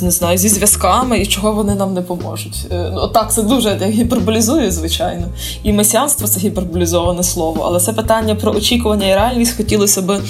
не 0.03 0.11
знаю, 0.11 0.39
зі 0.39 0.49
зв'язками, 0.49 1.19
і 1.19 1.27
чого 1.27 1.53
вони 1.53 1.75
нам 1.75 1.95
не 1.95 2.03
поможуть. 2.03 2.67
Е, 2.71 2.93
ну 2.95 3.11
це 3.29 3.43
дуже 3.43 3.79
я 3.81 3.87
гіперболізую, 3.87 4.71
звичайно. 4.71 5.27
І 5.63 5.73
месіанство 5.73 6.29
це 6.29 6.41
гіперболізоване 6.41 7.23
слово, 7.23 7.63
але 7.67 7.81
це 7.81 7.93
питання 7.93 8.35
про 8.35 8.53
очікування 8.53 9.07
і 9.07 9.15
реальність 9.15 9.57
хотілося 9.57 10.03
би 10.03 10.21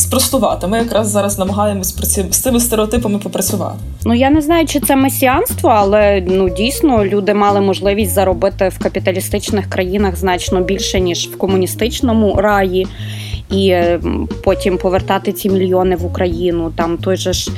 спростувати. 0.00 0.66
Ми 0.66 0.78
якраз 0.78 1.08
зараз 1.08 1.38
намагаємось 1.38 1.94
з 2.30 2.38
цими 2.38 2.60
стереотипами 2.60 3.18
попрацювати. 3.18 3.76
Ну 4.04 4.14
я 4.14 4.30
не 4.30 4.42
знаю, 4.42 4.66
чи 4.66 4.80
це 4.80 4.96
месіанство, 4.96 5.70
але 5.70 6.22
ну 6.26 6.48
дійсно 6.48 7.04
люди 7.04 7.34
мали 7.34 7.60
можливість 7.60 8.12
заробити 8.12 8.68
в 8.68 8.78
капіталістичних 8.78 9.70
країнах 9.70 10.16
значно 10.16 10.60
більше 10.60 11.00
ніж 11.00 11.28
в 11.28 11.38
комуністичному 11.38 12.36
раї. 12.36 12.86
І 13.50 13.68
е, 13.68 14.00
потім 14.44 14.78
повертати 14.78 15.32
ці 15.32 15.50
мільйони 15.50 15.96
в 15.96 16.06
Україну. 16.06 16.72
Там 16.76 16.96
той 16.96 17.16
же 17.16 17.32
ж 17.32 17.50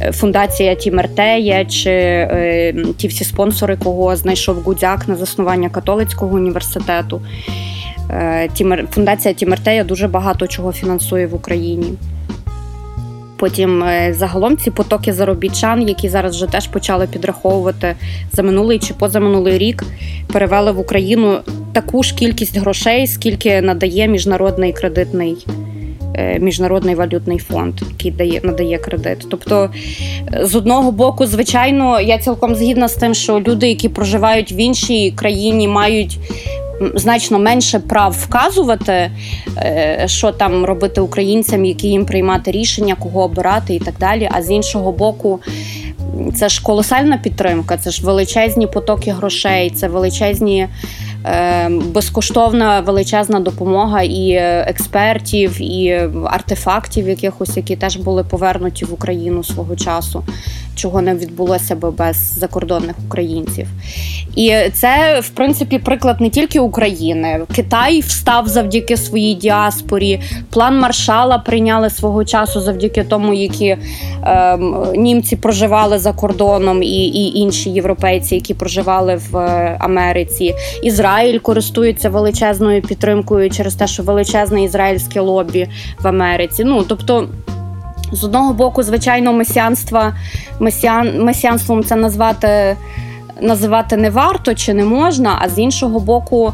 е, 0.00 0.12
фундація 0.12 0.74
Тімертея, 0.74 1.64
чи 1.64 1.90
е, 1.90 2.74
ті 2.96 3.08
всі 3.08 3.24
спонсори, 3.24 3.76
кого 3.76 4.16
знайшов 4.16 4.56
Гудзяк 4.56 5.08
на 5.08 5.16
заснування 5.16 5.68
католицького 5.68 6.36
університету. 6.36 7.20
Е, 8.10 8.48
фундація 8.90 9.34
Тімертея 9.34 9.84
дуже 9.84 10.08
багато 10.08 10.46
чого 10.46 10.72
фінансує 10.72 11.26
в 11.26 11.34
Україні. 11.34 11.92
Потім 13.36 13.82
е, 13.82 14.14
загалом 14.18 14.56
ці 14.56 14.70
потоки 14.70 15.12
заробітчан, 15.12 15.88
які 15.88 16.08
зараз 16.08 16.36
вже 16.36 16.46
теж 16.46 16.66
почали 16.66 17.06
підраховувати 17.06 17.94
за 18.32 18.42
минулий 18.42 18.78
чи 18.78 18.94
позаминулий 18.94 19.58
рік, 19.58 19.84
перевели 20.32 20.72
в 20.72 20.78
Україну 20.78 21.38
таку 21.72 22.02
ж 22.02 22.14
кількість 22.14 22.58
грошей, 22.58 23.06
скільки 23.06 23.62
надає 23.62 24.08
міжнародний 24.08 24.72
кредитний. 24.72 25.46
Е, 26.14 26.38
міжнародний 26.38 26.94
валютний 26.94 27.38
фонд, 27.38 27.74
який 27.90 28.10
дає 28.10 28.40
надає 28.44 28.78
кредит. 28.78 29.26
Тобто, 29.30 29.70
з 30.42 30.54
одного 30.54 30.92
боку, 30.92 31.26
звичайно, 31.26 32.00
я 32.00 32.18
цілком 32.18 32.54
згідна 32.54 32.88
з 32.88 32.94
тим, 32.94 33.14
що 33.14 33.40
люди, 33.40 33.68
які 33.68 33.88
проживають 33.88 34.52
в 34.52 34.54
іншій 34.54 35.10
країні, 35.16 35.68
мають 35.68 36.18
значно 36.94 37.38
менше 37.38 37.78
прав 37.78 38.16
вказувати, 38.20 39.10
е, 39.56 40.04
що 40.06 40.32
там 40.32 40.64
робити 40.64 41.00
українцям, 41.00 41.64
які 41.64 41.88
їм 41.88 42.06
приймати 42.06 42.50
рішення, 42.50 42.94
кого 42.94 43.22
обирати 43.22 43.74
і 43.74 43.78
так 43.78 43.94
далі. 44.00 44.28
А 44.32 44.42
з 44.42 44.50
іншого 44.50 44.92
боку, 44.92 45.40
це 46.34 46.48
ж 46.48 46.62
колосальна 46.62 47.18
підтримка, 47.18 47.76
це 47.76 47.90
ж 47.90 48.06
величезні 48.06 48.66
потоки 48.66 49.12
грошей, 49.12 49.70
це 49.70 49.88
величезні. 49.88 50.68
Е, 51.24 51.68
безкоштовна 51.68 52.80
величезна 52.80 53.40
допомога 53.40 54.02
і 54.02 54.32
експертів, 54.66 55.62
і 55.62 56.08
артефактів, 56.24 57.08
якихось, 57.08 57.56
які 57.56 57.76
теж 57.76 57.96
були 57.96 58.24
повернуті 58.24 58.84
в 58.84 58.94
Україну 58.94 59.44
свого 59.44 59.76
часу. 59.76 60.24
Чого 60.80 61.02
не 61.02 61.14
відбулося 61.14 61.76
би 61.76 61.90
без 61.90 62.16
закордонних 62.16 62.96
українців. 63.06 63.66
І 64.36 64.54
це, 64.72 65.20
в 65.20 65.28
принципі, 65.28 65.78
приклад 65.78 66.20
не 66.20 66.30
тільки 66.30 66.60
України. 66.60 67.40
Китай 67.54 68.00
встав 68.00 68.48
завдяки 68.48 68.96
своїй 68.96 69.34
діаспорі. 69.34 70.20
План 70.50 70.78
Маршала 70.80 71.38
прийняли 71.38 71.90
свого 71.90 72.24
часу 72.24 72.60
завдяки 72.60 73.04
тому, 73.04 73.34
які 73.34 73.66
е, 73.66 74.58
німці 74.96 75.36
проживали 75.36 75.98
за 75.98 76.12
кордоном, 76.12 76.82
і, 76.82 77.06
і 77.06 77.38
інші 77.38 77.70
європейці, 77.70 78.34
які 78.34 78.54
проживали 78.54 79.20
в 79.30 79.36
е, 79.36 79.76
Америці. 79.80 80.54
Ізраїль 80.82 81.38
користується 81.38 82.10
величезною 82.10 82.82
підтримкою 82.82 83.50
через 83.50 83.74
те, 83.74 83.86
що 83.86 84.02
величезне 84.02 84.64
ізраїльське 84.64 85.20
лобі 85.20 85.68
в 86.02 86.08
Америці. 86.08 86.64
Ну 86.64 86.84
тобто. 86.88 87.28
З 88.12 88.24
одного 88.24 88.52
боку, 88.52 88.82
звичайно, 88.82 89.32
месіанства, 89.32 90.14
месіан, 90.60 91.24
месіанством 91.24 91.84
це 91.84 91.96
назвати 91.96 92.76
називати 93.42 93.96
не 93.96 94.10
варто 94.10 94.54
чи 94.54 94.74
не 94.74 94.84
можна, 94.84 95.38
а 95.40 95.48
з 95.48 95.58
іншого 95.58 96.00
боку, 96.00 96.52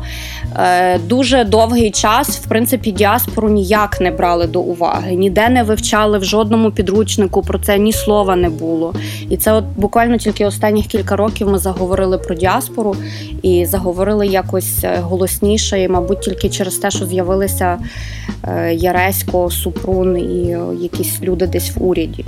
е, 0.57 0.99
дуже 0.99 1.45
довгий 1.45 1.91
час, 1.91 2.29
в 2.39 2.49
принципі, 2.49 2.93
діаспору 2.93 3.49
ніяк 3.49 4.01
не 4.01 4.11
брали 4.11 4.47
до 4.47 4.61
уваги, 4.61 5.15
ніде 5.15 5.49
не 5.49 5.63
вивчали 5.63 6.19
в 6.19 6.25
жодному 6.25 6.71
підручнику 6.71 7.43
про 7.43 7.59
це 7.59 7.79
ні 7.79 7.93
слова 7.93 8.37
не 8.37 8.51
було. 8.51 8.95
І 9.31 9.37
це 9.37 9.53
от 9.53 9.65
буквально 9.77 10.17
тільки 10.19 10.47
останніх 10.47 10.87
кілька 10.87 11.17
років 11.17 11.49
ми 11.49 11.59
заговорили 11.59 12.19
про 12.19 12.35
діаспору 12.35 12.97
і 13.43 13.67
заговорили 13.67 14.27
якось 14.27 14.85
е, 14.85 14.99
голосніше, 15.03 15.83
і, 15.83 15.89
мабуть, 15.89 16.21
тільки 16.21 16.49
через 16.49 16.77
те, 16.77 16.91
що 16.91 17.07
з'явилися 17.07 17.79
е, 18.45 18.75
Яресько, 18.75 19.51
Супрун 19.51 20.17
і 20.17 20.59
якісь 20.83 21.23
люди 21.23 21.47
десь 21.47 21.77
в 21.77 21.83
уряді. 21.83 22.25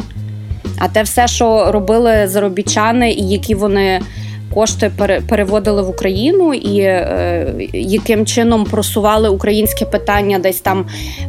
А 0.79 0.89
те 0.89 1.03
все, 1.03 1.29
що 1.29 1.73
робили 1.73 2.29
заробітчани, 2.29 3.13
і 3.13 3.29
які 3.29 3.55
вони 3.55 4.01
кошти 4.55 4.91
переводили 5.29 5.83
в 5.83 5.89
Україну 5.89 6.55
і 6.55 6.81
е, 6.81 7.55
яким 7.73 8.27
чином 8.27 8.65
просували 8.65 9.29
українське 9.29 9.85
питання 9.85 10.39
десь 10.39 10.61
там 10.61 10.87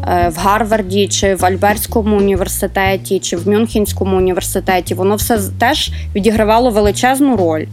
е, 0.08 0.32
в 0.36 0.38
Гарварді, 0.38 1.08
чи 1.08 1.36
в 1.36 1.46
Альбертському 1.46 2.18
університеті, 2.18 3.20
чи 3.20 3.38
в 3.38 3.48
Мюнхенському 3.48 4.18
університеті, 4.18 4.94
воно 4.94 5.16
все 5.16 5.40
теж 5.60 5.92
відігравало 6.16 6.70
величезну 6.70 7.38
роль. 7.38 7.66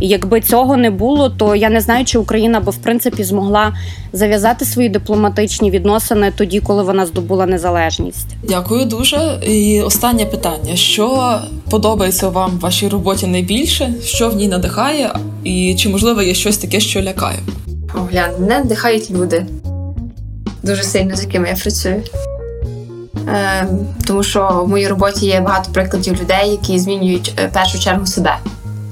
І 0.00 0.08
якби 0.08 0.40
цього 0.40 0.76
не 0.76 0.90
було, 0.90 1.30
то 1.30 1.56
я 1.56 1.70
не 1.70 1.80
знаю, 1.80 2.04
чи 2.04 2.18
Україна 2.18 2.60
би 2.60 2.72
в 2.72 2.76
принципі 2.76 3.24
змогла 3.24 3.76
зав'язати 4.12 4.64
свої 4.64 4.88
дипломатичні 4.88 5.70
відносини 5.70 6.32
тоді, 6.36 6.60
коли 6.60 6.82
вона 6.82 7.06
здобула 7.06 7.46
незалежність. 7.46 8.26
Дякую 8.48 8.84
дуже. 8.84 9.40
І 9.46 9.80
останнє 9.80 10.26
питання: 10.26 10.76
що 10.76 11.38
подобається 11.70 12.28
вам 12.28 12.50
в 12.50 12.60
вашій 12.60 12.88
роботі 12.88 13.26
найбільше? 13.26 13.94
Що 14.04 14.28
в 14.28 14.36
ній 14.36 14.48
надихає, 14.48 15.14
і 15.44 15.74
чи 15.78 15.88
можливо 15.88 16.22
є 16.22 16.34
щось 16.34 16.56
таке, 16.56 16.80
що 16.80 17.02
лякає? 17.02 17.38
Оглян, 17.94 18.30
мене 18.40 18.58
надихають 18.58 19.10
люди 19.10 19.46
дуже 20.62 20.82
сильно, 20.82 21.16
з 21.16 21.22
якими 21.22 21.48
я 21.48 21.54
працюю. 21.54 22.02
Е, 23.28 23.68
тому 24.06 24.22
що 24.22 24.62
в 24.66 24.68
моїй 24.68 24.88
роботі 24.88 25.26
є 25.26 25.40
багато 25.40 25.72
прикладів 25.72 26.20
людей, 26.20 26.50
які 26.50 26.78
змінюють 26.78 27.34
е, 27.38 27.50
першу 27.54 27.78
чергу 27.78 28.06
себе 28.06 28.36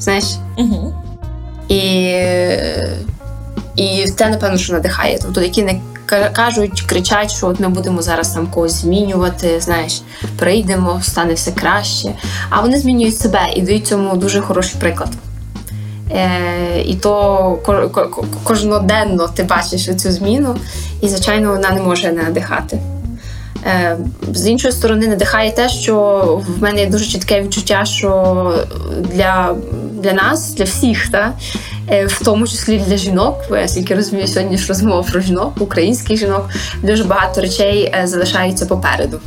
знаєш. 0.04 0.24
Угу. 0.58 0.94
І 1.68 1.80
і 3.76 4.06
це, 4.16 4.28
напевно, 4.28 4.58
що 4.58 4.72
надихає. 4.72 5.18
Тобто, 5.22 5.40
які 5.42 5.62
не 5.62 5.80
кажуть, 6.32 6.80
кричать, 6.80 7.32
що 7.32 7.46
от 7.46 7.60
ми 7.60 7.68
будемо 7.68 8.02
зараз 8.02 8.30
там 8.30 8.46
когось 8.46 8.72
змінювати, 8.72 9.60
знаєш, 9.60 10.02
прийдемо, 10.38 11.00
стане 11.02 11.34
все 11.34 11.52
краще. 11.52 12.08
А 12.50 12.60
вони 12.60 12.78
змінюють 12.78 13.18
себе 13.18 13.40
і 13.56 13.62
дають 13.62 13.86
цьому 13.86 14.16
дуже 14.16 14.40
хороший 14.40 14.80
приклад. 14.80 15.08
Е, 16.10 16.82
І 16.84 16.94
то 16.94 17.58
кожноденно 18.44 19.28
ти 19.28 19.42
бачиш 19.42 19.96
цю 19.96 20.12
зміну, 20.12 20.56
і, 21.00 21.08
звичайно, 21.08 21.52
вона 21.52 21.70
не 21.70 21.82
може 21.82 22.12
не 22.12 22.22
надихати. 22.22 22.78
Е, 23.66 23.96
з 24.32 24.46
іншої 24.46 24.72
сторони, 24.72 25.06
надихає 25.06 25.52
те, 25.52 25.68
що 25.68 25.94
в 26.58 26.62
мене 26.62 26.80
є 26.80 26.86
дуже 26.86 27.04
чітке 27.04 27.42
відчуття, 27.42 27.84
що 27.84 28.64
для 29.12 29.56
для 29.92 30.12
нас, 30.12 30.54
для 30.54 30.64
всіх, 30.64 31.08
та, 31.08 31.32
е, 31.90 32.06
в 32.06 32.24
тому 32.24 32.46
числі 32.46 32.82
для 32.88 32.96
жінок, 32.96 33.38
бо 33.48 33.56
я 33.56 33.66
тільки 33.66 33.94
розумію, 33.94 34.28
сьогодні 34.28 34.58
ж 34.58 34.68
розмова 34.68 35.02
про 35.02 35.20
жінок, 35.20 35.52
українських 35.60 36.18
жінок, 36.18 36.48
дуже 36.82 37.04
багато 37.04 37.40
речей 37.40 37.92
е, 37.94 38.06
залишаються 38.06 38.66
попереду. 38.66 39.20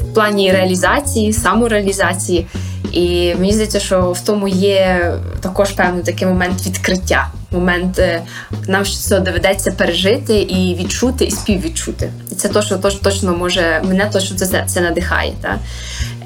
В 0.00 0.14
плані 0.14 0.52
реалізації, 0.52 1.32
самореалізації. 1.32 2.46
І 2.94 3.34
мені 3.34 3.52
здається, 3.52 3.80
що 3.80 4.12
в 4.12 4.20
тому 4.20 4.48
є 4.48 5.12
також 5.40 5.72
певний 5.72 6.02
такий 6.02 6.28
момент 6.28 6.66
відкриття 6.66 7.28
момент 7.54 7.98
е, 7.98 8.22
нам 8.68 8.84
це 8.84 9.20
доведеться 9.20 9.72
пережити 9.72 10.38
і 10.38 10.74
відчути, 10.74 11.24
і 11.24 11.30
співвідчути. 11.30 12.10
І 12.32 12.34
це 12.34 12.48
то, 12.48 12.62
що 12.62 12.78
точно 12.78 13.36
може 13.36 13.82
мене 13.84 14.10
точно 14.12 14.36
це 14.36 14.64
це 14.66 14.80
надихає. 14.80 15.32
Та? 15.40 15.58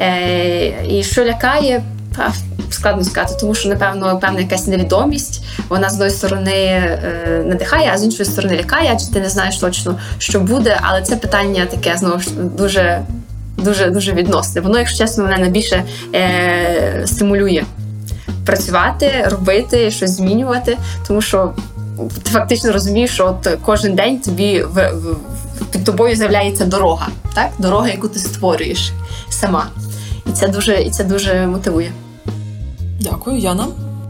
Е, 0.01 0.97
І 0.97 1.03
що 1.03 1.25
лякає, 1.25 1.83
складно 2.71 3.05
сказати, 3.05 3.35
тому 3.41 3.55
що, 3.55 3.69
напевно, 3.69 4.19
певна 4.19 4.41
якась 4.41 4.67
невідомість, 4.67 5.45
вона 5.69 5.91
з 5.91 5.93
одної 5.93 6.11
сторони 6.11 6.53
е, 6.53 7.45
надихає, 7.47 7.91
а 7.95 7.99
з 7.99 8.05
іншої 8.05 8.25
сторони 8.25 8.57
лякає, 8.57 8.91
адже 8.95 9.13
ти 9.13 9.21
не 9.21 9.29
знаєш 9.29 9.57
точно, 9.57 9.99
що 10.19 10.41
буде. 10.41 10.79
Але 10.83 11.03
це 11.03 11.17
питання 11.17 11.67
таке 11.67 11.97
знову 11.97 12.21
ж 12.21 12.31
дуже. 12.31 13.03
Дуже 13.59 13.91
дуже 13.91 14.13
відносне. 14.13 14.61
Воно, 14.61 14.79
якщо 14.79 14.99
чесно, 14.99 15.25
мене 15.25 15.39
найбільше 15.39 15.85
е, 16.15 17.03
стимулює 17.07 17.65
працювати, 18.47 19.29
робити, 19.31 19.91
щось 19.91 20.11
змінювати, 20.11 20.79
тому 21.07 21.21
що 21.21 21.53
ти 22.25 22.31
фактично 22.31 22.73
розумієш, 22.73 23.11
що 23.11 23.27
от 23.27 23.59
кожен 23.65 23.95
день 23.95 24.19
тобі 24.19 24.63
в, 24.63 24.91
в 24.91 25.17
під 25.73 25.85
тобою 25.85 26.17
з'являється 26.17 26.65
дорога, 26.65 27.09
так? 27.35 27.51
Дорога, 27.59 27.89
яку 27.89 28.09
ти 28.09 28.19
створюєш 28.19 28.93
сама. 29.29 29.67
І 30.27 30.31
це 30.31 30.49
дуже, 30.49 30.83
і 30.83 30.91
це 30.91 31.05
дуже 31.05 31.47
мотивує. 31.47 31.93
Дякую, 33.01 33.39
Яна. 33.39 33.67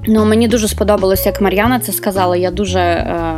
Ну, 0.06 0.24
мені 0.24 0.48
дуже 0.48 0.68
сподобалося, 0.68 1.28
як 1.28 1.40
Мар'яна 1.40 1.80
це 1.80 1.92
сказала. 1.92 2.36
Я 2.36 2.50
дуже 2.50 2.80
е, 2.80 3.34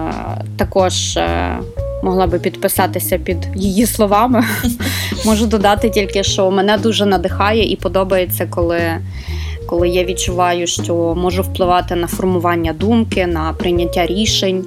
також 0.56 1.16
е, 1.16 1.58
могла 2.02 2.26
би 2.26 2.38
підписатися 2.38 3.18
під 3.18 3.48
її 3.54 3.86
словами. 3.86 4.44
Можу 5.24 5.46
додати 5.46 5.90
тільки, 5.90 6.22
що 6.22 6.50
мене 6.50 6.78
дуже 6.78 7.06
надихає 7.06 7.72
і 7.72 7.76
подобається, 7.76 8.46
коли 8.50 8.80
коли 9.66 9.88
я 9.88 10.04
відчуваю, 10.04 10.66
що 10.66 10.94
можу 10.94 11.42
впливати 11.42 11.94
на 11.94 12.06
формування 12.06 12.72
думки, 12.72 13.26
на 13.26 13.52
прийняття 13.52 14.06
рішень 14.06 14.64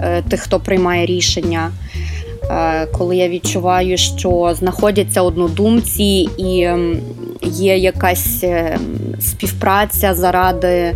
е, 0.00 0.22
тих, 0.22 0.40
хто 0.40 0.60
приймає 0.60 1.06
рішення. 1.06 1.70
Е, 2.50 2.86
коли 2.86 3.16
я 3.16 3.28
відчуваю, 3.28 3.98
що 3.98 4.54
знаходяться 4.58 5.22
однодумці 5.22 6.28
і 6.38 6.68
є 7.42 7.78
якась 7.78 8.44
е, 8.44 8.78
співпраця 9.20 10.14
заради 10.14 10.94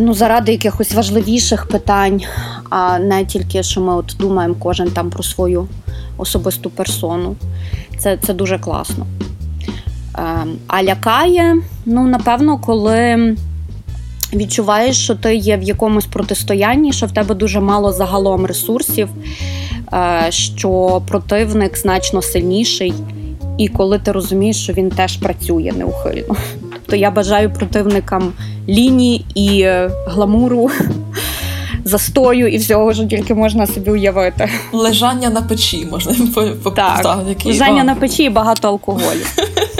ну, 0.00 0.14
заради 0.14 0.52
якихось 0.52 0.94
важливіших 0.94 1.66
питань, 1.66 2.22
а 2.70 2.98
не 2.98 3.24
тільки 3.24 3.62
що 3.62 3.80
ми 3.80 3.94
от 3.94 4.16
думаємо 4.18 4.54
кожен 4.58 4.90
там 4.90 5.10
про 5.10 5.22
свою 5.22 5.68
особисту 6.16 6.70
персону. 6.70 7.36
Це, 7.98 8.16
Це 8.16 8.34
дуже 8.34 8.58
класно. 8.58 9.06
Ем, 10.18 10.56
а 10.66 10.82
лякає, 10.82 11.56
ну, 11.86 12.06
напевно, 12.06 12.58
коли 12.58 13.36
відчуваєш, 14.32 14.96
що 14.96 15.14
ти 15.14 15.36
є 15.36 15.56
в 15.56 15.62
якомусь 15.62 16.06
протистоянні, 16.06 16.92
що 16.92 17.06
в 17.06 17.12
тебе 17.12 17.34
дуже 17.34 17.60
мало 17.60 17.92
загалом 17.92 18.46
ресурсів, 18.46 19.08
е, 19.92 20.26
що 20.28 21.02
противник 21.08 21.78
значно 21.78 22.22
сильніший, 22.22 22.94
і 23.58 23.68
коли 23.68 23.98
ти 23.98 24.12
розумієш, 24.12 24.62
що 24.62 24.72
він 24.72 24.90
теж 24.90 25.16
працює 25.16 25.72
неухильно. 25.76 26.36
Тобто 26.72 26.96
я 26.96 27.10
бажаю 27.10 27.50
противникам 27.50 28.32
лінії 28.68 29.24
і 29.34 29.60
е, 29.60 29.90
гламуру. 30.06 30.70
Застою 31.90 32.48
і 32.48 32.58
всього, 32.58 32.94
що 32.94 33.04
тільки 33.04 33.34
можна 33.34 33.66
собі 33.66 33.90
уявити. 33.90 34.50
Лежання 34.72 35.30
на 35.30 35.42
печі 35.42 35.88
можна 35.90 36.12
Так, 36.76 37.02
так 37.02 37.44
Лежання 37.44 37.84
на 37.84 37.94
печі 37.94 38.22
і 38.22 38.30
багато 38.30 38.68
алкоголю. 38.68 39.20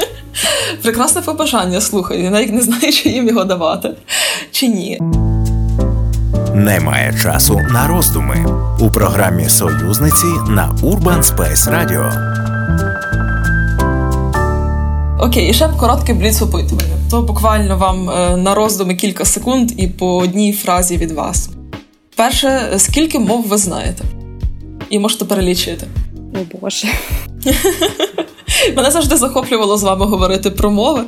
Прекрасне 0.82 1.20
побажання, 1.20 1.80
слухай, 1.80 2.22
я 2.22 2.30
навіть 2.30 2.52
не 2.52 2.60
знаю, 2.60 2.92
чи 2.92 3.08
їм 3.08 3.28
його 3.28 3.44
давати 3.44 3.90
чи 4.50 4.68
ні. 4.68 4.98
Немає 6.54 7.14
часу 7.22 7.60
на 7.70 7.86
роздуми 7.86 8.46
у 8.80 8.90
програмі 8.90 9.48
Союзниці 9.48 10.26
на 10.48 10.76
Urban 10.82 11.22
Space 11.22 11.70
Radio. 11.70 12.12
Окей, 15.18 15.50
і 15.50 15.54
ще 15.54 15.68
коротке 15.68 16.14
бліц 16.14 16.42
опитування. 16.42 16.94
То 17.10 17.22
буквально 17.22 17.76
вам 17.76 18.10
е, 18.10 18.36
на 18.36 18.54
роздуми 18.54 18.94
кілька 18.94 19.24
секунд 19.24 19.72
і 19.76 19.88
по 19.88 20.16
одній 20.16 20.52
фразі 20.52 20.96
від 20.96 21.10
вас. 21.10 21.50
Перше, 22.20 22.74
скільки 22.76 23.18
мов 23.18 23.46
ви 23.46 23.56
знаєте? 23.56 24.04
І 24.90 24.98
можете 24.98 25.24
перелічити. 25.24 25.86
О 26.34 26.58
Боже. 26.60 26.88
Мене 28.76 28.90
завжди 28.90 29.16
захоплювало 29.16 29.76
з 29.76 29.82
вами 29.82 30.06
говорити 30.06 30.50
про 30.50 30.70
мови. 30.70 31.02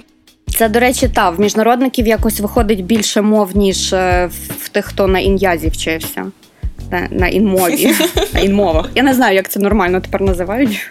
Це, 0.59 0.69
до 0.69 0.81
речі, 0.81 1.09
та 1.09 1.31
в 1.31 1.41
міжнародників 1.41 2.07
якось 2.07 2.41
виходить 2.41 2.85
більше 2.85 3.23
мов, 3.23 3.57
ніж 3.57 3.93
е, 3.93 4.31
в 4.61 4.69
тих, 4.69 4.85
хто 4.85 5.07
на 5.07 5.19
ін'язі 5.19 5.69
вчився. 5.69 6.27
На, 6.91 7.09
на 7.11 7.29
інмові. 7.29 7.95
На 8.35 8.41
інмовах. 8.41 8.91
Я 8.95 9.03
не 9.03 9.15
знаю, 9.15 9.35
як 9.35 9.49
це 9.49 9.61
нормально 9.61 10.01
тепер 10.01 10.21
називають. 10.21 10.91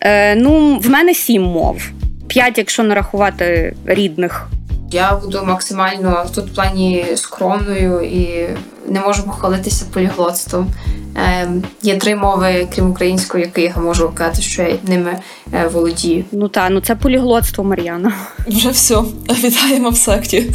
Е, 0.00 0.34
Ну, 0.34 0.78
в 0.78 0.90
мене 0.90 1.14
сім 1.14 1.42
мов. 1.42 1.90
П'ять, 2.26 2.58
якщо 2.58 2.82
не 2.82 2.94
рахувати 2.94 3.76
рідних. 3.86 4.48
Я 4.96 5.14
буду 5.16 5.44
максимально 5.44 6.26
тут 6.34 6.50
в 6.50 6.54
плані 6.54 7.06
скромною 7.16 8.00
і 8.00 8.48
не 8.88 9.00
можу 9.00 9.22
похвалитися 9.22 9.84
поліглотством. 9.92 10.70
Е, 11.16 11.48
Є 11.82 11.96
три 11.96 12.16
мови, 12.16 12.68
крім 12.74 12.90
української, 12.90 13.44
які 13.44 13.60
я 13.60 13.76
можу 13.76 14.12
казати, 14.14 14.42
що 14.42 14.62
я 14.62 14.78
ними 14.82 15.18
е, 15.52 15.68
володію. 15.68 16.24
Ну 16.32 16.48
та, 16.48 16.68
ну 16.70 16.80
це 16.80 16.94
поліглотство, 16.96 17.64
Мар'яна. 17.64 18.12
Вже 18.46 18.70
все. 18.70 19.02
Вітаємо 19.30 19.90
в 19.90 19.96
секті. 19.96 20.50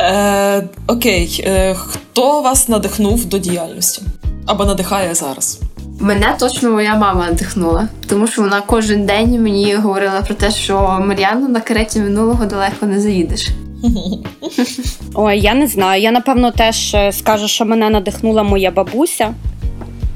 Е, 0.00 0.68
Окей, 0.86 1.44
е, 1.46 1.74
хто 1.74 2.42
вас 2.42 2.68
надихнув 2.68 3.24
до 3.24 3.38
діяльності? 3.38 4.02
Або 4.46 4.64
надихає 4.64 5.14
зараз? 5.14 5.60
Мене 6.00 6.36
точно 6.38 6.70
моя 6.70 6.94
мама 6.94 7.26
надихнула, 7.26 7.88
тому 8.08 8.26
що 8.26 8.42
вона 8.42 8.60
кожен 8.60 9.06
день 9.06 9.42
мені 9.42 9.74
говорила 9.74 10.20
про 10.20 10.34
те, 10.34 10.50
що 10.50 11.02
Мар'яна 11.06 11.48
на 11.48 11.60
кареті 11.60 12.00
минулого 12.00 12.46
далеко 12.46 12.86
не 12.86 13.00
заїдеш. 13.00 13.48
Ой, 15.14 15.40
я 15.40 15.54
не 15.54 15.66
знаю. 15.66 16.02
Я 16.02 16.10
напевно 16.10 16.50
теж 16.50 16.94
е, 16.94 17.12
скажу, 17.12 17.48
що 17.48 17.64
мене 17.64 17.90
надихнула 17.90 18.42
моя 18.42 18.70
бабуся, 18.70 19.34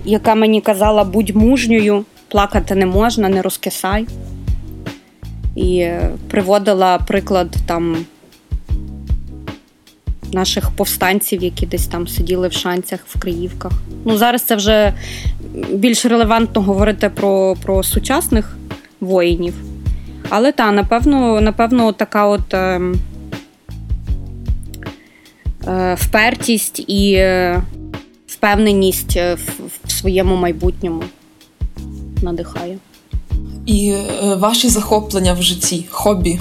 яка 0.04 0.34
мені 0.34 0.60
казала: 0.60 1.04
будь 1.04 1.36
мужньою, 1.36 2.04
плакати 2.28 2.74
не 2.74 2.86
можна, 2.86 3.28
не 3.28 3.42
розкисай. 3.42 4.06
І 5.56 5.78
е, 5.78 6.10
приводила 6.30 6.98
приклад 6.98 7.56
там 7.66 7.96
наших 10.32 10.70
повстанців, 10.70 11.42
які 11.42 11.66
десь 11.66 11.86
там 11.86 12.08
сиділи 12.08 12.48
в 12.48 12.52
шанцях, 12.52 13.00
в 13.08 13.18
Криївках. 13.18 13.72
Ну, 14.04 14.18
зараз 14.18 14.42
це 14.42 14.56
вже 14.56 14.94
більш 15.72 16.06
релевантно 16.06 16.62
говорити 16.62 17.08
про, 17.08 17.56
про 17.62 17.82
сучасних 17.82 18.56
воїнів. 19.00 19.54
Але 20.28 20.52
та, 20.52 20.72
напевно, 20.72 21.40
напевно, 21.40 21.92
така 21.92 22.26
от. 22.26 22.54
Е, 22.54 22.80
Е, 25.66 25.96
впертість 26.00 26.84
і 26.86 27.12
е, 27.12 27.62
впевненість 28.26 29.16
е, 29.16 29.36
в 29.84 29.92
своєму 29.92 30.36
майбутньому 30.36 31.02
надихає. 32.22 32.78
І 33.66 33.94
ваші 34.36 34.68
захоплення 34.68 35.32
в 35.32 35.42
житті, 35.42 35.84
хобі, 35.90 36.40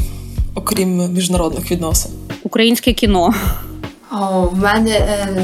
окрім 0.55 1.13
міжнародних 1.13 1.71
відносин? 1.71 2.11
Українське 2.43 2.93
кіно. 2.93 3.33
О, 4.11 4.41
В 4.41 4.57
мене 4.57 5.01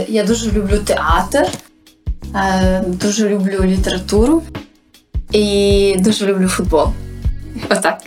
я 0.08 0.24
дуже 0.24 0.52
люблю 0.52 0.78
театр, 0.78 1.48
дуже 2.86 3.30
люблю 3.30 3.64
літературу 3.64 4.42
і 5.32 5.96
дуже 6.00 6.26
люблю 6.26 6.48
футбол. 6.48 6.88
Отак 7.70 8.02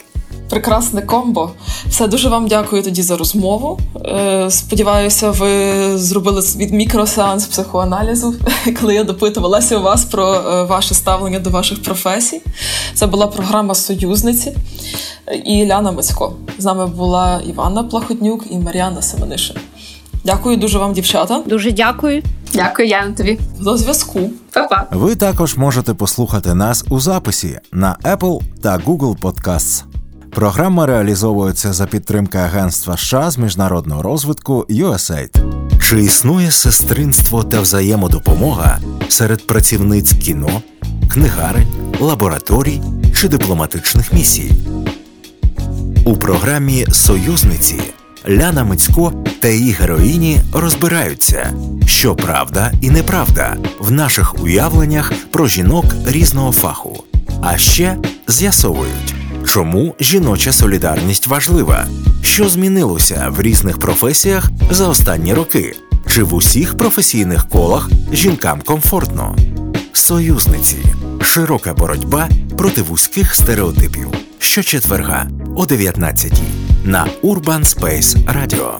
прекрасне 0.49 1.03
комбо. 1.03 1.51
Все 1.89 2.09
дуже 2.09 2.29
вам 2.29 2.49
дякую 2.49 2.83
тоді 2.83 3.03
за 3.03 3.17
розмову. 3.17 3.79
Е, 4.05 4.51
сподіваюся, 4.51 5.31
ви 5.31 5.73
зробили 5.99 6.43
від 6.57 6.73
мікросеанс 6.73 7.47
психоаналізу, 7.47 8.35
коли 8.81 8.95
я 8.95 9.05
допитувалася 9.05 9.79
у 9.79 9.83
вас 9.83 10.05
про 10.05 10.35
е, 10.35 10.63
ваше 10.63 10.95
ставлення 10.95 11.39
до 11.39 11.51
ваших 11.51 11.83
професій. 11.83 12.43
Це 12.95 13.07
була 13.07 13.27
програма 13.27 13.75
Союзниці 13.75 14.57
і 15.45 15.67
Ляна 15.67 15.93
Мицько. 15.93 16.33
З 16.59 16.65
нами 16.65 16.87
була 16.87 17.41
Івана 17.47 17.83
Плахотнюк 17.83 18.45
і 18.51 18.59
Мар'яна 18.59 19.03
Семениша. 19.03 19.55
Дякую 20.25 20.57
дуже 20.57 20.79
вам, 20.79 20.93
дівчата. 20.93 21.43
Дуже 21.47 21.73
дякую. 21.73 22.23
Дякую, 22.55 22.89
Яна, 22.89 23.13
тобі. 23.13 23.39
До 23.61 23.77
зв'язку. 23.77 24.31
Па-па. 24.53 24.87
Ви 24.91 25.17
також 25.17 25.57
можете 25.57 25.95
послухати 25.95 26.55
нас 26.55 26.85
у 26.91 27.01
записі 27.01 27.59
на 27.73 27.97
Apple 28.05 28.41
та 28.63 28.79
Google 28.79 29.19
Podcasts. 29.19 29.83
Програма 30.31 30.87
реалізовується 30.87 31.73
за 31.73 31.87
підтримки 31.87 32.39
Агентства 32.39 32.97
США 32.97 33.31
з 33.31 33.39
міжнародного 33.39 34.03
розвитку 34.03 34.67
USAID. 34.71 35.43
Чи 35.83 36.03
існує 36.03 36.51
сестринство 36.51 37.45
та 37.45 37.61
взаємодопомога 37.61 38.79
серед 39.09 39.47
працівниць 39.47 40.13
кіно, 40.13 40.63
книгарень, 41.13 41.69
лабораторій 42.01 42.81
чи 43.15 43.29
дипломатичних 43.29 44.13
місій? 44.13 44.51
У 46.05 46.17
програмі 46.17 46.87
Союзниці 46.93 47.81
Ляна 48.27 48.65
Мицько 48.65 49.13
та 49.41 49.49
її 49.49 49.73
героїні 49.73 50.41
розбираються, 50.53 51.53
що 51.87 52.15
правда 52.15 52.73
і 52.81 52.91
неправда 52.91 53.57
в 53.81 53.91
наших 53.91 54.43
уявленнях 54.43 55.13
про 55.31 55.47
жінок 55.47 55.85
різного 56.07 56.53
фаху, 56.53 57.05
а 57.43 57.59
ще 57.59 57.97
з'ясовують. 58.29 59.15
Чому 59.47 59.95
жіноча 60.01 60.53
солідарність 60.53 61.27
важлива? 61.27 61.87
Що 62.23 62.49
змінилося 62.49 63.29
в 63.37 63.43
різних 63.43 63.79
професіях 63.79 64.51
за 64.71 64.89
останні 64.89 65.35
роки? 65.35 65.77
Чи 66.11 66.23
в 66.23 66.35
усіх 66.35 66.77
професійних 66.77 67.49
колах 67.49 67.91
жінкам 68.13 68.61
комфортно? 68.65 69.37
Союзниці 69.93 70.77
широка 71.21 71.75
боротьба 71.75 72.29
проти 72.59 72.83
вузьких 72.83 73.35
стереотипів. 73.35 74.09
Щочетверга 74.39 75.29
о 75.57 75.67
19 75.67 76.33
на 76.85 77.07
Urban 77.23 77.65
Space 77.65 78.17
Radio. 78.27 78.71